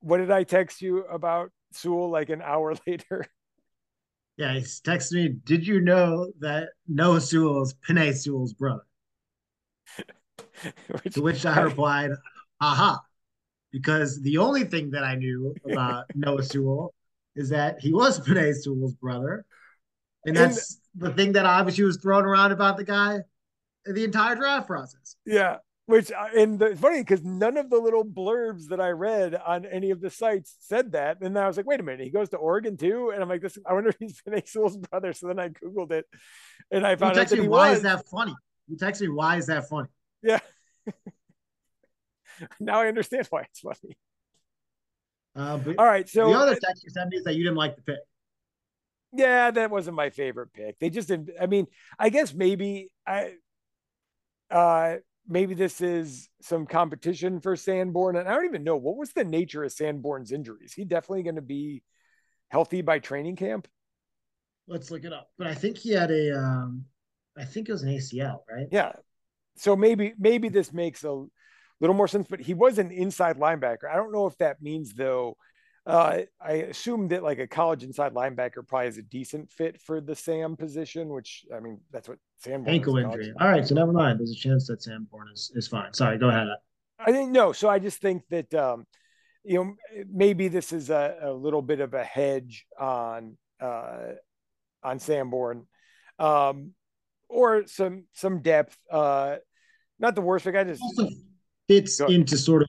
what 0.00 0.18
did 0.18 0.30
I 0.30 0.44
text 0.44 0.82
you 0.82 1.04
about 1.04 1.50
Sewell 1.72 2.10
like 2.10 2.30
an 2.30 2.42
hour 2.42 2.74
later? 2.86 3.26
Yeah, 4.36 4.52
he 4.54 4.60
texted 4.60 5.12
me. 5.12 5.28
Did 5.44 5.66
you 5.66 5.80
know 5.80 6.32
that 6.40 6.70
Noah 6.88 7.20
Sewell 7.20 7.62
is 7.62 7.74
Penei 7.88 8.14
Sewell's 8.14 8.52
brother? 8.52 8.82
which, 11.02 11.14
to 11.14 11.22
which 11.22 11.46
I 11.46 11.60
replied, 11.60 12.10
"Aha!" 12.60 13.00
Because 13.70 14.20
the 14.22 14.38
only 14.38 14.64
thing 14.64 14.90
that 14.90 15.04
I 15.04 15.14
knew 15.14 15.54
about 15.70 16.06
Noah 16.14 16.42
Sewell 16.42 16.94
is 17.36 17.50
that 17.50 17.80
he 17.80 17.92
was 17.92 18.20
Penei 18.20 18.54
Sewell's 18.54 18.94
brother, 18.94 19.44
and 20.24 20.36
that's 20.36 20.80
the 20.94 21.12
thing 21.12 21.32
that 21.32 21.46
obviously 21.46 21.84
was 21.84 21.96
thrown 21.96 22.24
around 22.24 22.52
about 22.52 22.76
the 22.76 22.84
guy 22.84 23.20
the 23.86 24.04
entire 24.04 24.34
draft 24.34 24.66
process. 24.66 25.16
Yeah, 25.26 25.58
which 25.86 26.10
uh, 26.10 26.28
and 26.36 26.60
it's 26.62 26.80
funny 26.80 27.00
because 27.00 27.22
none 27.22 27.56
of 27.56 27.68
the 27.70 27.78
little 27.78 28.04
blurbs 28.04 28.68
that 28.68 28.80
I 28.80 28.90
read 28.90 29.34
on 29.34 29.66
any 29.66 29.90
of 29.90 30.00
the 30.00 30.10
sites 30.10 30.56
said 30.60 30.92
that. 30.92 31.20
And 31.20 31.38
I 31.38 31.46
was 31.46 31.56
like, 31.56 31.66
wait 31.66 31.80
a 31.80 31.82
minute, 31.82 32.00
he 32.00 32.10
goes 32.10 32.30
to 32.30 32.36
Oregon 32.36 32.76
too. 32.76 33.10
And 33.12 33.22
I'm 33.22 33.28
like, 33.28 33.42
this. 33.42 33.58
I 33.66 33.74
wonder 33.74 33.90
if 33.90 33.96
he's 33.98 34.22
Penei 34.22 34.48
Sewell's 34.48 34.76
brother. 34.76 35.12
So 35.12 35.28
then 35.28 35.38
I 35.38 35.50
googled 35.50 35.92
it, 35.92 36.06
and 36.70 36.86
I 36.86 36.96
found 36.96 37.16
you 37.16 37.22
out 37.22 37.28
that 37.28 37.38
me, 37.38 37.48
why 37.48 37.70
was. 37.70 37.78
is 37.78 37.82
that 37.84 38.06
funny? 38.06 38.34
You 38.68 38.78
text 38.78 39.02
me 39.02 39.08
why 39.08 39.36
is 39.36 39.46
that 39.46 39.68
funny? 39.68 39.88
Yeah. 40.22 40.40
now 42.60 42.80
I 42.80 42.88
understand 42.88 43.26
why 43.28 43.42
it's 43.42 43.60
funny. 43.60 43.96
Uh, 45.36 45.58
All 45.78 45.86
right, 45.86 46.08
so 46.08 46.28
the 46.28 46.38
other 46.38 46.54
text 46.54 46.84
you 46.84 46.90
sent 46.90 47.10
me 47.10 47.16
is 47.16 47.24
that 47.24 47.34
you 47.34 47.42
didn't 47.42 47.56
like 47.56 47.74
the 47.74 47.82
pick. 47.82 47.98
Yeah, 49.16 49.50
that 49.50 49.70
wasn't 49.70 49.96
my 49.96 50.10
favorite 50.10 50.52
pick. 50.52 50.78
They 50.78 50.90
just 50.90 51.08
didn't. 51.08 51.30
I 51.40 51.46
mean, 51.46 51.66
I 51.98 52.10
guess 52.10 52.34
maybe 52.34 52.90
I. 53.06 53.34
Uh, 54.50 54.96
maybe 55.28 55.54
this 55.54 55.80
is 55.80 56.28
some 56.42 56.66
competition 56.66 57.40
for 57.40 57.56
Sanborn. 57.56 58.16
And 58.16 58.28
I 58.28 58.34
don't 58.34 58.44
even 58.44 58.64
know 58.64 58.76
what 58.76 58.96
was 58.96 59.12
the 59.12 59.24
nature 59.24 59.64
of 59.64 59.72
Sanborn's 59.72 60.32
injuries. 60.32 60.72
He 60.72 60.84
definitely 60.84 61.22
going 61.22 61.36
to 61.36 61.42
be 61.42 61.82
healthy 62.48 62.82
by 62.82 62.98
training 62.98 63.36
camp. 63.36 63.68
Let's 64.66 64.90
look 64.90 65.04
it 65.04 65.12
up. 65.12 65.30
But 65.38 65.46
I 65.46 65.54
think 65.54 65.78
he 65.78 65.90
had 65.90 66.10
a, 66.10 66.38
um, 66.38 66.84
I 67.36 67.44
think 67.44 67.68
it 67.68 67.72
was 67.72 67.82
an 67.82 67.90
ACL, 67.90 68.40
right? 68.50 68.66
Yeah. 68.70 68.92
So 69.56 69.76
maybe 69.76 70.14
maybe 70.18 70.48
this 70.48 70.72
makes 70.72 71.04
a 71.04 71.24
little 71.80 71.94
more 71.94 72.08
sense. 72.08 72.26
But 72.28 72.40
he 72.40 72.54
was 72.54 72.78
an 72.78 72.90
inside 72.90 73.38
linebacker. 73.38 73.88
I 73.90 73.96
don't 73.96 74.12
know 74.12 74.26
if 74.26 74.36
that 74.38 74.62
means 74.62 74.94
though 74.94 75.36
uh, 75.86 76.20
I 76.40 76.52
assume 76.52 77.08
that 77.08 77.22
like 77.22 77.38
a 77.38 77.46
college 77.46 77.82
inside 77.82 78.14
linebacker 78.14 78.66
probably 78.66 78.88
is 78.88 78.98
a 78.98 79.02
decent 79.02 79.50
fit 79.50 79.80
for 79.82 80.00
the 80.00 80.14
Sam 80.14 80.56
position, 80.56 81.10
which 81.10 81.44
I 81.54 81.60
mean 81.60 81.80
that's 81.90 82.08
what 82.08 82.18
Sam. 82.38 82.64
ankle 82.66 82.96
injury. 82.96 83.32
All 83.38 83.48
right, 83.48 83.66
so 83.66 83.74
never 83.74 83.92
mind. 83.92 84.18
There's 84.18 84.32
a 84.32 84.36
chance 84.36 84.66
that 84.68 84.82
Sanborn 84.82 85.28
is 85.34 85.52
is 85.54 85.68
fine. 85.68 85.92
Sorry, 85.92 86.16
go 86.16 86.28
ahead. 86.28 86.48
I 86.98 87.12
think 87.12 87.30
no. 87.30 87.52
So 87.52 87.68
I 87.68 87.78
just 87.78 88.00
think 88.00 88.22
that 88.30 88.54
um, 88.54 88.86
you 89.44 89.58
know 89.58 89.74
maybe 90.10 90.48
this 90.48 90.72
is 90.72 90.88
a, 90.88 91.18
a 91.20 91.32
little 91.32 91.62
bit 91.62 91.80
of 91.80 91.92
a 91.92 92.02
hedge 92.02 92.64
on 92.78 93.36
uh, 93.60 94.12
on 94.82 94.98
Sanborn, 94.98 95.66
um, 96.18 96.72
or 97.28 97.66
some 97.66 98.04
some 98.14 98.40
depth. 98.40 98.74
Uh, 98.90 99.36
not 99.98 100.14
the 100.14 100.22
worst. 100.22 100.46
I 100.46 100.64
just 100.64 100.80
also 100.80 101.10
fits 101.68 102.00
into 102.00 102.38
sort 102.38 102.62
of 102.62 102.68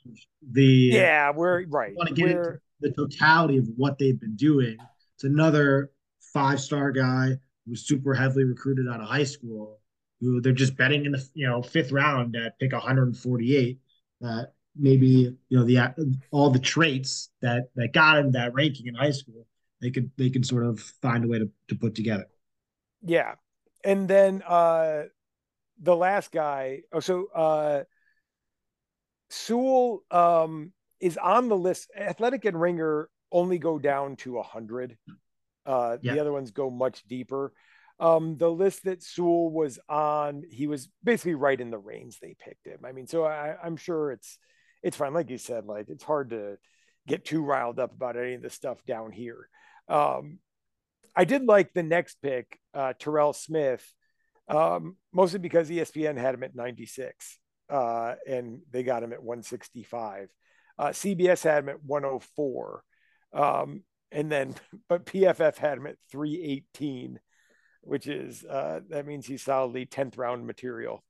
the 0.52 0.90
yeah. 0.92 1.32
We're 1.32 1.66
right. 1.68 1.94
Want 1.96 2.10
to 2.10 2.16
get 2.16 2.36
we're, 2.36 2.62
the 2.82 2.92
totality 2.92 3.58
of 3.58 3.68
what 3.76 3.98
they've 3.98 4.20
been 4.20 4.36
doing. 4.36 4.78
It's 5.16 5.24
another 5.24 5.92
five 6.34 6.60
star 6.60 6.92
guy 6.92 7.38
who's 7.66 7.88
super 7.88 8.14
heavily 8.14 8.44
recruited 8.44 8.88
out 8.88 9.02
of 9.02 9.08
high 9.08 9.24
school, 9.24 9.80
who 10.22 10.42
they're 10.42 10.54
just 10.54 10.78
betting 10.78 11.06
in 11.06 11.12
the 11.14 11.30
you 11.34 11.48
know 11.48 11.62
fifth 11.62 11.92
round 11.92 12.36
at 12.36 12.60
pick 12.60 12.74
148. 12.74 13.80
That 14.22 14.54
maybe 14.76 15.36
you 15.50 15.58
know 15.58 15.64
the 15.64 16.16
all 16.32 16.50
the 16.50 16.60
traits 16.60 17.30
that 17.42 17.70
that 17.76 17.94
got 17.94 18.18
him 18.18 18.32
that 18.34 18.54
ranking 18.54 18.88
in 18.88 18.96
high 18.96 19.12
school, 19.12 19.48
they 19.82 19.92
could 19.92 20.12
they 20.18 20.30
can 20.30 20.44
sort 20.44 20.66
of 20.66 20.80
find 20.80 21.24
a 21.24 21.28
way 21.28 21.40
to 21.40 21.50
to 21.70 21.76
put 21.76 21.96
together. 21.96 22.28
Yeah, 23.02 23.36
and 23.84 24.08
then 24.08 24.42
uh 24.42 25.04
the 25.82 25.96
last 25.96 26.32
guy. 26.32 26.82
Oh, 26.92 27.00
so 27.00 27.28
uh 27.34 27.84
Sewell 29.30 30.04
um 30.12 30.72
is 31.00 31.18
on 31.18 31.50
the 31.50 31.58
list. 31.58 31.90
Athletic 31.98 32.46
and 32.46 32.60
Ringer 32.60 33.10
only 33.32 33.58
go 33.58 33.80
down 33.80 34.16
to 34.18 34.34
100. 34.34 34.98
Uh, 35.66 35.98
yeah. 36.02 36.14
The 36.14 36.20
other 36.20 36.32
ones 36.32 36.52
go 36.52 36.70
much 36.70 37.04
deeper. 37.08 37.54
Um, 38.00 38.38
the 38.38 38.50
list 38.50 38.84
that 38.84 39.04
Sewell 39.04 39.50
was 39.50 39.80
on, 39.88 40.44
he 40.50 40.68
was 40.68 40.90
basically 41.04 41.36
right 41.36 41.60
in 41.60 41.72
the 41.72 41.78
range 41.78 42.20
they 42.20 42.36
picked 42.38 42.68
him. 42.68 42.80
I 42.84 42.92
mean, 42.92 43.08
so 43.08 43.24
I, 43.24 43.56
I'm 43.64 43.78
sure 43.78 44.12
it's 44.12 44.38
it's 44.84 44.98
fine. 44.98 45.14
Like 45.14 45.30
you 45.30 45.38
said, 45.38 45.66
like 45.66 45.90
it's 45.90 46.04
hard 46.04 46.32
to 46.32 46.58
get 47.08 47.26
too 47.26 47.44
riled 47.44 47.80
up 47.80 47.94
about 47.94 48.18
any 48.18 48.34
of 48.34 48.42
the 48.42 48.50
stuff 48.50 48.84
down 48.86 49.12
here. 49.12 49.48
Um, 49.88 50.40
I 51.16 51.24
did 51.24 51.46
like 51.46 51.74
the 51.74 51.84
next 51.84 52.22
pick, 52.22 52.60
uh, 52.74 52.94
Terrell 53.00 53.34
Smith, 53.34 53.86
um, 54.50 54.98
mostly 55.14 55.40
because 55.40 55.70
ESPN 55.70 56.18
had 56.18 56.36
him 56.36 56.44
at 56.44 56.56
96 56.56 57.40
uh, 57.70 58.16
and 58.28 58.60
they 58.72 58.84
got 58.84 59.04
him 59.04 59.14
at 59.14 59.24
165. 59.24 60.30
Uh, 60.78 60.88
CBS 60.88 61.44
had 61.44 61.64
him 61.64 61.70
at 61.70 61.84
104. 61.84 62.84
Um, 63.34 63.84
and 64.12 64.32
then, 64.32 64.56
but 64.90 65.06
PFF 65.06 65.58
had 65.58 65.78
him 65.78 65.88
at 65.88 65.98
318, 66.12 67.20
which 67.82 68.08
is, 68.08 68.44
uh, 68.44 68.82
that 68.90 69.06
means 69.06 69.26
he's 69.26 69.44
solidly 69.44 69.86
10th 69.86 70.18
round 70.18 70.46
material. 70.48 71.04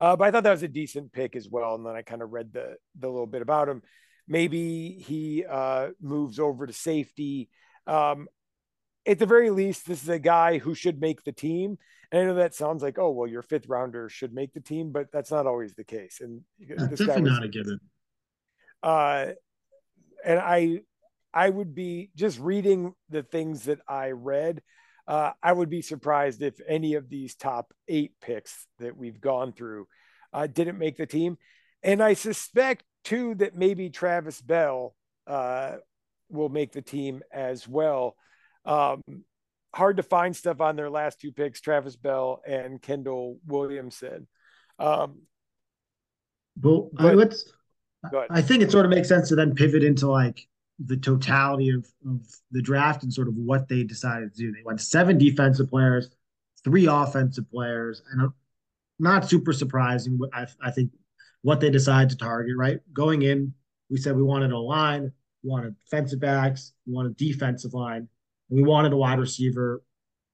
Uh, 0.00 0.16
but 0.16 0.24
I 0.24 0.30
thought 0.30 0.44
that 0.44 0.50
was 0.50 0.62
a 0.62 0.68
decent 0.68 1.12
pick 1.12 1.36
as 1.36 1.48
well. 1.48 1.74
And 1.74 1.84
then 1.84 1.94
I 1.94 2.02
kind 2.02 2.22
of 2.22 2.32
read 2.32 2.52
the, 2.52 2.76
the 2.98 3.08
little 3.08 3.26
bit 3.26 3.42
about 3.42 3.68
him. 3.68 3.82
Maybe 4.26 4.92
he 5.06 5.44
uh, 5.44 5.88
moves 6.00 6.38
over 6.38 6.66
to 6.66 6.72
safety. 6.72 7.50
Um, 7.86 8.28
at 9.06 9.18
the 9.18 9.26
very 9.26 9.50
least, 9.50 9.86
this 9.86 10.02
is 10.02 10.08
a 10.08 10.18
guy 10.18 10.58
who 10.58 10.74
should 10.74 11.00
make 11.00 11.22
the 11.24 11.32
team. 11.32 11.76
And 12.12 12.22
I 12.22 12.24
know 12.24 12.34
that 12.36 12.54
sounds 12.54 12.82
like, 12.82 12.98
oh, 12.98 13.10
well, 13.10 13.28
your 13.28 13.42
fifth 13.42 13.68
rounder 13.68 14.08
should 14.08 14.32
make 14.32 14.52
the 14.52 14.60
team, 14.60 14.90
but 14.90 15.12
that's 15.12 15.30
not 15.30 15.46
always 15.46 15.74
the 15.74 15.84
case. 15.84 16.20
And 16.20 16.42
this 16.58 16.98
definitely 16.98 17.22
was, 17.22 17.32
not 17.32 17.44
a 17.44 17.48
given. 17.48 17.78
Uh, 18.82 19.26
and 20.24 20.38
I, 20.38 20.80
I 21.32 21.48
would 21.48 21.74
be 21.74 22.10
just 22.14 22.38
reading 22.38 22.94
the 23.08 23.22
things 23.22 23.64
that 23.64 23.80
I 23.88 24.10
read. 24.10 24.62
Uh, 25.06 25.32
I 25.42 25.52
would 25.52 25.70
be 25.70 25.82
surprised 25.82 26.42
if 26.42 26.60
any 26.68 26.94
of 26.94 27.08
these 27.08 27.34
top 27.34 27.72
eight 27.88 28.12
picks 28.20 28.66
that 28.78 28.96
we've 28.96 29.20
gone 29.20 29.52
through 29.52 29.86
uh, 30.32 30.46
didn't 30.46 30.78
make 30.78 30.96
the 30.96 31.06
team. 31.06 31.36
And 31.82 32.02
I 32.02 32.14
suspect 32.14 32.84
too 33.04 33.34
that 33.36 33.56
maybe 33.56 33.90
Travis 33.90 34.40
Bell 34.40 34.94
uh, 35.26 35.76
will 36.28 36.48
make 36.48 36.72
the 36.72 36.82
team 36.82 37.22
as 37.32 37.66
well. 37.66 38.14
Um, 38.64 39.02
hard 39.74 39.96
to 39.96 40.02
find 40.02 40.36
stuff 40.36 40.60
on 40.60 40.76
their 40.76 40.90
last 40.90 41.20
two 41.20 41.32
picks, 41.32 41.60
Travis 41.60 41.96
Bell 41.96 42.42
and 42.46 42.80
Kendall 42.80 43.38
Williamson. 43.46 44.28
Um, 44.78 45.22
but, 46.56 46.94
but 46.94 47.16
let's. 47.16 47.52
I 48.30 48.42
think 48.42 48.62
it 48.62 48.70
sort 48.70 48.84
of 48.86 48.90
makes 48.90 49.08
sense 49.08 49.28
to 49.28 49.36
then 49.36 49.54
pivot 49.54 49.84
into 49.84 50.08
like 50.10 50.46
the 50.84 50.96
totality 50.96 51.70
of, 51.70 51.86
of 52.08 52.26
the 52.50 52.62
draft 52.62 53.02
and 53.02 53.12
sort 53.12 53.28
of 53.28 53.34
what 53.34 53.68
they 53.68 53.82
decided 53.82 54.34
to 54.34 54.38
do. 54.38 54.52
They 54.52 54.62
went 54.64 54.80
seven 54.80 55.18
defensive 55.18 55.68
players, 55.68 56.08
three 56.64 56.86
offensive 56.86 57.50
players, 57.50 58.02
and 58.12 58.22
uh, 58.22 58.28
not 58.98 59.28
super 59.28 59.52
surprising. 59.52 60.18
I, 60.32 60.46
I 60.62 60.70
think 60.70 60.90
what 61.42 61.60
they 61.60 61.70
decided 61.70 62.10
to 62.10 62.16
target. 62.16 62.56
Right, 62.56 62.80
going 62.92 63.22
in, 63.22 63.52
we 63.90 63.98
said 63.98 64.16
we 64.16 64.22
wanted 64.22 64.52
a 64.52 64.58
line, 64.58 65.12
we 65.42 65.50
wanted 65.50 65.76
defensive 65.78 66.20
backs, 66.20 66.72
we 66.86 66.94
wanted 66.94 67.16
defensive 67.16 67.74
line, 67.74 68.08
we 68.48 68.62
wanted 68.62 68.92
a 68.92 68.96
wide 68.96 69.18
receiver 69.18 69.82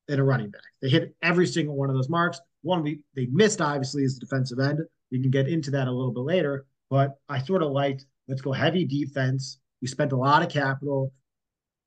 and 0.09 0.21
a 0.21 0.23
running 0.23 0.51
back. 0.51 0.62
They 0.81 0.89
hit 0.89 1.17
every 1.23 1.47
single 1.47 1.77
one 1.77 1.91
of 1.91 1.97
those 1.97 2.09
marks. 2.09 2.41
One 2.62 2.83
we 2.83 3.01
they 3.14 3.27
missed 3.27 3.61
obviously 3.61 4.05
is 4.05 4.19
the 4.19 4.27
defensive 4.27 4.59
end. 4.61 4.81
We 5.11 5.21
can 5.21 5.31
get 5.31 5.49
into 5.49 5.71
that 5.73 5.89
a 5.89 5.93
little 5.93 6.12
bit 6.12 6.21
later, 6.21 6.67
but 6.91 7.18
I 7.28 7.41
sort 7.41 7.62
of 7.62 7.72
liked 7.72 8.07
let's 8.28 8.43
go 8.43 8.53
heavy 8.53 8.84
defense. 8.84 9.59
We 9.82 9.89
spent 9.89 10.12
a 10.12 10.16
lot 10.16 10.43
of 10.43 10.49
capital 10.49 11.12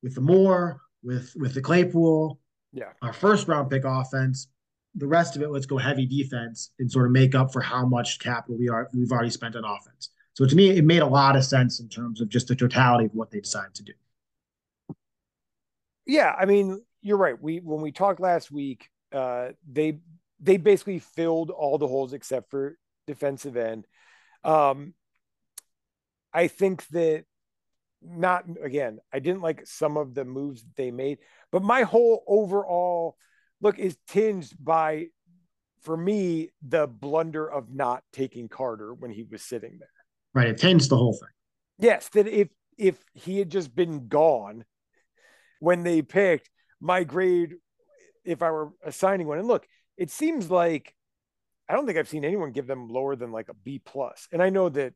with 0.02 0.14
the 0.14 0.20
Moore, 0.20 0.80
with 1.02 1.32
with 1.36 1.54
the 1.54 1.62
Claypool, 1.62 2.38
yeah, 2.72 2.92
our 3.02 3.12
first 3.12 3.48
round 3.48 3.70
pick 3.70 3.84
offense. 3.84 4.48
The 4.96 5.06
rest 5.06 5.36
of 5.36 5.42
it, 5.42 5.50
let's 5.50 5.66
go 5.66 5.78
heavy 5.78 6.04
defense 6.04 6.72
and 6.80 6.90
sort 6.90 7.06
of 7.06 7.12
make 7.12 7.36
up 7.36 7.52
for 7.52 7.60
how 7.60 7.86
much 7.86 8.18
capital 8.18 8.58
we 8.58 8.68
are 8.68 8.88
we've 8.92 9.12
already 9.12 9.30
spent 9.30 9.54
on 9.54 9.64
offense. 9.64 10.10
So 10.34 10.46
to 10.46 10.56
me, 10.56 10.70
it 10.70 10.84
made 10.84 11.02
a 11.02 11.06
lot 11.06 11.36
of 11.36 11.44
sense 11.44 11.80
in 11.80 11.88
terms 11.88 12.20
of 12.20 12.28
just 12.28 12.48
the 12.48 12.56
totality 12.56 13.04
of 13.04 13.14
what 13.14 13.30
they 13.30 13.40
decided 13.40 13.74
to 13.74 13.82
do 13.84 13.92
yeah, 16.10 16.34
I 16.36 16.44
mean, 16.44 16.82
you're 17.02 17.16
right. 17.16 17.40
We 17.40 17.60
when 17.60 17.80
we 17.80 17.92
talked 17.92 18.20
last 18.20 18.50
week, 18.50 18.90
uh, 19.12 19.50
they 19.70 19.98
they 20.40 20.56
basically 20.56 20.98
filled 20.98 21.50
all 21.50 21.78
the 21.78 21.86
holes 21.86 22.12
except 22.12 22.50
for 22.50 22.76
defensive 23.06 23.56
end. 23.56 23.86
Um, 24.44 24.94
I 26.32 26.48
think 26.48 26.86
that 26.88 27.24
not 28.02 28.44
again, 28.62 28.98
I 29.12 29.18
didn't 29.18 29.42
like 29.42 29.66
some 29.66 29.96
of 29.96 30.14
the 30.14 30.24
moves 30.24 30.62
that 30.62 30.76
they 30.76 30.90
made, 30.90 31.18
but 31.52 31.62
my 31.62 31.82
whole 31.82 32.24
overall 32.26 33.16
look 33.60 33.78
is 33.78 33.96
tinged 34.08 34.52
by, 34.58 35.08
for 35.82 35.96
me, 35.96 36.50
the 36.66 36.86
blunder 36.86 37.50
of 37.50 37.74
not 37.74 38.02
taking 38.12 38.48
Carter 38.48 38.94
when 38.94 39.10
he 39.10 39.24
was 39.24 39.42
sitting 39.42 39.78
there. 39.78 39.88
Right, 40.32 40.48
it 40.48 40.58
tinged 40.58 40.88
the 40.88 40.96
whole 40.96 41.12
thing. 41.12 41.28
Yes, 41.78 42.08
that 42.10 42.26
if 42.26 42.48
if 42.78 43.02
he 43.12 43.38
had 43.38 43.50
just 43.50 43.74
been 43.74 44.08
gone, 44.08 44.64
when 45.58 45.82
they 45.82 46.00
picked 46.00 46.48
my 46.80 47.04
grade 47.04 47.56
if 48.24 48.42
I 48.42 48.50
were 48.50 48.72
assigning 48.84 49.26
one. 49.26 49.38
And 49.38 49.48
look, 49.48 49.66
it 49.96 50.10
seems 50.10 50.50
like 50.50 50.94
I 51.70 51.74
don't 51.74 51.86
think 51.86 51.98
I've 51.98 52.08
seen 52.08 52.24
anyone 52.24 52.50
give 52.50 52.66
them 52.66 52.88
lower 52.88 53.14
than 53.14 53.30
like 53.30 53.48
a 53.48 53.54
B 53.54 53.80
plus. 53.84 54.26
And 54.32 54.42
I 54.42 54.50
know 54.50 54.68
that 54.70 54.92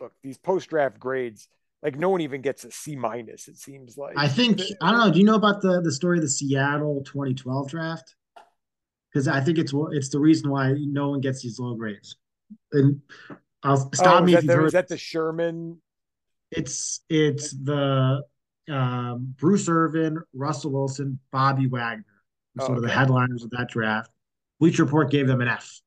look, 0.00 0.12
these 0.22 0.38
post 0.38 0.70
draft 0.70 0.98
grades, 0.98 1.48
like 1.82 1.98
no 1.98 2.08
one 2.08 2.22
even 2.22 2.40
gets 2.40 2.64
a 2.64 2.70
C 2.70 2.96
minus, 2.96 3.46
it 3.46 3.58
seems 3.58 3.98
like. 3.98 4.14
I 4.16 4.26
think 4.26 4.62
I 4.80 4.90
don't 4.90 5.00
know. 5.00 5.12
Do 5.12 5.18
you 5.18 5.26
know 5.26 5.34
about 5.34 5.60
the 5.60 5.82
the 5.82 5.92
story 5.92 6.16
of 6.16 6.22
the 6.22 6.30
Seattle 6.30 7.02
2012 7.04 7.68
draft? 7.68 8.16
Because 9.12 9.28
I 9.28 9.42
think 9.42 9.58
it's 9.58 9.74
it's 9.92 10.08
the 10.08 10.18
reason 10.18 10.48
why 10.48 10.72
no 10.78 11.10
one 11.10 11.20
gets 11.20 11.42
these 11.42 11.58
low 11.58 11.74
grades. 11.74 12.16
And 12.72 13.02
I'll 13.62 13.92
stop 13.92 14.22
oh, 14.22 14.24
me 14.24 14.34
if 14.34 14.44
you 14.44 14.50
heard. 14.50 14.64
Is 14.64 14.72
that 14.72 14.88
the 14.88 14.96
Sherman? 14.96 15.82
It's 16.50 17.02
it's 17.10 17.50
the 17.50 18.22
um, 18.70 19.34
Bruce 19.38 19.68
Irvin, 19.68 20.22
Russell 20.32 20.72
Wilson, 20.72 21.18
Bobby 21.30 21.66
Wagner, 21.66 22.06
oh, 22.60 22.64
sort 22.64 22.70
okay. 22.70 22.76
of 22.78 22.82
the 22.82 22.94
headliners 22.94 23.44
of 23.44 23.50
that 23.50 23.68
draft. 23.68 24.10
Bleacher 24.58 24.84
Report 24.84 25.10
gave 25.10 25.26
them 25.26 25.42
an 25.42 25.48
F 25.48 25.82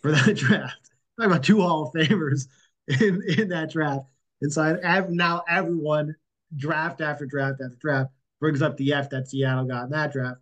for 0.00 0.12
that 0.12 0.36
draft. 0.36 0.90
Talking 1.18 1.32
about 1.32 1.44
two 1.44 1.60
Hall 1.60 1.84
of 1.86 1.92
Famers 1.92 2.46
in, 2.88 3.22
in 3.38 3.48
that 3.48 3.70
draft. 3.70 4.06
And 4.42 4.52
so 4.52 4.78
I 4.84 5.00
now 5.08 5.42
everyone 5.48 6.16
draft 6.56 7.00
after 7.00 7.26
draft 7.26 7.60
after 7.64 7.76
draft 7.76 8.10
brings 8.40 8.62
up 8.62 8.76
the 8.76 8.92
F 8.92 9.10
that 9.10 9.28
Seattle 9.28 9.64
got 9.64 9.84
in 9.84 9.90
that 9.90 10.12
draft. 10.12 10.40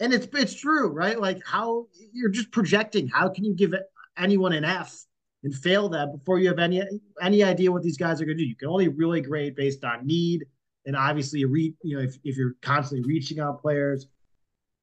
And 0.00 0.12
it's 0.12 0.26
it's 0.34 0.54
true, 0.54 0.88
right? 0.88 1.18
Like 1.18 1.40
how 1.44 1.86
you're 2.12 2.28
just 2.28 2.50
projecting. 2.50 3.08
How 3.08 3.28
can 3.28 3.44
you 3.44 3.54
give 3.54 3.74
anyone 4.16 4.52
an 4.52 4.64
F 4.64 5.04
and 5.42 5.54
fail 5.54 5.88
that 5.90 6.12
before 6.12 6.38
you 6.38 6.48
have 6.48 6.58
any 6.58 6.82
any 7.20 7.42
idea 7.42 7.72
what 7.72 7.82
these 7.82 7.96
guys 7.96 8.20
are 8.20 8.24
going 8.24 8.38
to 8.38 8.44
do? 8.44 8.48
You 8.48 8.56
can 8.56 8.68
only 8.68 8.88
really 8.88 9.20
grade 9.20 9.56
based 9.56 9.84
on 9.84 10.06
need 10.06 10.44
and 10.86 10.96
obviously 10.96 11.44
re, 11.44 11.74
you 11.82 11.96
know 11.96 12.02
if, 12.02 12.16
if 12.24 12.36
you're 12.36 12.54
constantly 12.62 13.06
reaching 13.06 13.40
out 13.40 13.60
players 13.60 14.06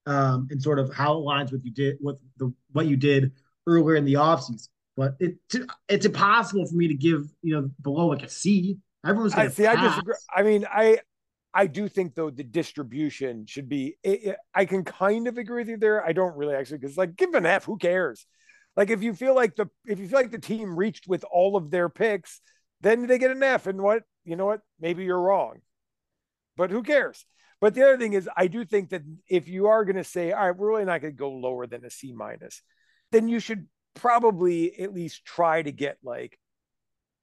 um, 0.06 0.46
and 0.50 0.62
sort 0.62 0.78
of 0.78 0.92
how 0.94 1.14
it 1.14 1.16
aligns 1.16 1.52
with 1.52 1.64
you 1.64 1.72
did 1.72 1.98
with 2.00 2.20
the 2.38 2.52
what 2.72 2.86
you 2.86 2.96
did 2.96 3.32
earlier 3.66 3.96
in 3.96 4.04
the 4.04 4.14
offseason. 4.14 4.68
But 4.96 5.14
it 5.20 5.36
it's 5.88 6.06
impossible 6.06 6.66
for 6.66 6.74
me 6.74 6.88
to 6.88 6.94
give 6.94 7.28
you 7.42 7.54
know 7.54 7.70
below 7.82 8.06
like 8.06 8.22
a 8.22 8.28
C. 8.28 8.78
Everyone's 9.04 9.34
I 9.34 9.48
see. 9.48 9.64
Pass. 9.64 9.76
I 9.76 9.88
disagree. 9.88 10.14
I 10.34 10.42
mean, 10.42 10.66
I 10.70 11.00
I 11.52 11.66
do 11.66 11.88
think 11.88 12.14
though 12.14 12.30
the 12.30 12.44
distribution 12.44 13.46
should 13.46 13.68
be. 13.68 13.96
It, 14.02 14.24
it, 14.24 14.36
I 14.54 14.64
can 14.64 14.84
kind 14.84 15.28
of 15.28 15.36
agree 15.36 15.62
with 15.62 15.68
you 15.68 15.76
there. 15.76 16.04
I 16.04 16.12
don't 16.12 16.36
really 16.36 16.54
actually 16.54 16.78
because 16.78 16.96
like 16.96 17.16
give 17.16 17.34
an 17.34 17.44
F. 17.44 17.64
Who 17.64 17.76
cares? 17.76 18.26
Like 18.74 18.90
if 18.90 19.02
you 19.02 19.14
feel 19.14 19.34
like 19.34 19.56
the 19.56 19.68
if 19.84 19.98
you 19.98 20.08
feel 20.08 20.18
like 20.18 20.30
the 20.30 20.38
team 20.38 20.76
reached 20.76 21.06
with 21.08 21.24
all 21.30 21.56
of 21.56 21.70
their 21.70 21.90
picks, 21.90 22.40
then 22.80 23.06
they 23.06 23.18
get 23.18 23.30
an 23.30 23.42
F. 23.42 23.66
And 23.66 23.82
what 23.82 24.02
you 24.24 24.36
know 24.36 24.46
what? 24.46 24.60
Maybe 24.80 25.04
you're 25.04 25.20
wrong 25.20 25.60
but 26.56 26.70
who 26.70 26.82
cares? 26.82 27.24
But 27.60 27.74
the 27.74 27.82
other 27.82 27.98
thing 27.98 28.12
is, 28.12 28.28
I 28.36 28.48
do 28.48 28.64
think 28.64 28.90
that 28.90 29.02
if 29.28 29.48
you 29.48 29.66
are 29.68 29.84
going 29.84 29.96
to 29.96 30.04
say, 30.04 30.32
all 30.32 30.46
right, 30.46 30.56
we're 30.56 30.68
really 30.68 30.84
not 30.84 31.00
going 31.00 31.14
to 31.14 31.18
go 31.18 31.30
lower 31.30 31.66
than 31.66 31.84
a 31.84 31.90
C 31.90 32.12
minus, 32.12 32.62
then 33.12 33.28
you 33.28 33.40
should 33.40 33.66
probably 33.94 34.78
at 34.78 34.94
least 34.94 35.24
try 35.24 35.62
to 35.62 35.72
get 35.72 35.98
like, 36.02 36.38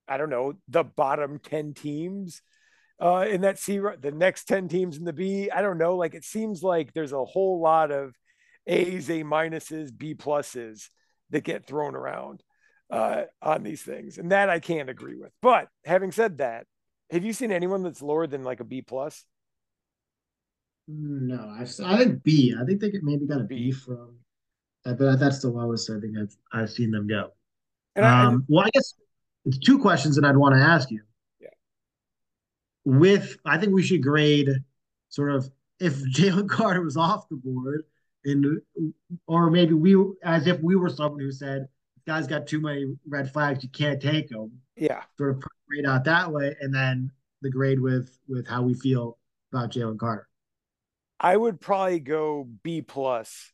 I 0.07 0.17
don't 0.17 0.29
know, 0.29 0.53
the 0.67 0.83
bottom 0.83 1.39
10 1.39 1.73
teams 1.73 2.41
uh, 3.01 3.25
in 3.29 3.41
that 3.41 3.59
C, 3.59 3.77
the 3.77 4.13
next 4.13 4.45
10 4.45 4.67
teams 4.67 4.97
in 4.97 5.03
the 5.03 5.13
B. 5.13 5.49
I 5.49 5.61
don't 5.61 5.77
know. 5.77 5.95
Like 5.95 6.15
it 6.15 6.23
seems 6.23 6.63
like 6.63 6.93
there's 6.93 7.13
a 7.13 7.25
whole 7.25 7.61
lot 7.61 7.91
of 7.91 8.15
A's, 8.67 9.09
A 9.09 9.23
minuses, 9.23 9.95
B 9.95 10.15
pluses 10.15 10.89
that 11.29 11.43
get 11.43 11.65
thrown 11.65 11.95
around 11.95 12.43
uh, 12.89 13.23
on 13.41 13.63
these 13.63 13.81
things. 13.81 14.17
And 14.17 14.31
that 14.31 14.49
I 14.49 14.59
can't 14.59 14.89
agree 14.89 15.15
with. 15.15 15.31
But 15.41 15.67
having 15.85 16.11
said 16.11 16.37
that, 16.37 16.65
have 17.09 17.23
you 17.23 17.33
seen 17.33 17.51
anyone 17.51 17.83
that's 17.83 18.01
lower 18.01 18.27
than 18.27 18.43
like 18.43 18.59
a 18.59 18.65
B 18.65 18.81
plus? 18.81 19.25
No, 20.87 21.55
I've, 21.57 21.73
I 21.83 21.97
think 21.97 22.23
B. 22.23 22.53
I 22.59 22.65
think 22.65 22.81
they 22.81 22.91
maybe 23.01 23.25
got 23.25 23.41
a 23.41 23.45
B, 23.45 23.55
B 23.55 23.71
from, 23.71 24.17
but 24.83 25.19
that's 25.19 25.39
the 25.39 25.49
lowest 25.49 25.89
I 25.89 25.99
think 25.99 26.17
I've 26.17 26.35
I've 26.51 26.69
seen 26.69 26.91
them 26.91 27.07
go. 27.07 27.31
And 27.95 28.05
um, 28.05 28.45
I, 28.49 28.53
well, 28.53 28.65
I 28.65 28.69
guess 28.73 28.93
it's 29.45 29.57
two 29.57 29.79
questions 29.79 30.15
that 30.15 30.25
I'd 30.25 30.37
want 30.37 30.55
to 30.55 30.61
ask 30.61 30.91
you. 30.91 31.01
Yeah. 31.39 31.49
With 32.85 33.37
I 33.45 33.57
think 33.57 33.73
we 33.73 33.83
should 33.83 34.03
grade 34.03 34.49
sort 35.09 35.31
of 35.31 35.49
if 35.79 35.95
Jalen 36.15 36.49
Carter 36.49 36.81
was 36.81 36.97
off 36.97 37.29
the 37.29 37.35
board, 37.35 37.83
and 38.25 38.61
or 39.27 39.49
maybe 39.49 39.73
we 39.73 39.95
as 40.23 40.47
if 40.47 40.59
we 40.61 40.75
were 40.75 40.89
someone 40.89 41.19
who 41.19 41.31
said 41.31 41.67
guy's 42.05 42.27
got 42.27 42.47
too 42.47 42.59
many 42.59 42.85
red 43.07 43.31
flags, 43.31 43.63
you 43.63 43.69
can't 43.69 44.01
take 44.01 44.29
him. 44.29 44.51
Yeah. 44.75 45.03
Sort 45.17 45.31
of 45.31 45.43
grade 45.67 45.85
out 45.85 46.03
that 46.05 46.31
way, 46.31 46.55
and 46.59 46.73
then 46.73 47.11
the 47.41 47.49
grade 47.49 47.79
with 47.79 48.17
with 48.27 48.47
how 48.47 48.63
we 48.63 48.73
feel 48.73 49.17
about 49.51 49.71
Jalen 49.71 49.99
Carter. 49.99 50.27
I 51.19 51.37
would 51.37 51.61
probably 51.61 51.99
go 51.99 52.49
B 52.63 52.81
plus 52.81 53.53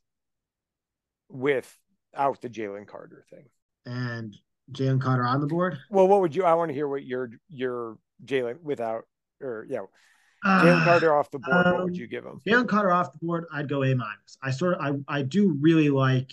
without 1.29 2.41
the 2.41 2.49
Jalen 2.49 2.87
Carter 2.87 3.25
thing. 3.29 3.45
And 3.85 4.35
Jalen 4.71 5.01
Carter 5.01 5.25
on 5.25 5.41
the 5.41 5.47
board. 5.47 5.77
Well, 5.89 6.07
what 6.07 6.21
would 6.21 6.35
you? 6.35 6.43
I 6.43 6.53
want 6.53 6.69
to 6.69 6.73
hear 6.75 6.87
what 6.87 7.03
your 7.03 7.31
your 7.49 7.97
Jalen 8.25 8.61
without 8.61 9.05
or 9.41 9.65
yeah. 9.69 9.79
Jalen 10.45 10.81
uh, 10.81 10.85
Carter 10.85 11.17
off 11.17 11.31
the 11.31 11.39
board. 11.39 11.65
Um, 11.65 11.73
what 11.73 11.83
would 11.85 11.93
um, 11.93 11.99
you 11.99 12.07
give 12.07 12.25
him? 12.25 12.39
Jalen 12.45 12.67
Carter 12.67 12.91
off 12.91 13.11
the 13.11 13.19
board. 13.25 13.45
I'd 13.53 13.69
go 13.69 13.83
A 13.83 13.93
minus. 13.93 14.37
I 14.41 14.51
sort 14.51 14.75
of 14.75 15.03
I 15.07 15.19
I 15.19 15.21
do 15.21 15.57
really 15.59 15.89
like 15.89 16.31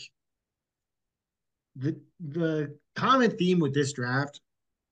the 1.76 1.98
the 2.20 2.76
common 2.94 3.36
theme 3.36 3.58
with 3.58 3.74
this 3.74 3.92
draft 3.92 4.40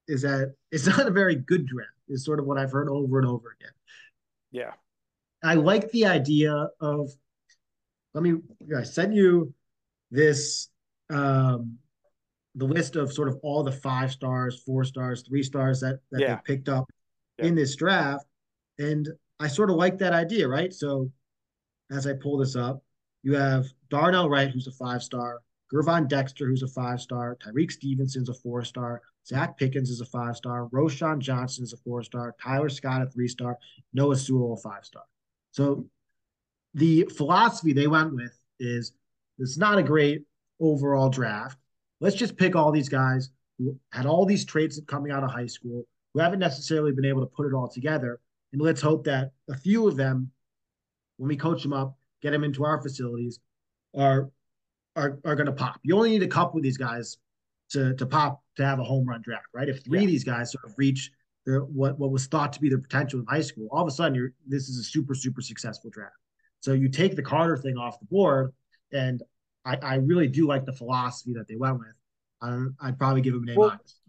is 0.09 0.23
that 0.23 0.55
it's 0.71 0.87
not 0.99 1.07
a 1.07 1.11
very 1.11 1.37
good 1.37 1.67
draft. 1.67 1.91
Is 2.09 2.25
sort 2.25 2.39
of 2.39 2.47
what 2.47 2.59
I've 2.59 2.73
heard 2.73 2.89
over 2.89 3.19
and 3.19 3.27
over 3.27 3.57
again. 3.59 3.73
Yeah, 4.51 4.73
I 5.43 5.55
like 5.55 5.91
the 5.91 6.07
idea 6.07 6.69
of. 6.81 7.11
Let 8.13 8.23
me. 8.23 8.35
I 8.77 8.85
sent 8.85 9.13
you 9.13 9.53
this 10.15 10.69
um 11.11 11.79
the 12.55 12.65
list 12.65 12.95
of 12.95 13.13
sort 13.13 13.29
of 13.29 13.37
all 13.43 13.65
the 13.65 13.73
five 13.73 14.13
stars, 14.13 14.63
four 14.65 14.85
stars, 14.85 15.25
three 15.27 15.43
stars 15.43 15.81
that 15.81 15.99
that 16.11 16.21
yeah. 16.21 16.37
they 16.37 16.55
picked 16.55 16.69
up 16.69 16.89
yeah. 17.39 17.47
in 17.47 17.55
this 17.55 17.75
draft, 17.75 18.27
and 18.79 19.09
I 19.41 19.49
sort 19.49 19.71
of 19.71 19.77
like 19.77 19.99
that 19.99 20.13
idea, 20.13 20.47
right? 20.47 20.73
So, 20.73 21.11
as 21.91 22.07
I 22.07 22.13
pull 22.15 22.39
this 22.39 22.55
up, 22.55 22.83
you 23.23 23.35
have 23.35 23.67
Darnell 23.91 24.31
Wright, 24.31 24.51
who's 24.51 24.69
a 24.69 24.73
five 24.73 25.03
star, 25.03 25.41
Gervon 25.73 26.09
Dexter, 26.09 26.47
who's 26.47 26.63
a 26.63 26.69
five 26.69 27.01
star, 27.01 27.37
Tyrique 27.45 27.73
Stevenson's 27.73 28.29
a 28.29 28.35
four 28.35 28.65
star, 28.65 29.03
Zacch 29.29 29.57
Pickens 29.57 29.91
is 29.91 30.01
a 30.01 30.07
five 30.07 30.37
star, 30.37 30.69
Roschon 30.69 31.19
Johnson 31.19 31.65
is 31.65 31.73
a 31.73 31.79
four 31.79 32.05
star, 32.05 32.37
Tyler 32.41 32.69
Scott 32.69 33.03
a 33.03 33.07
three 33.07 33.29
star, 33.29 33.59
Noah 33.93 34.17
Sewell 34.17 34.53
a 34.53 34.57
five 34.57 34.85
star. 34.85 35.03
So 35.51 35.87
the 36.75 37.09
philosophy 37.17 37.73
they 37.73 37.89
went 37.89 38.15
with 38.15 38.37
is 38.61 38.93
it's 39.39 39.59
not 39.59 39.79
a 39.79 39.83
great 39.83 40.23
overall 40.61 41.09
draft. 41.09 41.59
Let's 42.01 42.17
just 42.17 42.37
pick 42.37 42.55
all 42.57 42.73
these 42.73 42.89
guys 42.89 43.31
who 43.59 43.79
had 43.93 44.07
all 44.07 44.27
these 44.27 44.45
traits 44.45 44.81
coming 44.87 45.13
out 45.13 45.23
of 45.25 45.31
high 45.31 45.47
school 45.47 45.85
who 46.13 46.21
haven't 46.21 46.39
necessarily 46.39 46.93
been 46.93 47.05
able 47.05 47.21
to 47.21 47.27
put 47.27 47.47
it 47.47 47.55
all 47.55 47.69
together. 47.69 48.21
And 48.53 48.63
let's 48.63 48.81
hope 48.81 49.05
that 49.05 49.33
a 49.51 49.57
few 49.57 49.89
of 49.89 49.97
them, 49.97 50.31
when 51.17 51.29
we 51.29 51.37
coach 51.37 51.63
them 51.63 51.73
up, 51.73 51.97
get 52.23 52.31
them 52.31 52.45
into 52.45 52.65
our 52.65 52.81
facilities, 52.81 53.41
are 53.97 54.31
are, 54.97 55.19
are 55.25 55.35
going 55.35 55.47
to 55.47 55.53
pop. 55.53 55.81
You 55.83 55.97
only 55.97 56.11
need 56.11 56.23
a 56.23 56.29
couple 56.29 56.59
of 56.59 56.63
these 56.63 56.77
guys 56.77 57.17
to, 57.71 57.95
to 57.95 58.07
pop 58.07 58.43
to 58.57 58.65
have 58.65 58.79
a 58.79 58.85
home 58.85 59.05
run 59.09 59.23
draft, 59.23 59.47
right? 59.53 59.69
If 59.69 59.85
three 59.85 59.99
yeah. 59.99 60.05
of 60.05 60.11
these 60.11 60.23
guys 60.23 60.53
sort 60.53 60.65
of 60.65 60.73
reach 60.77 61.11
their 61.45 61.61
what 61.61 61.99
what 61.99 62.11
was 62.11 62.27
thought 62.27 62.53
to 62.53 62.61
be 62.61 62.69
their 62.69 62.79
potential 62.79 63.21
in 63.21 63.27
high 63.27 63.41
school, 63.41 63.69
all 63.73 63.83
of 63.83 63.89
a 63.89 63.91
sudden 63.91 64.15
you're 64.15 64.33
this 64.47 64.69
is 64.69 64.79
a 64.79 64.85
super 64.85 65.15
super 65.15 65.41
successful 65.41 65.91
draft. 65.91 66.15
So 66.61 66.73
you 66.73 66.89
take 66.89 67.17
the 67.17 67.23
Carter 67.23 67.57
thing 67.57 67.77
off 67.77 67.99
the 67.99 68.07
board, 68.07 68.53
and 68.93 69.23
I, 69.65 69.77
I 69.77 69.95
really 69.97 70.29
do 70.29 70.47
like 70.47 70.65
the 70.65 70.73
philosophy 70.73 71.33
that 71.35 71.49
they 71.49 71.57
went 71.57 71.79
with. 71.79 71.95
Um, 72.43 72.77
I'd 72.81 72.99
probably 72.99 73.23
give 73.23 73.33
them 73.35 73.45
an 73.45 73.51
A 73.51 73.59
well, 73.59 73.69
minus. 73.71 74.01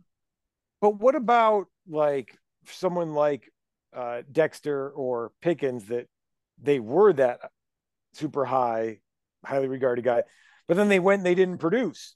But 0.81 0.99
what 0.99 1.15
about 1.15 1.67
like 1.87 2.37
someone 2.65 3.13
like 3.13 3.51
uh, 3.95 4.23
Dexter 4.31 4.89
or 4.89 5.31
Pickens 5.41 5.85
that 5.85 6.07
they 6.61 6.79
were 6.79 7.13
that 7.13 7.39
super 8.13 8.45
high, 8.45 8.99
highly 9.45 9.67
regarded 9.67 10.03
guy, 10.03 10.23
but 10.67 10.77
then 10.77 10.89
they 10.89 10.99
went 10.99 11.19
and 11.19 11.25
they 11.25 11.35
didn't 11.35 11.59
produce. 11.59 12.15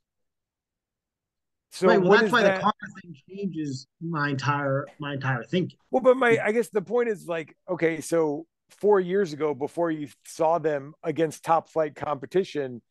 So 1.72 1.88
right, 1.88 2.02
well, 2.02 2.20
that's 2.20 2.32
why 2.32 2.44
that? 2.44 2.56
the 2.56 2.62
Carter 2.62 2.88
thing 3.02 3.16
changes 3.30 3.88
my 4.02 4.30
entire 4.30 4.88
my 5.00 5.14
entire 5.14 5.44
thinking. 5.44 5.78
Well, 5.92 6.02
but 6.02 6.18
my 6.18 6.40
I 6.44 6.52
guess 6.52 6.70
the 6.70 6.82
point 6.82 7.10
is 7.10 7.28
like, 7.28 7.56
okay, 7.70 8.02
so 8.02 8.48
four 8.70 9.00
years 9.00 9.34
ago, 9.34 9.54
before 9.54 9.92
you 9.92 10.08
saw 10.26 10.60
them 10.60 10.94
against 11.04 11.44
top 11.44 11.70
flight 11.70 11.96
competition, 11.96 12.82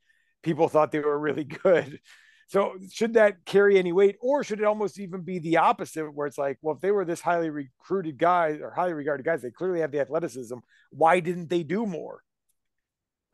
people 0.42 0.68
thought 0.68 0.92
they 0.92 1.00
were 1.00 1.18
really 1.18 1.44
good. 1.62 2.00
So 2.48 2.78
should 2.90 3.14
that 3.14 3.44
carry 3.44 3.78
any 3.78 3.92
weight, 3.92 4.16
or 4.22 4.42
should 4.42 4.60
it 4.60 4.64
almost 4.64 4.98
even 4.98 5.20
be 5.20 5.38
the 5.38 5.58
opposite, 5.58 6.10
where 6.10 6.26
it's 6.26 6.38
like, 6.38 6.58
well, 6.62 6.74
if 6.74 6.80
they 6.80 6.90
were 6.90 7.04
this 7.04 7.20
highly 7.20 7.50
recruited 7.50 8.16
guys 8.16 8.58
or 8.60 8.70
highly 8.70 8.94
regarded 8.94 9.24
guys, 9.24 9.42
they 9.42 9.50
clearly 9.50 9.80
have 9.80 9.92
the 9.92 10.00
athleticism. 10.00 10.56
Why 10.90 11.20
didn't 11.20 11.50
they 11.50 11.62
do 11.62 11.84
more? 11.84 12.22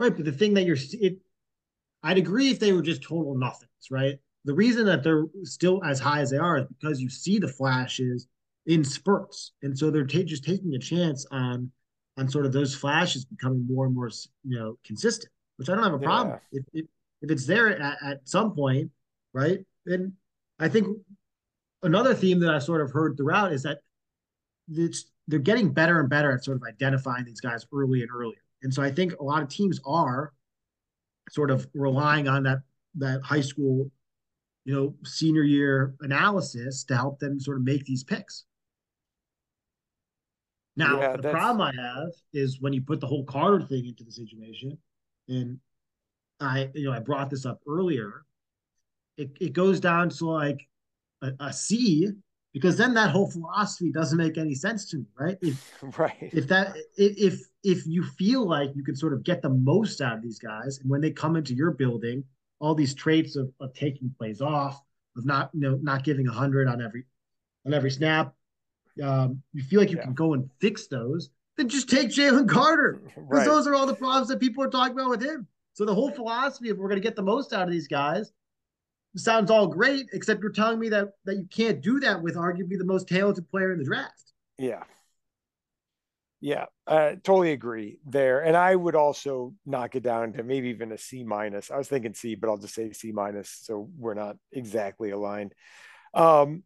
Right, 0.01 0.15
but 0.15 0.25
the 0.25 0.33
thing 0.33 0.55
that 0.55 0.65
you're, 0.65 0.77
it, 0.95 1.19
I'd 2.03 2.19
agree 2.19 2.51
if 2.51 2.59
they 2.59 2.73
were 2.73 2.83
just 2.83 3.05
total 3.05 3.37
nothings, 3.37 3.71
right? 3.89 4.17
The 4.45 4.55
reason 4.55 4.85
that 4.87 5.05
they're 5.05 5.27
still 5.45 5.83
as 5.85 6.01
high 6.01 6.21
as 6.21 6.31
they 6.31 6.37
are 6.37 6.59
is 6.59 6.67
because 6.67 7.01
you 7.01 7.09
see 7.09 7.39
the 7.39 7.49
flashes 7.49 8.27
in 8.67 8.83
spurts, 8.83 9.53
and 9.63 9.79
so 9.79 9.93
they're 9.93 10.05
t- 10.05 10.25
just 10.25 10.45
taking 10.45 10.75
a 10.75 10.79
chance 10.81 11.25
on 11.31 11.71
on 12.17 12.29
sort 12.29 12.47
of 12.47 12.53
those 12.53 12.75
flashes 12.75 13.25
becoming 13.25 13.67
more 13.69 13.87
and 13.87 13.95
more, 13.95 14.11
you 14.45 14.59
know, 14.59 14.79
consistent. 14.85 15.31
Which 15.57 15.69
I 15.69 15.75
don't 15.75 15.85
have 15.85 15.95
a 15.95 15.99
problem 15.99 16.39
yeah. 16.51 16.61
if, 16.61 16.65
if 16.73 16.87
if 17.23 17.31
it's 17.31 17.47
there 17.47 17.81
at, 17.81 17.97
at 18.03 18.29
some 18.29 18.55
point 18.55 18.91
right? 19.35 19.59
And 19.87 20.13
I 20.59 20.69
think 20.69 20.87
another 21.83 22.15
theme 22.15 22.41
that 22.41 22.55
I 22.55 22.59
sort 22.61 22.81
of 22.81 22.91
heard 22.91 23.19
throughout 23.19 23.53
is 23.53 23.65
that 23.65 23.81
it's 24.71 25.11
they're 25.29 25.39
getting 25.39 25.73
better 25.73 26.01
and 26.01 26.09
better 26.09 26.33
at 26.33 26.45
sort 26.45 26.57
of 26.57 26.63
identifying 26.63 27.25
these 27.25 27.41
guys 27.41 27.67
early 27.75 28.01
and 28.01 28.11
earlier. 28.11 28.39
And 28.63 28.73
so 28.73 28.83
I 28.83 28.91
think 28.91 29.15
a 29.19 29.25
lot 29.25 29.43
of 29.43 29.49
teams 29.49 29.81
are 29.85 30.33
sort 31.31 31.51
of 31.51 31.67
relying 31.75 32.29
on 32.29 32.45
that 32.45 32.61
that 32.97 33.21
high 33.23 33.41
school, 33.41 33.91
you 34.65 34.75
know, 34.75 34.95
senior 35.05 35.43
year 35.43 35.95
analysis 36.01 36.85
to 36.85 36.97
help 36.97 37.19
them 37.19 37.39
sort 37.41 37.59
of 37.59 37.65
make 37.65 37.85
these 37.85 38.05
picks. 38.05 38.45
Now, 40.77 41.01
yeah, 41.01 41.17
the 41.17 41.23
that's... 41.23 41.35
problem 41.35 41.61
I 41.61 41.73
have 41.81 42.11
is 42.33 42.61
when 42.61 42.73
you 42.73 42.83
put 42.83 43.01
the 43.01 43.07
whole 43.07 43.25
Carter 43.25 43.65
thing 43.65 43.87
into 43.87 44.05
the 44.05 44.11
situation, 44.11 44.77
and 45.29 45.59
I, 46.41 46.71
you 46.75 46.85
know, 46.85 46.93
I 46.93 46.99
brought 46.99 47.31
this 47.31 47.47
up 47.47 47.61
earlier 47.67 48.25
it, 49.17 49.31
it 49.41 49.53
goes 49.53 49.81
down 49.81 50.11
to 50.11 50.27
like 50.27 50.67
a, 51.23 51.33
a 51.41 51.53
C 51.53 52.11
because 52.53 52.77
then 52.77 52.95
that 52.95 53.11
whole 53.11 53.31
philosophy 53.31 53.91
doesn't 53.91 54.19
make 54.19 54.39
any 54.39 54.55
sense 54.55 54.89
to 54.91 54.99
me, 54.99 55.07
right? 55.19 55.37
If, 55.41 55.75
right. 55.99 56.17
If 56.21 56.47
that 56.49 56.77
if 56.97 57.41
if 57.63 57.87
you 57.87 58.05
feel 58.05 58.47
like 58.47 58.71
you 58.75 58.85
can 58.85 58.97
sort 58.97 59.13
of 59.13 59.25
get 59.25 59.43
the 59.43 59.51
most 59.51 60.01
out 60.01 60.17
of 60.17 60.23
these 60.23 60.39
guys, 60.39 60.79
and 60.79 60.91
when 60.91 61.01
they 61.01 61.11
come 61.11 61.37
into 61.37 61.55
your 61.55 61.73
building, 61.73 62.25
all 62.61 62.75
these 62.75 62.95
traits 62.95 63.37
of, 63.37 63.51
of 63.61 63.73
taking 63.75 64.15
plays 64.19 64.41
off, 64.41 64.81
of 65.17 65.25
not 65.25 65.51
you 65.53 65.61
know 65.61 65.79
not 65.83 66.05
giving 66.05 66.29
a 66.29 66.33
hundred 66.33 66.69
on 66.69 66.83
every 66.83 67.05
on 67.67 67.75
every 67.75 67.91
snap, 67.91 68.35
um, 69.03 69.43
you 69.53 69.63
feel 69.63 69.81
like 69.81 69.91
you 69.91 69.97
yeah. 69.97 70.05
can 70.05 70.15
go 70.15 70.35
and 70.35 70.51
fix 70.61 70.87
those, 70.87 71.31
then 71.57 71.69
just 71.69 71.89
take 71.89 72.09
Jalen 72.09 72.49
Carter 72.49 73.01
because 73.05 73.27
right. 73.29 73.45
those 73.47 73.67
are 73.67 73.75
all 73.75 73.87
the 73.87 73.95
problems 73.95 74.29
that 74.29 74.41
people 74.41 74.63
are 74.63 74.71
talking 74.71 74.99
about 74.99 75.11
with 75.11 75.23
him. 75.23 75.47
So 75.75 75.85
the 75.85 75.95
whole 75.95 76.11
philosophy 76.11 76.71
of 76.71 76.79
we're 76.79 76.89
going 76.89 77.01
to 77.01 77.07
get 77.07 77.17
the 77.17 77.23
most 77.23 77.53
out 77.53 77.65
of 77.65 77.71
these 77.71 77.89
guys 77.89 78.33
sounds 79.17 79.51
all 79.51 79.67
great, 79.67 80.07
except 80.13 80.43
you're 80.43 80.53
telling 80.53 80.79
me 80.79 80.89
that 80.91 81.11
that 81.25 81.37
you 81.37 81.47
can't 81.51 81.81
do 81.81 82.01
that 82.01 82.23
with 82.23 82.37
arguably 82.37 82.79
the 82.79 82.85
most 82.85 83.09
talented 83.09 83.49
player 83.49 83.73
in 83.73 83.79
the 83.79 83.85
draft. 83.85 84.33
Yeah. 84.59 84.85
Yeah, 86.41 86.67
I 86.87 87.17
totally 87.23 87.53
agree 87.53 88.01
there. 88.05 88.41
And 88.41 88.55
I 88.55 88.77
would 88.77 88.95
also 88.95 89.55
knock 89.65 89.97
it 89.97 90.03
down 90.03 90.35
to 90.35 90.43
maybe 90.43 90.69
even 90.69 90.93
a 90.93 90.99
C 90.99 91.25
minus. 91.25 91.71
I 91.71 91.79
was 91.79 91.89
thinking 91.89 92.13
C, 92.13 92.35
but 92.35 92.51
I'll 92.51 92.59
just 92.59 92.75
say 92.75 92.93
C 92.93 93.13
minus 93.13 93.49
so 93.63 93.89
we're 93.97 94.15
not 94.15 94.37
exactly 94.53 95.11
aligned. 95.11 95.55
Um 96.13 96.65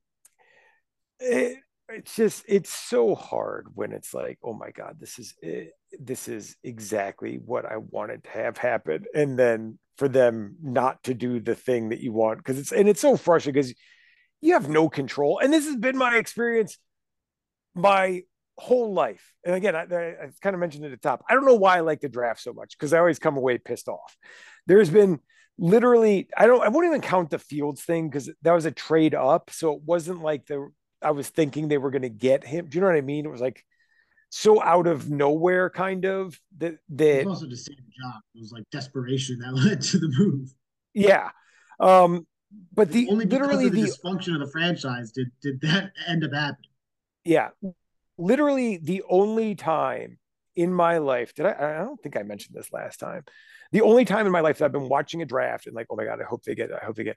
it, 1.21 1.59
it's 1.89 2.17
just 2.17 2.45
it's 2.47 2.71
so 2.71 3.15
hard 3.15 3.67
when 3.75 3.93
it's 3.93 4.13
like, 4.13 4.39
oh 4.43 4.53
my 4.53 4.71
God, 4.71 4.97
this 5.01 5.19
is 5.19 5.35
it, 5.41 5.73
this 5.99 6.29
is 6.29 6.57
exactly 6.63 7.39
what 7.45 7.65
I 7.65 7.79
wanted 7.79 8.25
to 8.25 8.31
have 8.31 8.59
happen. 8.59 9.05
And 9.15 9.39
then 9.39 9.79
for 9.97 10.09
them 10.09 10.57
not 10.63 11.03
to 11.05 11.15
do 11.15 11.41
the 11.41 11.55
thing 11.55 11.89
that 11.89 12.01
you 12.01 12.13
want 12.13 12.39
because 12.39 12.59
it's 12.59 12.73
and 12.73 12.89
it's 12.89 13.01
so 13.01 13.17
frustrating 13.17 13.61
because 13.61 13.75
you 14.41 14.53
have 14.53 14.69
no 14.69 14.89
control. 14.89 15.41
And 15.43 15.53
this 15.53 15.67
has 15.67 15.77
been 15.77 15.97
my 15.97 16.17
experience 16.17 16.79
my 17.75 18.23
whole 18.59 18.93
life. 18.93 19.33
And 19.45 19.55
again, 19.55 19.75
I, 19.77 19.83
I 19.83 20.29
kind 20.43 20.55
of 20.55 20.61
mentioned 20.61 20.85
at 20.85 20.91
the 20.91 20.97
top. 20.97 21.25
I 21.29 21.35
don't 21.35 21.47
know 21.47 21.55
why 21.55 21.77
I 21.77 21.81
like 21.81 22.01
the 22.01 22.09
draft 22.09 22.41
so 22.41 22.53
much 22.53 22.77
because 22.77 22.93
I 22.93 22.99
always 22.99 23.19
come 23.19 23.37
away 23.37 23.59
pissed 23.59 23.89
off. 23.89 24.17
There's 24.67 24.91
been 24.91 25.21
literally 25.59 26.29
I 26.37 26.47
don't 26.47 26.63
I 26.63 26.69
won't 26.69 26.87
even 26.87 27.01
count 27.01 27.31
the 27.31 27.39
Fields 27.39 27.83
thing 27.83 28.09
because 28.09 28.31
that 28.43 28.53
was 28.53 28.67
a 28.67 28.71
trade 28.71 29.15
up, 29.15 29.51
so 29.51 29.75
it 29.75 29.83
wasn't 29.85 30.23
like 30.23 30.47
the 30.47 30.69
I 31.03 31.13
was 31.13 31.29
thinking 31.29 31.69
they 31.69 31.79
were 31.79 31.91
going 31.91 32.03
to 32.03 32.09
get 32.09 32.45
him. 32.45 32.67
Do 32.69 32.77
you 32.77 32.81
know 32.81 32.89
what 32.89 32.97
I 32.97 33.03
mean? 33.03 33.25
It 33.25 33.31
was 33.31 33.41
like 33.41 33.65
so 34.31 34.63
out 34.63 34.87
of 34.87 35.11
nowhere, 35.11 35.71
kind 35.71 36.05
of 36.05 36.39
that 36.59 36.77
that 36.91 37.27
also 37.27 37.49
save 37.49 37.79
a 37.79 37.81
job. 37.81 38.21
It 38.35 38.41
was 38.41 38.53
like 38.53 38.65
desperation 38.71 39.39
that 39.41 39.55
led 39.65 39.81
to 39.83 39.99
the 39.99 40.15
move. 40.19 40.53
Yeah, 40.95 41.31
um, 41.81 42.27
but 42.75 42.91
the 42.91 43.09
only 43.11 43.27
literally 43.27 43.69
the, 43.69 43.83
the 43.83 43.89
dysfunction 43.89 44.35
of 44.35 44.41
the 44.41 44.51
franchise 44.51 45.13
did 45.13 45.29
did 45.43 45.61
that 45.63 45.93
end 46.07 46.25
up 46.25 46.33
happening. 46.33 46.71
Yeah, 47.25 47.51
literally 48.17 48.79
the 48.79 49.03
only 49.09 49.55
time 49.55 50.19
in 50.57 50.73
my 50.73 50.99
life 50.99 51.35
did 51.35 51.47
I? 51.47 51.77
I 51.77 51.79
don't 51.79 52.01
think 52.03 52.17
I 52.17 52.23
mentioned 52.23 52.57
this 52.57 52.73
last 52.73 52.99
time. 52.99 53.25
The 53.71 53.83
only 53.83 54.05
time 54.05 54.27
in 54.27 54.33
my 54.33 54.41
life 54.41 54.59
that 54.59 54.65
I've 54.65 54.73
been 54.73 54.89
watching 54.89 55.23
a 55.23 55.27
draft 55.27 55.67
and 55.67 55.77
like, 55.77 55.87
oh 55.91 55.97
my 55.97 56.05
god, 56.05 56.21
I 56.21 56.25
hope 56.25 56.43
they 56.43 56.55
get, 56.55 56.71
I 56.73 56.85
hope 56.85 56.97
they 56.97 57.05
get, 57.05 57.17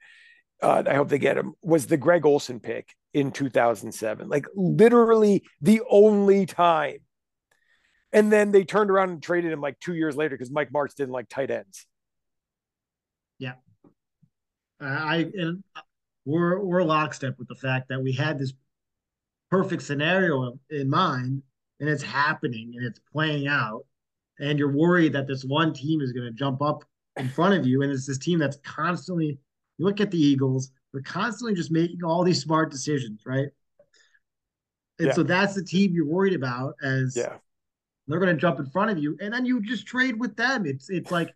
uh, 0.62 0.84
I 0.88 0.96
hope 0.96 1.10
they 1.10 1.20
get 1.20 1.38
him 1.38 1.54
was 1.62 1.88
the 1.88 1.98
Greg 1.98 2.26
Olsen 2.26 2.60
pick 2.60 2.94
in 3.14 3.32
2007. 3.32 4.30
Like 4.30 4.46
literally 4.56 5.44
the 5.62 5.82
only 5.90 6.46
time. 6.46 7.00
And 8.14 8.32
then 8.32 8.52
they 8.52 8.64
turned 8.64 8.92
around 8.92 9.10
and 9.10 9.24
traded 9.24 9.52
him 9.52 9.62
like 9.62 9.80
two 9.80 9.96
years 9.96 10.16
later 10.16 10.36
because 10.36 10.52
Mike 10.52 10.72
Martz 10.72 10.96
didn't 10.96 11.14
like 11.14 11.30
tight 11.30 11.50
ends. 11.50 11.86
Yeah. 13.40 13.54
I 14.80 15.28
and 15.34 15.64
we're 16.26 16.60
we're 16.60 16.84
lockstep 16.84 17.38
with 17.40 17.48
the 17.48 17.56
fact 17.56 17.90
that 17.90 18.02
we 18.02 18.12
had 18.12 18.38
this 18.38 18.54
perfect 19.50 19.84
scenario 19.84 20.60
in 20.70 20.90
mind 20.90 21.42
and 21.80 21.90
it's 21.90 22.04
happening 22.04 22.74
and 22.76 22.86
it's 22.86 23.00
playing 23.12 23.48
out 23.48 23.86
and 24.40 24.58
you're 24.58 24.72
worried 24.72 25.14
that 25.14 25.28
this 25.28 25.44
one 25.44 25.74
team 25.74 26.02
is 26.02 26.12
going 26.12 26.26
to 26.26 26.32
jump 26.32 26.62
up 26.62 26.84
in 27.18 27.28
front 27.28 27.54
of 27.54 27.66
you 27.66 27.82
and 27.82 27.92
it's 27.92 28.08
this 28.08 28.18
team 28.18 28.40
that's 28.40 28.58
constantly 28.64 29.38
you 29.82 29.88
look 29.88 30.00
at 30.00 30.12
the 30.12 30.24
Eagles, 30.24 30.72
they're 30.94 31.02
constantly 31.02 31.56
just 31.56 31.72
making 31.72 32.04
all 32.04 32.24
these 32.24 32.42
smart 32.42 32.70
decisions, 32.70 33.24
right? 33.26 33.48
And 35.00 35.08
yeah. 35.08 35.14
so 35.14 35.24
that's 35.24 35.56
the 35.56 35.64
team 35.64 35.94
you're 35.94 36.06
worried 36.06 36.36
about 36.36 36.76
as 36.84 37.16
yeah. 37.18 37.38
they're 38.08 38.20
going 38.20 38.36
to 38.36 38.40
jump 38.40 38.60
in 38.60 38.68
front 38.68 38.92
of 38.92 39.00
you, 39.00 39.18
and 39.20 39.34
then 39.34 39.46
you 39.46 39.60
just 39.62 39.88
trade 39.88 40.20
with 40.20 40.36
them. 40.36 40.68
It's 40.68 40.90
it's 40.90 41.10
like, 41.10 41.34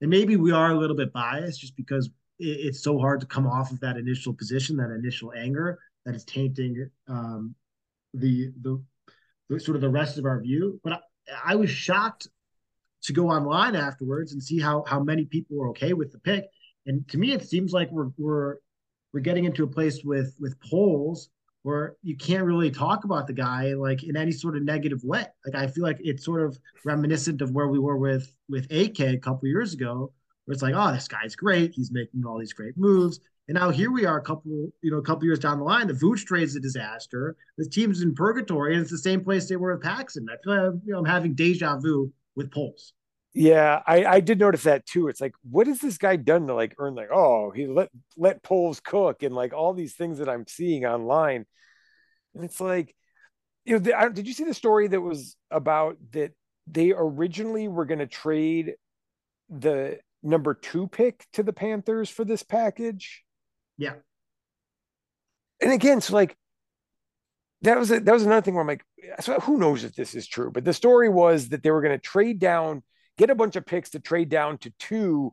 and 0.00 0.10
maybe 0.10 0.36
we 0.36 0.50
are 0.50 0.72
a 0.72 0.74
little 0.74 0.96
bit 0.96 1.12
biased 1.12 1.60
just 1.60 1.76
because 1.76 2.06
it, 2.40 2.58
it's 2.66 2.82
so 2.82 2.98
hard 2.98 3.20
to 3.20 3.26
come 3.26 3.46
off 3.46 3.70
of 3.70 3.78
that 3.80 3.96
initial 3.96 4.34
position, 4.34 4.76
that 4.78 4.90
initial 4.90 5.32
anger 5.36 5.78
that 6.04 6.16
is 6.16 6.24
tainting 6.24 6.90
um, 7.06 7.54
the, 8.14 8.50
the 8.62 8.82
the 9.48 9.60
sort 9.60 9.76
of 9.76 9.82
the 9.82 9.88
rest 9.88 10.18
of 10.18 10.24
our 10.24 10.40
view. 10.40 10.80
But 10.82 10.94
I, 10.94 11.52
I 11.52 11.54
was 11.54 11.70
shocked 11.70 12.26
to 13.02 13.12
go 13.12 13.30
online 13.30 13.76
afterwards 13.76 14.32
and 14.32 14.42
see 14.42 14.58
how 14.58 14.82
how 14.88 14.98
many 14.98 15.26
people 15.26 15.56
were 15.56 15.68
okay 15.68 15.92
with 15.92 16.10
the 16.10 16.18
pick 16.18 16.46
And 16.86 17.06
to 17.08 17.18
me, 17.18 17.32
it 17.32 17.46
seems 17.48 17.72
like 17.72 17.90
we're 17.90 18.10
we're 18.16 18.56
we're 19.12 19.20
getting 19.20 19.44
into 19.44 19.64
a 19.64 19.68
place 19.68 20.02
with 20.04 20.34
with 20.38 20.58
Poles 20.60 21.30
where 21.62 21.96
you 22.02 22.16
can't 22.16 22.44
really 22.44 22.70
talk 22.70 23.02
about 23.02 23.26
the 23.26 23.32
guy 23.32 23.74
like 23.74 24.04
in 24.04 24.16
any 24.16 24.30
sort 24.30 24.56
of 24.56 24.62
negative 24.62 25.02
way. 25.02 25.26
Like 25.44 25.56
I 25.56 25.66
feel 25.66 25.82
like 25.82 25.98
it's 25.98 26.24
sort 26.24 26.42
of 26.42 26.56
reminiscent 26.84 27.42
of 27.42 27.50
where 27.50 27.66
we 27.66 27.80
were 27.80 27.96
with 27.96 28.32
with 28.48 28.70
AK 28.70 29.00
a 29.00 29.18
couple 29.18 29.48
years 29.48 29.74
ago, 29.74 30.12
where 30.44 30.52
it's 30.52 30.62
like, 30.62 30.74
oh, 30.76 30.92
this 30.92 31.08
guy's 31.08 31.34
great. 31.34 31.72
He's 31.74 31.90
making 31.90 32.24
all 32.24 32.38
these 32.38 32.52
great 32.52 32.76
moves. 32.76 33.18
And 33.48 33.56
now 33.56 33.70
here 33.70 33.92
we 33.92 34.04
are, 34.04 34.18
a 34.18 34.22
couple, 34.22 34.68
you 34.82 34.90
know, 34.90 34.98
a 34.98 35.02
couple 35.02 35.24
years 35.24 35.38
down 35.38 35.58
the 35.58 35.64
line. 35.64 35.86
The 35.86 35.92
Vooch 35.92 36.24
trade 36.24 36.44
is 36.44 36.56
a 36.56 36.60
disaster. 36.60 37.36
The 37.58 37.68
team's 37.68 38.02
in 38.02 38.14
purgatory, 38.14 38.74
and 38.74 38.82
it's 38.82 38.90
the 38.90 38.98
same 38.98 39.22
place 39.22 39.48
they 39.48 39.56
were 39.56 39.74
with 39.74 39.82
Paxton. 39.82 40.26
I 40.28 40.36
feel 40.42 40.72
like 40.72 40.80
you 40.84 40.92
know 40.92 40.98
I'm 40.98 41.04
having 41.04 41.34
deja 41.34 41.78
vu 41.78 42.12
with 42.34 42.52
Poles. 42.52 42.92
Yeah, 43.38 43.82
I, 43.86 44.06
I 44.06 44.20
did 44.20 44.38
notice 44.38 44.62
that 44.62 44.86
too. 44.86 45.08
It's 45.08 45.20
like, 45.20 45.34
what 45.42 45.66
has 45.66 45.78
this 45.78 45.98
guy 45.98 46.16
done 46.16 46.46
to 46.46 46.54
like 46.54 46.74
earn 46.78 46.94
like, 46.94 47.10
oh, 47.12 47.50
he 47.50 47.66
let 47.66 47.90
let 48.16 48.42
Poles 48.42 48.80
cook 48.80 49.22
and 49.22 49.34
like 49.34 49.52
all 49.52 49.74
these 49.74 49.94
things 49.94 50.18
that 50.18 50.28
I'm 50.30 50.46
seeing 50.48 50.86
online, 50.86 51.44
and 52.34 52.44
it's 52.44 52.62
like, 52.62 52.96
you 53.66 53.74
know, 53.74 53.78
the, 53.78 54.10
did 54.14 54.26
you 54.26 54.32
see 54.32 54.44
the 54.44 54.54
story 54.54 54.88
that 54.88 55.02
was 55.02 55.36
about 55.50 55.98
that 56.12 56.32
they 56.66 56.92
originally 56.96 57.68
were 57.68 57.84
going 57.84 57.98
to 57.98 58.06
trade 58.06 58.76
the 59.50 59.98
number 60.22 60.54
two 60.54 60.88
pick 60.88 61.26
to 61.34 61.42
the 61.42 61.52
Panthers 61.52 62.08
for 62.08 62.24
this 62.24 62.42
package? 62.42 63.22
Yeah. 63.76 63.96
And 65.60 65.72
again, 65.72 66.00
so 66.00 66.14
like 66.14 66.34
that 67.60 67.78
was 67.78 67.90
a, 67.90 68.00
that 68.00 68.12
was 68.12 68.24
another 68.24 68.40
thing 68.40 68.54
where 68.54 68.62
I'm 68.62 68.66
like, 68.66 68.84
so 69.20 69.38
who 69.40 69.58
knows 69.58 69.84
if 69.84 69.94
this 69.94 70.14
is 70.14 70.26
true? 70.26 70.50
But 70.50 70.64
the 70.64 70.72
story 70.72 71.10
was 71.10 71.50
that 71.50 71.62
they 71.62 71.70
were 71.70 71.82
going 71.82 71.98
to 71.98 72.02
trade 72.02 72.38
down, 72.38 72.82
get 73.18 73.30
a 73.30 73.34
bunch 73.34 73.56
of 73.56 73.66
picks 73.66 73.90
to 73.90 74.00
trade 74.00 74.28
down 74.28 74.58
to 74.58 74.70
two 74.78 75.32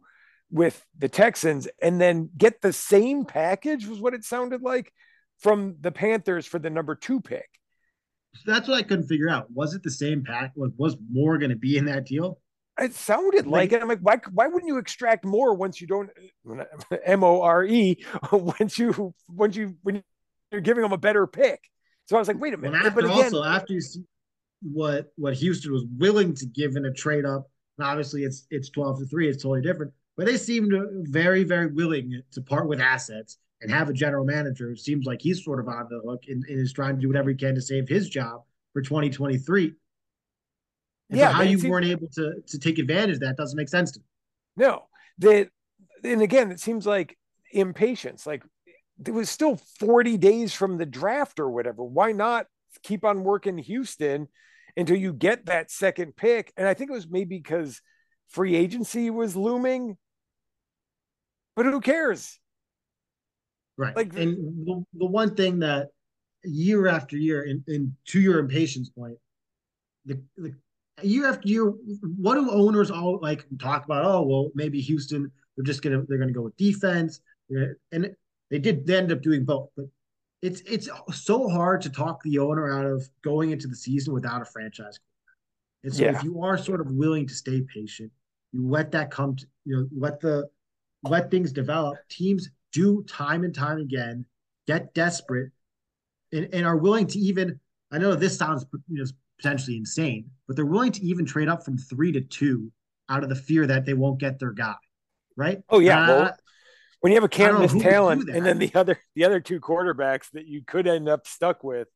with 0.49 0.85
the 0.97 1.09
Texans, 1.09 1.67
and 1.81 1.99
then 1.99 2.29
get 2.37 2.61
the 2.61 2.73
same 2.73 3.25
package 3.25 3.87
was 3.87 3.99
what 3.99 4.13
it 4.13 4.23
sounded 4.23 4.61
like 4.61 4.93
from 5.39 5.75
the 5.81 5.91
Panthers 5.91 6.45
for 6.45 6.59
the 6.59 6.69
number 6.69 6.95
two 6.95 7.19
pick. 7.19 7.49
So 8.35 8.51
that's 8.51 8.67
what 8.67 8.77
I 8.77 8.83
couldn't 8.83 9.07
figure 9.07 9.29
out. 9.29 9.51
Was 9.51 9.73
it 9.73 9.83
the 9.83 9.91
same 9.91 10.23
pack? 10.23 10.51
Was, 10.55 10.71
was 10.77 10.95
more 11.11 11.37
going 11.37 11.51
to 11.51 11.55
be 11.55 11.77
in 11.77 11.85
that 11.85 12.05
deal? 12.05 12.39
It 12.79 12.95
sounded 12.95 13.45
like, 13.45 13.71
like 13.71 13.73
it. 13.73 13.81
I'm 13.83 13.87
like, 13.87 13.99
why, 13.99 14.19
why 14.31 14.47
wouldn't 14.47 14.67
you 14.67 14.77
extract 14.77 15.25
more 15.25 15.53
once 15.53 15.79
you 15.79 15.85
don't 15.85 16.09
M 17.05 17.23
O 17.23 17.41
R 17.41 17.63
E 17.63 18.03
once 18.31 18.79
you 18.79 19.13
once 19.27 19.55
you 19.55 19.75
when 19.83 20.03
you're 20.51 20.61
giving 20.61 20.81
them 20.81 20.91
a 20.91 20.97
better 20.97 21.27
pick? 21.27 21.59
So 22.05 22.15
I 22.15 22.19
was 22.19 22.27
like, 22.27 22.39
wait 22.39 22.53
a 22.53 22.57
minute. 22.57 22.73
Well, 22.73 22.87
after, 22.87 23.01
but 23.01 23.05
again, 23.05 23.25
also 23.25 23.43
after 23.43 23.73
you 23.73 23.81
see 23.81 24.03
what 24.63 25.07
what 25.17 25.35
Houston 25.35 25.71
was 25.71 25.85
willing 25.97 26.33
to 26.35 26.47
give 26.47 26.75
in 26.75 26.85
a 26.85 26.93
trade 26.93 27.25
up, 27.25 27.47
and 27.77 27.87
obviously 27.87 28.23
it's 28.23 28.45
it's 28.49 28.69
12 28.69 28.99
to 28.99 29.05
3, 29.05 29.29
it's 29.29 29.43
totally 29.43 29.61
different. 29.61 29.93
But 30.15 30.27
they 30.27 30.37
seemed 30.37 30.73
very, 31.07 31.43
very 31.43 31.67
willing 31.67 32.21
to 32.31 32.41
part 32.41 32.67
with 32.67 32.79
assets 32.79 33.37
and 33.61 33.71
have 33.71 33.89
a 33.89 33.93
general 33.93 34.25
manager 34.25 34.69
who 34.69 34.75
seems 34.75 35.05
like 35.05 35.21
he's 35.21 35.43
sort 35.43 35.59
of 35.59 35.67
on 35.67 35.87
the 35.89 36.01
hook 36.05 36.23
and, 36.27 36.43
and 36.47 36.59
is 36.59 36.73
trying 36.73 36.95
to 36.95 37.01
do 37.01 37.07
whatever 37.07 37.29
he 37.29 37.35
can 37.35 37.55
to 37.55 37.61
save 37.61 37.87
his 37.87 38.09
job 38.09 38.43
for 38.73 38.81
2023. 38.81 39.73
And 41.09 41.19
yeah, 41.19 41.29
so 41.29 41.33
how 41.33 41.41
you 41.43 41.57
seems, 41.57 41.71
weren't 41.71 41.85
able 41.85 42.07
to 42.13 42.41
to 42.45 42.59
take 42.59 42.77
advantage 42.77 43.15
of 43.15 43.21
that 43.21 43.37
doesn't 43.37 43.57
make 43.57 43.69
sense 43.69 43.91
to 43.93 43.99
me. 43.99 44.05
No, 44.57 44.83
that 45.19 45.49
and 46.03 46.21
again, 46.21 46.51
it 46.51 46.59
seems 46.59 46.85
like 46.85 47.17
impatience. 47.51 48.27
Like 48.27 48.43
it 49.05 49.11
was 49.11 49.29
still 49.29 49.55
40 49.79 50.17
days 50.17 50.53
from 50.53 50.77
the 50.77 50.85
draft 50.85 51.39
or 51.39 51.49
whatever. 51.49 51.83
Why 51.83 52.11
not 52.11 52.47
keep 52.83 53.05
on 53.05 53.23
working 53.23 53.57
Houston 53.57 54.27
until 54.75 54.97
you 54.97 55.13
get 55.13 55.45
that 55.45 55.71
second 55.71 56.15
pick? 56.15 56.51
And 56.57 56.67
I 56.67 56.73
think 56.73 56.89
it 56.89 56.93
was 56.93 57.07
maybe 57.09 57.37
because 57.37 57.81
free 58.29 58.55
agency 58.55 59.09
was 59.09 59.35
looming. 59.35 59.97
But 61.55 61.65
who 61.65 61.81
cares? 61.81 62.39
Right. 63.77 63.95
Like 63.95 64.13
and 64.13 64.65
the, 64.65 64.83
the 64.93 65.05
one 65.05 65.35
thing 65.35 65.59
that 65.59 65.89
year 66.43 66.87
after 66.87 67.17
year, 67.17 67.43
and, 67.43 67.63
and 67.67 67.93
to 68.07 68.19
your 68.19 68.39
impatience 68.39 68.89
point, 68.89 69.17
the, 70.05 70.21
the 70.37 70.53
year 71.01 71.27
after 71.27 71.47
year, 71.47 71.65
what 72.17 72.35
do 72.35 72.51
owners 72.51 72.91
all 72.91 73.19
like 73.21 73.45
talk 73.59 73.85
about? 73.85 74.05
Oh, 74.05 74.21
well, 74.21 74.49
maybe 74.55 74.81
Houston, 74.81 75.31
they're 75.55 75.63
just 75.63 75.81
gonna 75.81 76.03
they're 76.07 76.17
gonna 76.17 76.31
go 76.31 76.41
with 76.41 76.57
defense. 76.57 77.21
And 77.91 78.15
they 78.49 78.59
did 78.59 78.85
they 78.85 78.97
ended 78.97 79.17
up 79.17 79.23
doing 79.23 79.45
both, 79.45 79.69
but 79.75 79.85
it's 80.43 80.61
it's 80.65 80.89
so 81.13 81.47
hard 81.47 81.81
to 81.81 81.89
talk 81.89 82.21
the 82.21 82.37
owner 82.37 82.77
out 82.77 82.85
of 82.85 83.09
going 83.23 83.51
into 83.51 83.65
the 83.65 83.75
season 83.75 84.13
without 84.13 84.41
a 84.41 84.45
franchise. 84.45 84.99
And 85.85 85.95
so 85.95 86.03
yeah. 86.03 86.17
if 86.17 86.23
you 86.23 86.41
are 86.41 86.57
sort 86.57 86.81
of 86.81 86.91
willing 86.91 87.25
to 87.27 87.33
stay 87.33 87.61
patient, 87.73 88.11
you 88.51 88.67
let 88.67 88.91
that 88.91 89.09
come 89.09 89.37
to 89.37 89.45
you 89.63 89.77
know, 89.77 89.87
let 89.97 90.19
the 90.19 90.49
let 91.03 91.31
things 91.31 91.53
develop. 91.53 91.95
Teams 92.09 92.49
do 92.73 93.03
time 93.03 93.45
and 93.45 93.55
time 93.55 93.77
again 93.77 94.25
get 94.67 94.93
desperate 94.93 95.51
and, 96.33 96.53
and 96.53 96.65
are 96.65 96.77
willing 96.77 97.07
to 97.07 97.19
even 97.19 97.57
I 97.93 97.97
know 97.97 98.13
this 98.13 98.37
sounds 98.37 98.65
you 98.89 99.01
know, 99.01 99.05
potentially 99.37 99.77
insane, 99.77 100.29
but 100.45 100.57
they're 100.57 100.65
willing 100.65 100.91
to 100.91 101.05
even 101.05 101.25
trade 101.25 101.47
up 101.47 101.63
from 101.63 101.77
three 101.77 102.11
to 102.11 102.19
two 102.19 102.69
out 103.07 103.23
of 103.23 103.29
the 103.29 103.35
fear 103.35 103.65
that 103.65 103.85
they 103.85 103.93
won't 103.93 104.19
get 104.19 104.39
their 104.39 104.51
guy. 104.51 104.75
Right? 105.37 105.61
Oh 105.69 105.79
yeah. 105.79 106.03
Uh, 106.03 106.07
well, 106.07 106.37
when 107.03 107.11
you 107.11 107.17
have 107.17 107.25
a 107.25 107.27
canvas 107.27 107.73
talent 107.83 108.29
and 108.29 108.45
then 108.45 108.59
the 108.59 108.71
other 108.73 108.97
the 109.13 109.25
other 109.25 109.41
two 109.41 109.59
quarterbacks 109.59 110.31
that 110.31 110.47
you 110.47 110.61
could 110.65 110.87
end 110.87 111.09
up 111.09 111.27
stuck 111.27 111.61
with 111.61 111.89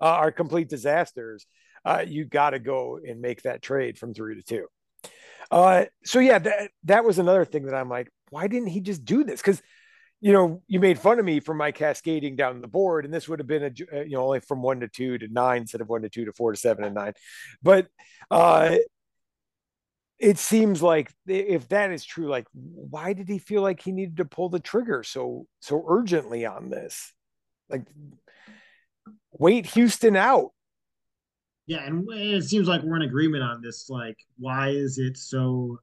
uh, 0.00 0.06
are 0.06 0.32
complete 0.32 0.70
disasters, 0.70 1.46
uh, 1.84 2.02
you 2.06 2.24
got 2.24 2.50
to 2.50 2.58
go 2.58 2.98
and 3.06 3.20
make 3.20 3.42
that 3.42 3.60
trade 3.60 3.98
from 3.98 4.14
three 4.14 4.34
to 4.36 4.42
two. 4.42 4.66
Uh, 5.50 5.84
so 6.06 6.20
yeah, 6.20 6.38
that 6.38 6.70
that 6.84 7.04
was 7.04 7.18
another 7.18 7.44
thing 7.44 7.66
that 7.66 7.74
I'm 7.74 7.90
like, 7.90 8.08
why 8.30 8.46
didn't 8.46 8.68
he 8.68 8.80
just 8.80 9.04
do 9.04 9.24
this? 9.24 9.42
Because 9.42 9.60
you 10.22 10.32
know, 10.32 10.62
you 10.68 10.80
made 10.80 10.98
fun 10.98 11.18
of 11.18 11.26
me 11.26 11.40
for 11.40 11.52
my 11.52 11.70
cascading 11.70 12.34
down 12.34 12.62
the 12.62 12.68
board, 12.68 13.04
and 13.04 13.12
this 13.12 13.28
would 13.28 13.40
have 13.40 13.46
been 13.46 13.64
a 13.64 13.98
uh, 13.98 14.04
you 14.04 14.12
know 14.12 14.24
only 14.24 14.40
from 14.40 14.62
one 14.62 14.80
to 14.80 14.88
two 14.88 15.18
to 15.18 15.28
nine 15.28 15.60
instead 15.60 15.82
of 15.82 15.90
one 15.90 16.00
to 16.00 16.08
two 16.08 16.24
to 16.24 16.32
four 16.32 16.52
to 16.52 16.58
seven 16.58 16.84
and 16.84 16.94
nine. 16.94 17.12
But 17.62 17.88
uh, 18.30 18.76
it 20.22 20.38
seems 20.38 20.80
like 20.80 21.12
if 21.26 21.68
that 21.70 21.90
is 21.90 22.04
true, 22.04 22.28
like 22.28 22.46
why 22.52 23.12
did 23.12 23.28
he 23.28 23.38
feel 23.38 23.60
like 23.60 23.82
he 23.82 23.90
needed 23.90 24.18
to 24.18 24.24
pull 24.24 24.48
the 24.48 24.60
trigger 24.60 25.02
so 25.02 25.48
so 25.60 25.84
urgently 25.88 26.46
on 26.46 26.70
this? 26.70 27.12
Like, 27.68 27.82
wait 29.32 29.66
Houston 29.66 30.14
out. 30.14 30.52
Yeah, 31.66 31.84
and 31.84 32.06
it 32.12 32.44
seems 32.44 32.68
like 32.68 32.82
we're 32.82 32.96
in 32.96 33.02
agreement 33.02 33.42
on 33.42 33.62
this. 33.62 33.90
Like, 33.90 34.16
why 34.38 34.68
is 34.68 34.98
it 34.98 35.16
so 35.18 35.80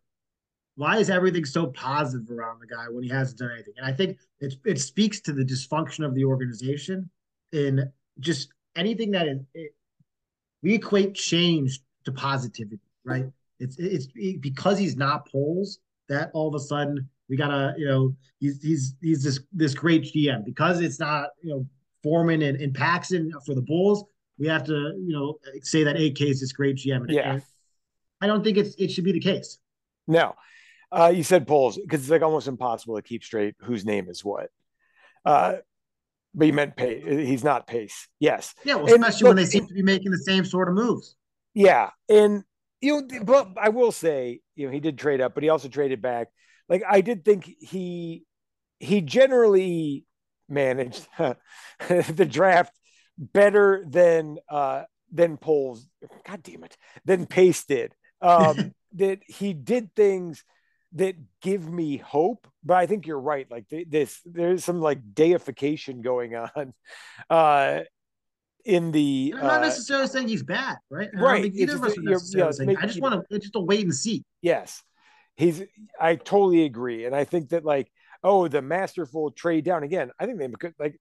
why 0.76 0.98
is 0.98 1.10
everything 1.10 1.44
so 1.44 1.68
positive 1.68 2.32
around 2.32 2.62
the 2.62 2.68
guy 2.68 2.86
when 2.90 3.04
he 3.04 3.10
hasn't 3.10 3.40
done 3.40 3.52
anything? 3.52 3.74
And 3.76 3.86
I 3.86 3.92
think 3.92 4.20
it 4.40 4.54
it 4.66 4.80
speaks 4.80 5.20
to 5.22 5.34
the 5.34 5.44
dysfunction 5.44 6.06
of 6.06 6.16
the 6.16 6.24
organization 6.24 7.10
in 7.52 7.92
just 8.22 8.54
anything 8.78 9.12
that 9.12 9.28
is 9.28 9.40
it, 9.54 9.76
we 10.64 10.76
equate 10.76 11.16
change 11.16 11.82
to 12.06 12.14
positivity, 12.14 12.80
right? 13.04 13.26
It's 13.60 13.78
it's 13.78 14.08
because 14.40 14.80
he's 14.80 14.96
not 14.96 15.28
Poles 15.30 15.80
that 16.08 16.32
all 16.34 16.48
of 16.48 16.56
a 16.56 16.60
sudden 16.60 17.08
we 17.30 17.38
gotta 17.38 17.74
you 17.78 17.88
know 17.88 18.16
he's 18.40 18.62
he's 18.62 18.96
he's 19.02 19.24
this 19.24 19.40
this 19.54 19.74
great 19.74 20.04
GM 20.04 20.46
because 20.46 20.82
it's 20.82 21.00
not 21.00 21.30
you 21.42 21.52
know 21.52 21.66
Forman 22.04 22.42
and, 22.42 22.60
and 22.60 22.74
Paxton 22.74 23.32
for 23.46 23.54
the 23.54 23.62
Bulls. 23.62 24.04
We 24.38 24.48
have 24.48 24.64
to 24.66 24.74
you 24.74 25.14
know 25.14 25.40
say 25.62 25.84
that 25.84 25.96
AK 25.96 26.22
is 26.22 26.40
this 26.40 26.52
great 26.52 26.78
GM. 26.78 27.06
yeah, 27.10 27.40
I 28.22 28.28
don't 28.28 28.44
think 28.44 28.58
it's 28.58 28.76
it 28.76 28.92
should 28.92 29.04
be 29.04 29.12
the 29.12 29.20
case. 29.20 29.60
No, 30.08 30.36
uh, 30.92 31.12
you 31.14 31.24
said 31.24 31.48
Poles 31.48 31.78
because 31.78 32.02
it's 32.02 32.10
like 32.10 32.22
almost 32.22 32.48
impossible 32.48 32.96
to 32.96 33.02
keep 33.02 33.24
straight 33.24 33.56
whose 33.62 33.86
name 33.86 34.10
is 34.10 34.24
what. 34.24 34.50
Uh, 35.26 35.56
but 36.34 36.48
you 36.48 36.54
meant 36.54 36.76
pace. 36.76 37.04
He's 37.06 37.44
not 37.44 37.68
pace. 37.68 38.08
Yes. 38.20 38.54
Yeah, 38.64 38.76
well, 38.76 38.86
especially 38.86 39.30
and, 39.30 39.36
when 39.36 39.44
they 39.44 39.50
seem 39.50 39.68
to 39.68 39.74
be 39.74 39.82
making 39.82 40.12
the 40.12 40.20
same 40.20 40.46
sort 40.46 40.70
of 40.70 40.76
moves. 40.76 41.16
Yeah, 41.54 41.90
and 42.08 42.44
you 42.82 43.02
know, 43.02 43.24
but 43.24 43.50
I 43.58 43.70
will 43.70 43.92
say, 43.92 44.42
you 44.56 44.68
know, 44.68 44.72
he 44.72 44.80
did 44.80 44.98
trade 44.98 45.22
up, 45.22 45.34
but 45.34 45.44
he 45.44 45.50
also 45.50 45.68
traded 45.68 46.02
back. 46.02 46.28
Like 46.68 46.84
I 46.88 47.02
did 47.02 47.26
think 47.26 47.46
he 47.46 48.24
he 48.80 49.02
generally 49.02 50.06
managed 50.48 51.08
the 51.18 52.28
draft 52.30 52.74
better 53.18 53.86
than 53.88 54.38
uh 54.50 54.84
than 55.12 55.38
Poles. 55.38 55.88
God 56.26 56.44
damn 56.44 56.64
it, 56.64 56.78
than 57.06 57.26
Pace 57.26 57.64
did. 57.66 57.94
Um, 58.22 58.74
that 58.96 59.20
he 59.28 59.54
did 59.54 59.96
things 59.96 60.44
that 60.94 61.16
give 61.42 61.70
me 61.70 61.98
hope 61.98 62.48
but 62.64 62.76
i 62.76 62.88
think 62.88 63.06
you're 63.06 63.20
right 63.20 63.50
like 63.52 63.66
this 63.88 64.20
there's 64.26 64.64
some 64.64 64.82
like 64.82 65.14
deification 65.14 66.02
going 66.02 66.36
on 66.36 66.74
uh 67.30 67.82
in 68.66 68.92
the 68.92 69.34
i'm 69.38 69.44
not 69.44 69.60
uh, 69.60 69.62
necessarily 69.62 70.08
saying 70.08 70.28
he's 70.28 70.44
bad 70.44 70.78
right? 70.90 71.10
I 71.16 71.20
right 71.20 71.54
either 71.54 71.76
of 71.76 71.84
us 71.84 71.98
are 71.98 72.02
necessarily 72.02 72.54
saying, 72.54 72.78
i 72.78 72.86
just 72.86 73.02
want 73.02 73.24
to 73.30 73.40
just 73.40 73.56
a 73.56 73.60
wait 73.60 73.84
and 73.84 73.96
see. 73.96 74.24
Yes. 74.42 74.84
He's 75.36 75.64
i 76.00 76.16
totally 76.16 76.66
agree. 76.66 77.06
And 77.06 77.16
i 77.16 77.24
think 77.24 77.50
that 77.50 77.64
like 77.64 77.92
oh 78.24 78.48
the 78.48 78.62
masterful 78.62 79.32
trade 79.32 79.66
down. 79.66 79.84
Again 79.84 80.12
i 80.20 80.26
think 80.26 80.40
they 80.40 80.50
could 80.50 80.74
like 80.78 81.00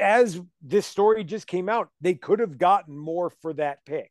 as 0.00 0.40
this 0.62 0.86
story 0.86 1.24
just 1.24 1.46
came 1.46 1.68
out 1.68 1.88
they 2.00 2.14
could 2.14 2.40
have 2.40 2.58
gotten 2.58 2.96
more 2.96 3.30
for 3.30 3.52
that 3.54 3.84
pick. 3.86 4.10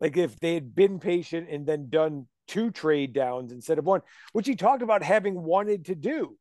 Like 0.00 0.16
if 0.16 0.38
they 0.40 0.54
had 0.54 0.74
been 0.74 0.98
patient 0.98 1.48
and 1.50 1.66
then 1.66 1.90
done 1.90 2.26
two 2.50 2.70
trade 2.70 3.12
downs 3.12 3.52
instead 3.52 3.78
of 3.78 3.84
one, 3.84 4.02
which 4.32 4.46
he 4.46 4.56
talked 4.56 4.82
about 4.82 5.02
having 5.02 5.40
wanted 5.40 5.84
to 5.86 5.94
do. 5.94 6.36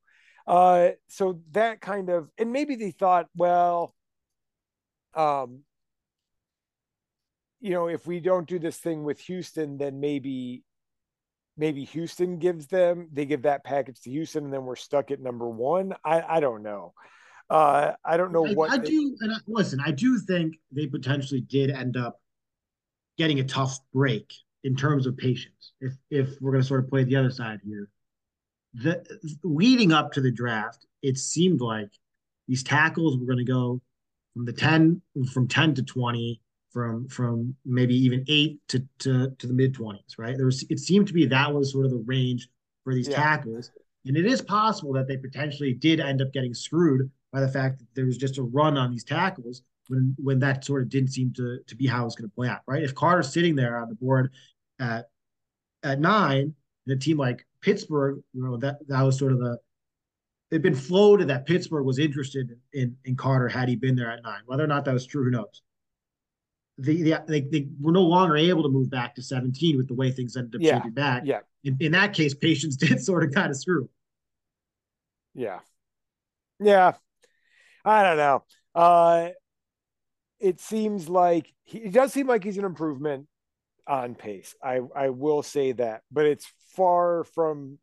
Uh, 0.48 0.90
so 1.08 1.40
that 1.52 1.80
kind 1.80 2.10
of, 2.10 2.30
and 2.40 2.52
maybe 2.52 2.76
they 2.76 2.90
thought, 2.90 3.28
well, 3.36 3.94
um, 5.16 5.64
you 7.62 7.72
know, 7.72 7.88
if 7.88 8.08
we 8.08 8.20
don't 8.20 8.48
do 8.48 8.60
this 8.60 8.78
thing 8.78 9.04
with 9.04 9.20
Houston, 9.22 9.78
then 9.78 10.00
maybe 10.00 10.64
maybe 11.58 11.84
Houston 11.84 12.40
gives 12.40 12.68
them 12.68 13.10
they 13.12 13.26
give 13.26 13.42
that 13.42 13.64
package 13.64 14.00
to 14.02 14.10
Houston 14.10 14.46
and 14.46 14.54
then 14.54 14.66
we're 14.66 14.76
stuck 14.76 15.12
at 15.12 15.20
number 15.20 15.48
one. 15.48 15.94
I 16.04 16.22
I 16.22 16.40
don't 16.40 16.64
know. 16.64 16.94
Uh, 17.50 17.94
I 18.06 18.16
don't 18.16 18.32
know 18.32 18.46
I, 18.46 18.54
what 18.54 18.72
I 18.72 18.78
they, 18.78 18.90
do. 18.90 19.18
And 19.22 19.34
I, 19.34 19.38
listen, 19.48 19.80
I 19.84 19.92
do 19.92 20.20
think 20.20 20.58
they 20.72 20.86
potentially 20.86 21.42
did 21.42 21.72
end 21.72 21.98
up 21.98 22.22
getting 23.18 23.40
a 23.40 23.44
tough 23.44 23.80
break 23.92 24.32
in 24.64 24.76
terms 24.76 25.06
of 25.06 25.18
patience. 25.18 25.74
If 25.82 25.94
if 26.10 26.30
we're 26.40 26.52
going 26.52 26.62
to 26.62 26.68
sort 26.68 26.84
of 26.84 26.90
play 26.90 27.04
the 27.04 27.16
other 27.16 27.32
side 27.32 27.60
here, 27.66 27.90
the 28.74 29.04
leading 29.44 29.92
up 29.92 30.14
to 30.14 30.22
the 30.22 30.32
draft, 30.32 30.86
it 31.02 31.18
seemed 31.18 31.60
like 31.60 31.90
these 32.48 32.64
tackles 32.64 33.18
were 33.18 33.26
going 33.26 33.46
to 33.46 33.52
go 33.52 33.82
from 34.34 34.46
the 34.46 34.54
ten 34.54 35.02
from 35.34 35.48
ten 35.48 35.74
to 35.76 35.84
twenty 35.84 36.42
from 36.72 37.08
from 37.08 37.56
maybe 37.66 37.96
even 37.96 38.24
eight 38.28 38.60
to 38.68 38.86
to, 39.00 39.32
to 39.40 39.48
the 39.48 39.54
mid 39.54 39.74
20s 39.74 40.18
right? 40.18 40.36
There 40.38 40.46
was 40.46 40.64
it 40.70 40.80
seemed 40.80 41.08
to 41.08 41.14
be 41.14 41.26
that 41.26 41.54
was 41.54 41.72
sort 41.72 41.86
of 41.86 41.92
the 41.92 42.04
range 42.06 42.50
for 42.84 42.94
these 42.94 43.08
yeah. 43.08 43.16
tackles. 43.18 43.72
And 44.06 44.16
it 44.16 44.26
is 44.26 44.42
possible 44.42 44.94
that 44.94 45.08
they 45.08 45.18
potentially 45.18 45.74
did 45.74 46.00
end 46.00 46.22
up 46.22 46.32
getting 46.32 46.54
screwed 46.54 47.10
by 47.34 47.42
the 47.42 47.50
fact 47.50 47.80
that 47.80 47.88
there 47.96 48.06
was 48.06 48.18
just 48.18 48.38
a 48.38 48.44
run 48.44 48.78
on 48.78 48.92
these 48.92 49.04
tackles 49.04 49.64
when 49.88 50.16
when 50.22 50.40
that 50.40 50.64
sort 50.64 50.84
of 50.84 50.90
didn't 50.90 51.12
seem 51.12 51.34
to 51.34 51.60
to 51.68 51.76
be 51.76 51.88
how 51.88 52.02
it 52.02 52.06
was 52.06 52.16
going 52.16 52.30
to 52.30 52.36
play 52.36 52.48
out 52.48 52.62
right? 52.68 52.84
If 52.84 52.96
carter's 52.96 53.34
sitting 53.34 53.56
there 53.56 53.78
on 53.78 53.90
the 53.90 53.96
board 53.96 54.32
at 54.80 55.10
at 55.84 56.00
nine 56.00 56.54
and 56.86 56.96
a 56.96 57.00
team 57.00 57.18
like 57.18 57.46
pittsburgh 57.62 58.22
you 58.34 58.44
know 58.44 58.58
that 58.58 58.78
that 58.88 59.02
was 59.02 59.18
sort 59.18 59.32
of 59.32 59.40
the 59.40 59.58
it'd 60.52 60.62
been 60.62 60.76
floated 60.76 61.28
that 61.28 61.46
pittsburgh 61.46 61.86
was 61.86 62.00
interested 62.00 62.58
in, 62.74 62.96
in, 63.06 63.16
carter 63.16 63.48
had 63.48 63.70
he 63.70 63.76
been 63.76 63.96
there 63.96 64.12
at 64.12 64.24
nine 64.24 64.42
whether 64.46 64.64
or 64.64 64.68
not 64.68 64.86
that 64.86 64.94
was 64.94 65.06
true 65.06 65.24
who 65.24 65.32
knows 65.32 65.62
they, 66.80 67.14
they, 67.28 67.42
they 67.42 67.68
were 67.80 67.92
no 67.92 68.04
longer 68.04 68.38
able 68.38 68.64
to 68.64 68.70
move 68.70 68.90
back 68.90 69.16
to 69.16 69.22
17 69.22 69.76
with 69.76 69.88
the 69.88 69.94
way 69.94 70.12
things 70.12 70.38
ended 70.38 70.56
up 70.56 70.62
yeah. 70.62 70.78
shaping 70.78 70.92
back. 70.92 71.24
Yeah. 71.26 71.40
In, 71.64 71.78
in 71.82 71.92
that 71.92 72.14
case, 72.14 72.34
patience 72.34 72.76
did 72.78 73.04
sort 73.04 73.24
of 73.24 73.34
kind 73.34 73.50
of 73.50 73.58
screw. 73.58 73.90
Yeah. 75.36 75.60
Yeah. 76.60 76.94
I 77.84 78.04
don't 78.04 78.18
know. 78.18 78.44
Uh, 78.74 79.30
it 80.40 80.62
seems 80.62 81.10
like 81.10 81.54
he 81.66 81.80
it 81.80 81.94
does 81.94 82.14
seem 82.14 82.28
like 82.28 82.44
he's 82.44 82.58
an 82.58 82.66
improvement 82.66 83.28
on 83.88 84.16
pace. 84.16 84.56
I, 84.64 84.80
I 84.96 85.10
will 85.10 85.44
say 85.44 85.74
that, 85.74 86.02
but 86.12 86.26
it's 86.26 86.48
far 86.76 87.26
from 87.26 87.80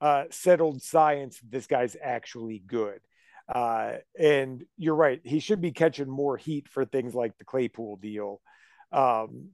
uh, 0.00 0.24
settled 0.30 0.82
science. 0.82 1.40
This 1.48 1.66
guy's 1.66 1.96
actually 2.00 2.62
good. 2.66 3.00
Uh, 3.52 3.94
and 4.18 4.64
you're 4.76 4.94
right, 4.94 5.20
he 5.24 5.40
should 5.40 5.60
be 5.60 5.72
catching 5.72 6.08
more 6.08 6.36
heat 6.36 6.68
for 6.68 6.84
things 6.84 7.14
like 7.14 7.36
the 7.38 7.44
Claypool 7.44 7.96
deal 7.96 8.40
um, 8.92 9.48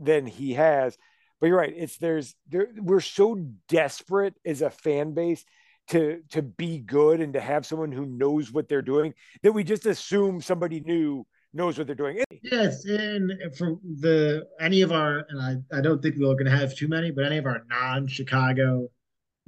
than 0.00 0.26
he 0.26 0.54
has. 0.54 0.98
But 1.40 1.46
you're 1.46 1.58
right, 1.58 1.74
it's 1.76 1.98
there's 1.98 2.34
there, 2.48 2.68
we're 2.76 3.00
so 3.00 3.36
desperate 3.68 4.34
as 4.44 4.62
a 4.62 4.70
fan 4.70 5.14
base 5.14 5.44
to 5.88 6.20
to 6.30 6.42
be 6.42 6.80
good 6.80 7.20
and 7.20 7.34
to 7.34 7.40
have 7.40 7.64
someone 7.64 7.92
who 7.92 8.04
knows 8.04 8.52
what 8.52 8.68
they're 8.68 8.82
doing 8.82 9.14
that 9.42 9.52
we 9.52 9.64
just 9.64 9.86
assume 9.86 10.40
somebody 10.40 10.80
new 10.80 11.24
knows 11.54 11.78
what 11.78 11.86
they're 11.86 11.96
doing. 11.96 12.22
Yes, 12.42 12.84
and 12.84 13.32
from 13.56 13.80
the 14.00 14.46
any 14.60 14.82
of 14.82 14.92
our 14.92 15.24
and 15.28 15.40
I, 15.40 15.78
I 15.78 15.80
don't 15.80 16.02
think 16.02 16.16
we're 16.18 16.32
going 16.34 16.46
to 16.46 16.50
have 16.50 16.74
too 16.74 16.88
many, 16.88 17.10
but 17.10 17.24
any 17.24 17.38
of 17.38 17.46
our 17.46 17.64
non-Chicago 17.70 18.88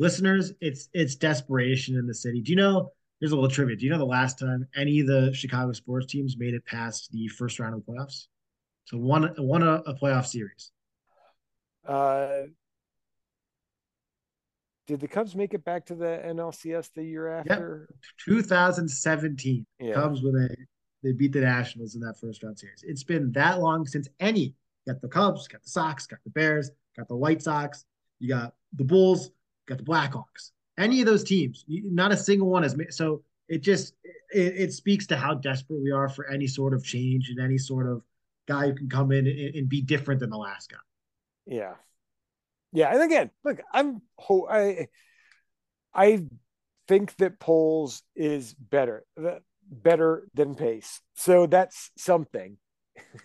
listeners, 0.01 0.53
it's 0.61 0.89
it's 0.93 1.15
desperation 1.15 1.97
in 1.97 2.09
the 2.09 2.15
city. 2.15 2.41
Do 2.41 2.51
you 2.51 2.57
know 2.57 2.93
Here's 3.21 3.33
a 3.33 3.35
little 3.35 3.51
trivia. 3.51 3.77
Do 3.77 3.85
you 3.85 3.91
know 3.91 3.99
the 3.99 4.05
last 4.07 4.39
time 4.39 4.67
any 4.75 5.01
of 5.01 5.07
the 5.07 5.31
Chicago 5.35 5.73
sports 5.73 6.07
teams 6.07 6.39
made 6.39 6.55
it 6.55 6.65
past 6.65 7.13
the 7.13 7.29
first 7.29 7.61
round 7.61 7.75
of 7.75 7.85
the 7.85 7.93
playoffs? 7.93 8.29
So 8.87 8.97
one 8.97 9.35
won 9.37 9.63
a, 9.63 9.75
a 9.75 9.95
playoff 9.95 10.27
series. 10.27 10.73
Uh, 11.87 12.45
did 14.87 15.01
the 15.01 15.09
Cubs 15.09 15.37
make 15.37 15.53
it 15.53 15.65
back 15.65 15.85
to 15.87 15.95
the 15.95 16.21
NLCS 16.25 16.91
the 16.95 17.05
year 17.05 17.29
after? 17.29 17.89
Yep. 17.91 17.99
2017. 18.25 19.67
Yeah. 19.79 19.93
Cubs 19.93 20.23
with 20.23 20.35
a 20.35 20.57
they 21.03 21.13
beat 21.13 21.33
the 21.33 21.41
Nationals 21.41 21.95
in 21.95 22.01
that 22.01 22.19
first 22.19 22.43
round 22.43 22.59
series. 22.59 22.83
It's 22.87 23.05
been 23.05 23.33
that 23.33 23.61
long 23.61 23.87
since 23.87 24.09
any. 24.19 24.55
Got 24.87 25.03
the 25.03 25.09
Cubs, 25.09 25.47
got 25.47 25.63
the 25.63 25.69
Sox, 25.69 26.07
got 26.07 26.21
the 26.25 26.31
Bears, 26.31 26.71
got 26.97 27.07
the 27.07 27.17
White 27.17 27.43
Sox, 27.43 27.85
you 28.19 28.29
got 28.29 28.55
the 28.75 28.85
Bulls, 28.85 29.31
got 29.67 29.79
the 29.79 29.85
Blackhawks 29.85 30.51
any 30.81 31.01
of 31.01 31.07
those 31.07 31.23
teams. 31.23 31.65
Not 31.69 32.11
a 32.13 32.17
single 32.17 32.49
one 32.49 32.63
has 32.63 32.77
made. 32.77 32.93
So 32.93 33.23
it 33.49 33.63
just 33.63 33.95
it, 34.33 34.55
it, 34.57 34.73
speaks 34.73 35.07
to 35.09 35.17
how 35.17 35.35
desperate 35.35 35.83
we 35.83 35.91
are 35.91 36.09
for 36.09 36.29
any 36.29 36.47
sort 36.47 36.73
of 36.73 36.83
change 36.85 37.29
and 37.31 37.39
any 37.41 37.59
sort 37.59 37.87
of 37.89 38.03
guy 38.47 38.69
who 38.69 38.75
can 38.75 38.89
come 38.89 39.13
in 39.13 39.27
and, 39.27 39.55
and 39.55 39.69
be 39.69 39.83
different 39.83 40.21
than 40.21 40.31
the 40.31 40.39
last 40.39 40.71
guy. 40.71 40.79
Yeah, 41.47 41.75
yeah. 42.73 42.93
And 42.93 43.03
again, 43.03 43.31
look, 43.45 43.61
I'm 43.73 44.01
I 44.51 44.87
I 45.93 46.25
think 46.89 47.17
that 47.17 47.39
Poles 47.41 48.03
is 48.15 48.55
better 48.55 49.05
better 49.69 50.27
than 50.35 50.55
Pace. 50.55 51.01
So 51.15 51.47
that's 51.47 51.91
something. 51.97 52.57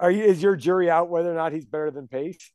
Are 0.00 0.12
you 0.12 0.22
is 0.24 0.40
your 0.40 0.54
jury 0.54 0.88
out 0.88 1.10
whether 1.10 1.30
or 1.32 1.34
not 1.34 1.52
he's 1.52 1.66
better 1.66 1.90
than 1.90 2.06
Pace? 2.06 2.52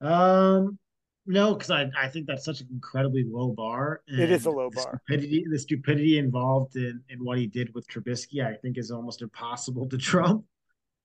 Um, 0.00 0.78
no, 1.26 1.54
because 1.54 1.70
I, 1.70 1.90
I 1.96 2.08
think 2.08 2.26
that's 2.26 2.44
such 2.44 2.60
an 2.60 2.68
incredibly 2.72 3.24
low 3.24 3.48
bar. 3.48 4.00
it 4.08 4.30
is 4.30 4.46
a 4.46 4.50
low 4.50 4.70
bar. 4.70 5.00
Stupidity, 5.06 5.44
the 5.48 5.58
stupidity 5.58 6.18
involved 6.18 6.76
in, 6.76 7.02
in 7.08 7.24
what 7.24 7.38
he 7.38 7.46
did 7.46 7.72
with 7.74 7.86
Trubisky, 7.88 8.44
I 8.44 8.54
think, 8.54 8.78
is 8.78 8.90
almost 8.90 9.22
impossible 9.22 9.88
to 9.88 9.98
trump. 9.98 10.44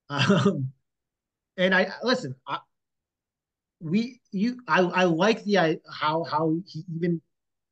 Um, 0.08 0.72
and 1.58 1.74
I 1.74 1.92
listen, 2.04 2.36
I, 2.48 2.60
we 3.80 4.22
you 4.32 4.60
I 4.68 4.82
I 4.82 5.04
like 5.06 5.44
the 5.46 5.58
I, 5.58 5.78
how 5.92 6.24
how 6.26 6.58
he 6.68 6.84
even 6.96 7.20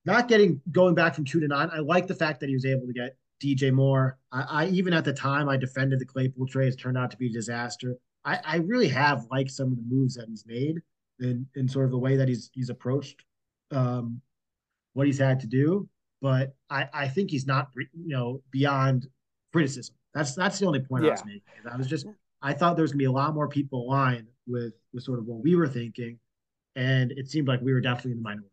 not 0.05 0.27
getting 0.27 0.59
going 0.71 0.95
back 0.95 1.13
from 1.13 1.25
two 1.25 1.39
to 1.41 1.47
nine. 1.47 1.69
I 1.71 1.77
like 1.77 2.07
the 2.07 2.15
fact 2.15 2.39
that 2.39 2.49
he 2.49 2.55
was 2.55 2.65
able 2.65 2.87
to 2.87 2.93
get 2.93 3.17
DJ 3.39 3.71
Moore. 3.71 4.17
I, 4.31 4.41
I 4.41 4.65
even 4.69 4.93
at 4.93 5.05
the 5.05 5.13
time 5.13 5.47
I 5.47 5.57
defended 5.57 5.99
the 5.99 6.05
Claypool 6.05 6.47
trade. 6.47 6.69
It's 6.69 6.75
turned 6.75 6.97
out 6.97 7.11
to 7.11 7.17
be 7.17 7.27
a 7.27 7.31
disaster. 7.31 7.97
I, 8.25 8.39
I 8.43 8.55
really 8.57 8.87
have 8.87 9.27
liked 9.29 9.51
some 9.51 9.67
of 9.67 9.75
the 9.75 9.83
moves 9.87 10.15
that 10.15 10.27
he's 10.27 10.45
made 10.47 10.81
in, 11.19 11.45
in 11.55 11.67
sort 11.67 11.85
of 11.85 11.91
the 11.91 11.97
way 11.97 12.15
that 12.15 12.27
he's 12.27 12.49
he's 12.53 12.69
approached 12.69 13.23
um, 13.71 14.21
what 14.93 15.07
he's 15.07 15.19
had 15.19 15.39
to 15.41 15.47
do. 15.47 15.87
But 16.21 16.53
I, 16.69 16.87
I 16.93 17.07
think 17.07 17.31
he's 17.31 17.45
not 17.45 17.69
you 17.75 18.15
know 18.15 18.41
beyond 18.51 19.07
criticism. 19.51 19.95
That's 20.13 20.35
that's 20.35 20.59
the 20.59 20.65
only 20.65 20.79
point 20.79 21.03
yeah. 21.03 21.09
I 21.09 21.13
was 21.13 21.25
making. 21.25 21.41
I 21.71 21.77
was 21.77 21.87
just 21.87 22.05
I 22.41 22.53
thought 22.53 22.75
there 22.75 22.83
was 22.83 22.91
gonna 22.91 22.99
be 22.99 23.05
a 23.05 23.11
lot 23.11 23.33
more 23.33 23.47
people 23.47 23.81
aligned 23.81 24.27
with 24.47 24.73
with 24.93 25.03
sort 25.03 25.19
of 25.19 25.25
what 25.25 25.43
we 25.43 25.55
were 25.55 25.67
thinking, 25.67 26.19
and 26.75 27.11
it 27.11 27.29
seemed 27.29 27.47
like 27.47 27.61
we 27.61 27.73
were 27.73 27.81
definitely 27.81 28.11
in 28.11 28.17
the 28.17 28.23
minority. 28.23 28.49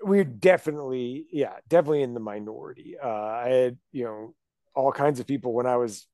We're 0.00 0.24
definitely 0.24 1.26
yeah 1.30 1.54
definitely 1.68 2.02
in 2.02 2.14
the 2.14 2.20
minority. 2.20 2.96
Uh, 3.02 3.08
I 3.08 3.48
had 3.48 3.78
you 3.92 4.04
know 4.04 4.34
all 4.74 4.92
kinds 4.92 5.20
of 5.20 5.26
people 5.26 5.52
when 5.52 5.66
I 5.66 5.76
was 5.76 6.06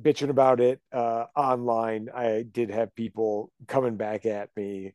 bitching 0.00 0.30
about 0.30 0.60
it 0.60 0.80
uh, 0.92 1.26
online, 1.36 2.08
I 2.14 2.44
did 2.50 2.70
have 2.70 2.94
people 2.94 3.50
coming 3.68 3.96
back 3.96 4.26
at 4.26 4.50
me. 4.56 4.94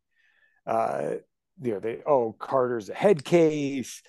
Uh, 0.66 1.16
you 1.62 1.74
know, 1.74 1.80
they 1.80 2.00
oh 2.06 2.34
Carter's 2.38 2.90
a 2.90 2.94
head 2.94 3.24
case. 3.24 4.02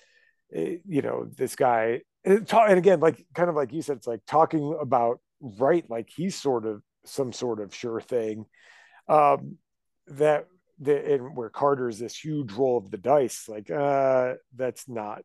It, 0.49 0.59
eh, 0.59 0.77
you 0.87 1.01
know, 1.01 1.27
this 1.35 1.55
guy 1.55 2.01
and, 2.25 2.47
talk, 2.47 2.69
and 2.69 2.77
again, 2.77 2.99
like 2.99 3.25
kind 3.33 3.49
of 3.49 3.55
like 3.55 3.71
you 3.73 3.81
said, 3.81 3.97
it's 3.97 4.07
like 4.07 4.21
talking 4.27 4.77
about 4.79 5.19
right, 5.41 5.89
like 5.89 6.09
he's 6.13 6.35
sort 6.35 6.65
of 6.65 6.81
some 7.05 7.31
sort 7.31 7.59
of 7.59 7.73
sure 7.73 8.01
thing. 8.01 8.45
Um, 9.07 9.57
that 10.07 10.47
the 10.79 11.13
and 11.13 11.35
where 11.35 11.49
Carter's 11.49 11.99
this 11.99 12.17
huge 12.17 12.51
roll 12.53 12.77
of 12.77 12.91
the 12.91 12.97
dice, 12.97 13.47
like 13.47 13.71
uh, 13.71 14.35
that's 14.55 14.87
not 14.87 15.21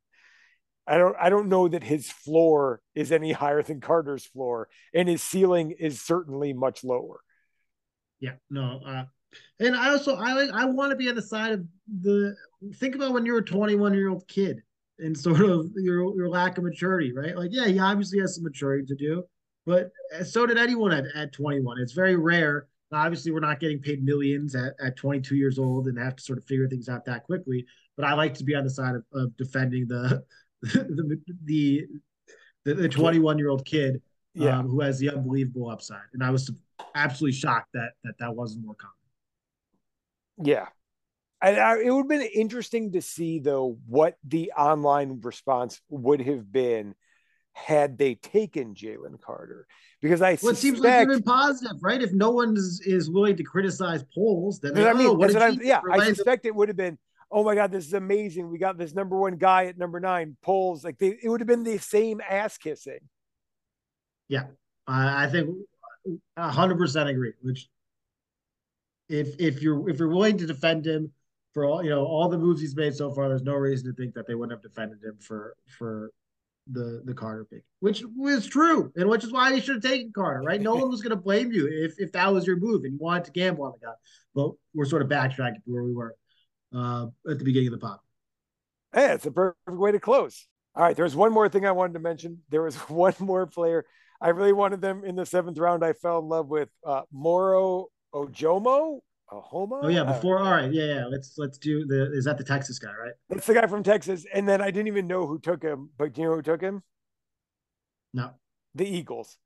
I 0.87 0.99
don't 0.99 1.16
I 1.18 1.30
don't 1.30 1.49
know 1.49 1.68
that 1.68 1.82
his 1.82 2.11
floor 2.11 2.80
is 2.95 3.11
any 3.11 3.32
higher 3.32 3.62
than 3.62 3.80
Carter's 3.80 4.26
floor, 4.26 4.68
and 4.93 5.09
his 5.09 5.22
ceiling 5.22 5.74
is 5.78 6.01
certainly 6.01 6.53
much 6.53 6.85
lower. 6.85 7.20
Yeah, 8.20 8.35
no, 8.51 8.80
uh, 8.87 9.05
and 9.61 9.74
I 9.74 9.91
also 9.91 10.16
I 10.16 10.32
like 10.35 10.51
I 10.51 10.66
want 10.66 10.91
to 10.91 10.97
be 10.97 11.09
on 11.09 11.14
the 11.14 11.22
side 11.22 11.53
of 11.53 11.64
the 12.03 12.35
think 12.76 12.95
about 12.95 13.12
when 13.12 13.24
you're 13.26 13.39
a 13.39 13.45
21 13.45 13.95
year 13.95 14.11
old 14.11 14.26
kid 14.28 14.62
and 14.99 15.16
sort 15.18 15.41
of 15.41 15.70
your 15.76 16.14
your 16.16 16.28
lack 16.28 16.59
of 16.59 16.64
maturity, 16.64 17.12
right? 17.12 17.37
Like, 17.37 17.51
yeah, 17.53 17.66
he 17.66 17.78
obviously 17.78 18.20
has 18.20 18.35
some 18.35 18.45
maturity 18.45 18.87
to 18.87 18.95
do, 18.95 19.24
but 19.66 19.91
so 20.24 20.47
did 20.47 20.59
anyone 20.59 20.93
at, 20.93 21.05
at 21.14 21.32
21. 21.32 21.80
It's 21.80 21.93
very 21.93 22.16
rare. 22.16 22.68
Obviously, 22.93 23.32
we're 23.32 23.41
not 23.41 23.59
getting 23.59 23.80
paid 23.80 24.05
millions 24.05 24.55
at, 24.55 24.74
at 24.80 24.97
22 24.97 25.35
years 25.35 25.59
old 25.59 25.89
and 25.89 25.99
have 25.99 26.14
to 26.14 26.22
sort 26.22 26.39
of 26.39 26.45
figure 26.45 26.68
things 26.68 26.89
out 26.89 27.05
that 27.07 27.24
quickly. 27.24 27.66
But 27.97 28.05
I 28.07 28.14
like 28.14 28.35
to 28.35 28.45
be 28.45 28.55
on 28.55 28.62
the 28.62 28.70
side 28.70 28.95
of, 28.95 29.05
of 29.12 29.37
defending 29.37 29.89
the 29.89 30.22
the 31.45 31.87
the 32.65 32.75
the 32.75 32.89
21 32.89 33.39
year 33.39 33.51
old 33.51 33.65
kid 33.65 34.01
yeah. 34.35 34.59
um, 34.59 34.69
who 34.69 34.81
has 34.81 34.99
the 34.99 35.11
unbelievable 35.11 35.71
upside. 35.71 35.99
And 36.12 36.23
I 36.23 36.31
was 36.31 36.51
absolutely 36.95 37.39
shocked 37.39 37.69
that 37.75 37.91
that 38.03 38.15
that 38.19 38.35
wasn't 38.35 38.65
more 38.65 38.75
common. 38.75 38.95
Yeah. 40.49 40.67
And 41.43 41.59
I, 41.59 41.79
it 41.79 41.91
would 41.91 42.03
have 42.03 42.09
been 42.09 42.23
interesting 42.23 42.93
to 42.93 43.03
see, 43.03 43.39
though, 43.39 43.79
what 43.87 44.17
the 44.25 44.53
online 44.57 45.21
response 45.23 45.81
would 45.91 46.23
have 46.23 46.51
been 46.51 46.95
had 47.53 47.99
they 47.99 48.15
taken 48.15 48.75
Jalen 48.75 49.21
Carter. 49.21 49.67
Because 50.01 50.23
I 50.23 50.39
well, 50.43 50.55
suspect, 50.55 50.57
it 50.57 50.61
seems 50.61 50.81
like 50.81 51.09
been 51.09 51.23
positive, 51.23 51.77
right? 51.83 52.03
If 52.03 52.12
no 52.12 52.31
one 52.31 52.57
is, 52.57 52.83
is 52.85 53.11
willing 53.11 53.37
to 53.37 53.43
criticize 53.43 54.05
Poles, 54.15 54.59
then 54.61 54.75
they, 54.75 54.89
I 54.89 54.93
mean, 54.93 55.09
oh, 55.09 55.12
what 55.12 55.37
I, 55.37 55.49
yeah, 55.62 55.81
I 55.91 56.12
suspect 56.12 56.47
it 56.47 56.55
would 56.55 56.69
have 56.69 56.77
been, 56.77 56.99
oh 57.35 57.43
my 57.43 57.57
God, 57.57 57.72
this 57.72 57.85
is 57.85 57.93
amazing. 57.93 58.49
We 58.49 58.59
got 58.59 58.78
this 58.78 58.95
number 58.95 59.18
one 59.18 59.37
guy 59.37 59.66
at 59.66 59.76
number 59.76 59.99
nine, 59.99 60.37
Poles. 60.41 60.85
Like 60.85 60.99
they, 60.99 61.18
it 61.20 61.28
would 61.28 61.41
have 61.41 61.49
been 61.49 61.64
the 61.64 61.78
same 61.78 62.22
ass 62.26 62.57
kissing. 62.57 63.01
Yeah, 64.28 64.45
I 64.87 65.26
think 65.26 65.51
hundred 66.39 66.78
percent 66.78 67.11
agree. 67.11 67.32
Which, 67.43 67.68
if 69.09 69.35
if 69.41 69.61
you're 69.61 69.91
if 69.91 69.99
you're 69.99 70.09
willing 70.09 70.39
to 70.39 70.47
defend 70.47 70.87
him 70.87 71.12
for 71.53 71.64
all 71.66 71.82
you 71.82 71.91
know 71.91 72.07
all 72.07 72.28
the 72.28 72.39
moves 72.39 72.61
he's 72.61 72.76
made 72.76 72.95
so 72.95 73.11
far, 73.11 73.28
there's 73.28 73.43
no 73.43 73.55
reason 73.55 73.91
to 73.91 73.97
think 74.01 74.14
that 74.14 74.26
they 74.26 74.35
wouldn't 74.35 74.57
have 74.57 74.62
defended 74.62 75.03
him 75.03 75.18
for 75.20 75.57
for 75.76 76.11
the 76.70 77.03
the 77.05 77.12
Carter 77.12 77.45
pick, 77.45 77.64
which 77.80 78.05
was 78.16 78.47
true, 78.47 78.93
and 78.97 79.09
which 79.09 79.24
is 79.24 79.32
why 79.32 79.53
he 79.53 79.61
should 79.61 79.82
have 79.82 79.93
taken 79.93 80.12
Carter. 80.14 80.41
Right? 80.41 80.62
No 80.62 80.76
one 80.76 80.89
was 80.89 81.03
going 81.03 81.11
to 81.11 81.22
blame 81.22 81.51
you 81.51 81.66
if 81.68 81.97
if 81.99 82.12
that 82.12 82.32
was 82.32 82.47
your 82.47 82.57
move 82.57 82.85
and 82.85 82.93
you 82.93 82.99
wanted 82.99 83.24
to 83.24 83.32
gamble 83.32 83.64
on 83.64 83.72
the 83.72 83.87
guy. 83.87 83.93
But 84.37 84.53
we're 84.72 84.87
sort 84.87 85.03
of 85.03 85.09
backtracking 85.09 85.62
to 85.64 85.72
where 85.72 85.82
we 85.82 85.93
were 85.93 86.14
uh, 86.75 87.07
at 87.31 87.39
the 87.39 87.45
beginning 87.45 87.68
of 87.68 87.72
the 87.72 87.87
pod. 87.87 87.99
Hey, 88.93 89.12
it's 89.12 89.27
a 89.27 89.31
perfect 89.31 89.59
way 89.66 89.93
to 89.93 90.01
close. 90.01 90.47
All 90.75 90.83
right, 90.83 90.97
there's 90.97 91.14
one 91.16 91.33
more 91.33 91.49
thing 91.49 91.66
I 91.66 91.72
wanted 91.72 91.95
to 91.95 92.01
mention. 92.01 92.43
There 92.49 92.62
was 92.62 92.77
one 92.89 93.14
more 93.18 93.47
player 93.47 93.85
I 94.20 94.29
really 94.29 94.53
wanted 94.53 94.81
them 94.81 95.05
in 95.05 95.16
the 95.16 95.27
seventh 95.27 95.59
round. 95.59 95.85
I 95.85 95.93
fell 95.93 96.18
in 96.20 96.29
love 96.29 96.49
with 96.49 96.70
uh, 96.87 97.03
Moro 97.12 97.89
Ojomo. 98.14 99.01
Homo? 99.29 99.81
Oh 99.83 99.89
yeah, 99.89 100.05
before 100.05 100.39
all 100.39 100.51
right, 100.51 100.72
yeah, 100.72 100.85
yeah. 100.85 101.07
Let's 101.07 101.35
let's 101.39 101.59
do 101.59 101.85
the 101.87 102.12
is 102.12 102.25
that 102.25 102.39
the 102.39 102.45
Texas 102.45 102.79
guy, 102.79 102.93
right? 102.95 103.14
That's 103.29 103.47
the 103.47 103.55
guy 103.55 103.66
from 103.66 103.83
Texas. 103.83 104.25
And 104.33 104.49
then 104.49 104.61
I 104.61 104.66
didn't 104.66 104.87
even 104.87 105.07
know 105.07 105.27
who 105.27 105.39
took 105.39 105.62
him, 105.62 105.91
but 105.99 106.12
do 106.12 106.20
you 106.20 106.29
know 106.29 106.37
who 106.37 106.43
took 106.43 106.61
him? 106.61 106.83
No. 108.12 108.31
The 108.75 108.87
Eagles. 108.87 109.37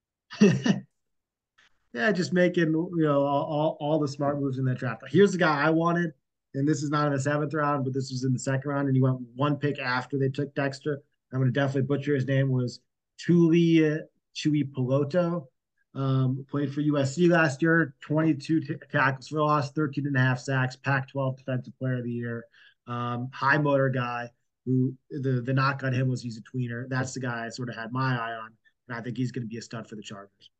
yeah, 0.40 2.12
just 2.12 2.32
making 2.32 2.72
you 2.72 2.90
know 2.96 3.22
all, 3.22 3.44
all, 3.44 3.76
all 3.80 3.98
the 3.98 4.08
smart 4.08 4.40
moves 4.40 4.58
in 4.58 4.64
that 4.64 4.78
draft. 4.78 5.02
Here's 5.08 5.32
the 5.32 5.38
guy 5.38 5.62
I 5.62 5.70
wanted, 5.70 6.12
and 6.54 6.66
this 6.66 6.82
is 6.82 6.90
not 6.90 7.06
in 7.06 7.12
the 7.12 7.20
seventh 7.20 7.54
round, 7.54 7.84
but 7.84 7.94
this 7.94 8.10
was 8.10 8.24
in 8.24 8.32
the 8.32 8.38
second 8.38 8.70
round, 8.70 8.88
and 8.88 8.96
he 8.96 9.02
went 9.02 9.20
one 9.34 9.56
pick 9.56 9.78
after 9.78 10.18
they 10.18 10.28
took 10.28 10.54
Dexter. 10.54 11.02
I'm 11.32 11.40
gonna 11.40 11.50
definitely 11.50 11.82
butcher 11.82 12.14
his 12.14 12.26
name 12.26 12.50
was 12.50 12.80
Tuli 13.18 14.00
Chewy 14.34 14.70
Piloto. 14.72 15.46
Um, 15.94 16.46
played 16.48 16.72
for 16.72 16.80
USC 16.80 17.28
last 17.28 17.60
year, 17.60 17.94
22 18.00 18.60
t- 18.60 18.74
tackles 18.92 19.28
for 19.28 19.40
loss, 19.40 19.72
13 19.72 20.06
and 20.06 20.16
a 20.16 20.20
half 20.20 20.38
sacks, 20.38 20.76
Pac 20.76 21.08
12 21.08 21.38
Defensive 21.38 21.76
Player 21.78 21.98
of 21.98 22.04
the 22.04 22.12
Year. 22.12 22.44
Um, 22.86 23.28
high 23.32 23.58
motor 23.58 23.88
guy 23.88 24.30
who 24.64 24.94
the, 25.10 25.42
the 25.44 25.52
knock 25.52 25.82
on 25.82 25.92
him 25.92 26.08
was 26.08 26.22
he's 26.22 26.38
a 26.38 26.42
tweener. 26.42 26.88
That's 26.88 27.14
the 27.14 27.20
guy 27.20 27.46
I 27.46 27.48
sort 27.48 27.68
of 27.68 27.74
had 27.74 27.90
my 27.90 28.16
eye 28.16 28.34
on. 28.34 28.50
And 28.88 28.96
I 28.96 29.00
think 29.00 29.16
he's 29.16 29.32
going 29.32 29.42
to 29.42 29.48
be 29.48 29.58
a 29.58 29.62
stud 29.62 29.88
for 29.88 29.96
the 29.96 30.02
Chargers. 30.02 30.50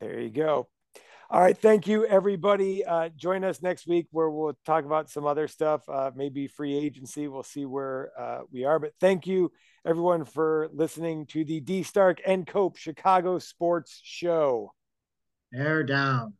There 0.00 0.20
you 0.20 0.30
go. 0.30 0.68
All 1.32 1.40
right. 1.40 1.56
Thank 1.56 1.86
you, 1.86 2.04
everybody. 2.06 2.84
Uh, 2.84 3.08
join 3.10 3.44
us 3.44 3.62
next 3.62 3.86
week 3.86 4.08
where 4.10 4.28
we'll 4.28 4.58
talk 4.66 4.84
about 4.84 5.08
some 5.08 5.26
other 5.26 5.46
stuff, 5.46 5.88
uh, 5.88 6.10
maybe 6.12 6.48
free 6.48 6.76
agency. 6.76 7.28
We'll 7.28 7.44
see 7.44 7.66
where 7.66 8.10
uh, 8.18 8.40
we 8.50 8.64
are. 8.64 8.80
But 8.80 8.94
thank 8.98 9.28
you, 9.28 9.52
everyone, 9.86 10.24
for 10.24 10.68
listening 10.72 11.26
to 11.26 11.44
the 11.44 11.60
D 11.60 11.84
Stark 11.84 12.20
and 12.26 12.44
Cope 12.44 12.76
Chicago 12.76 13.38
Sports 13.38 14.00
Show. 14.02 14.72
Air 15.54 15.84
down. 15.84 16.34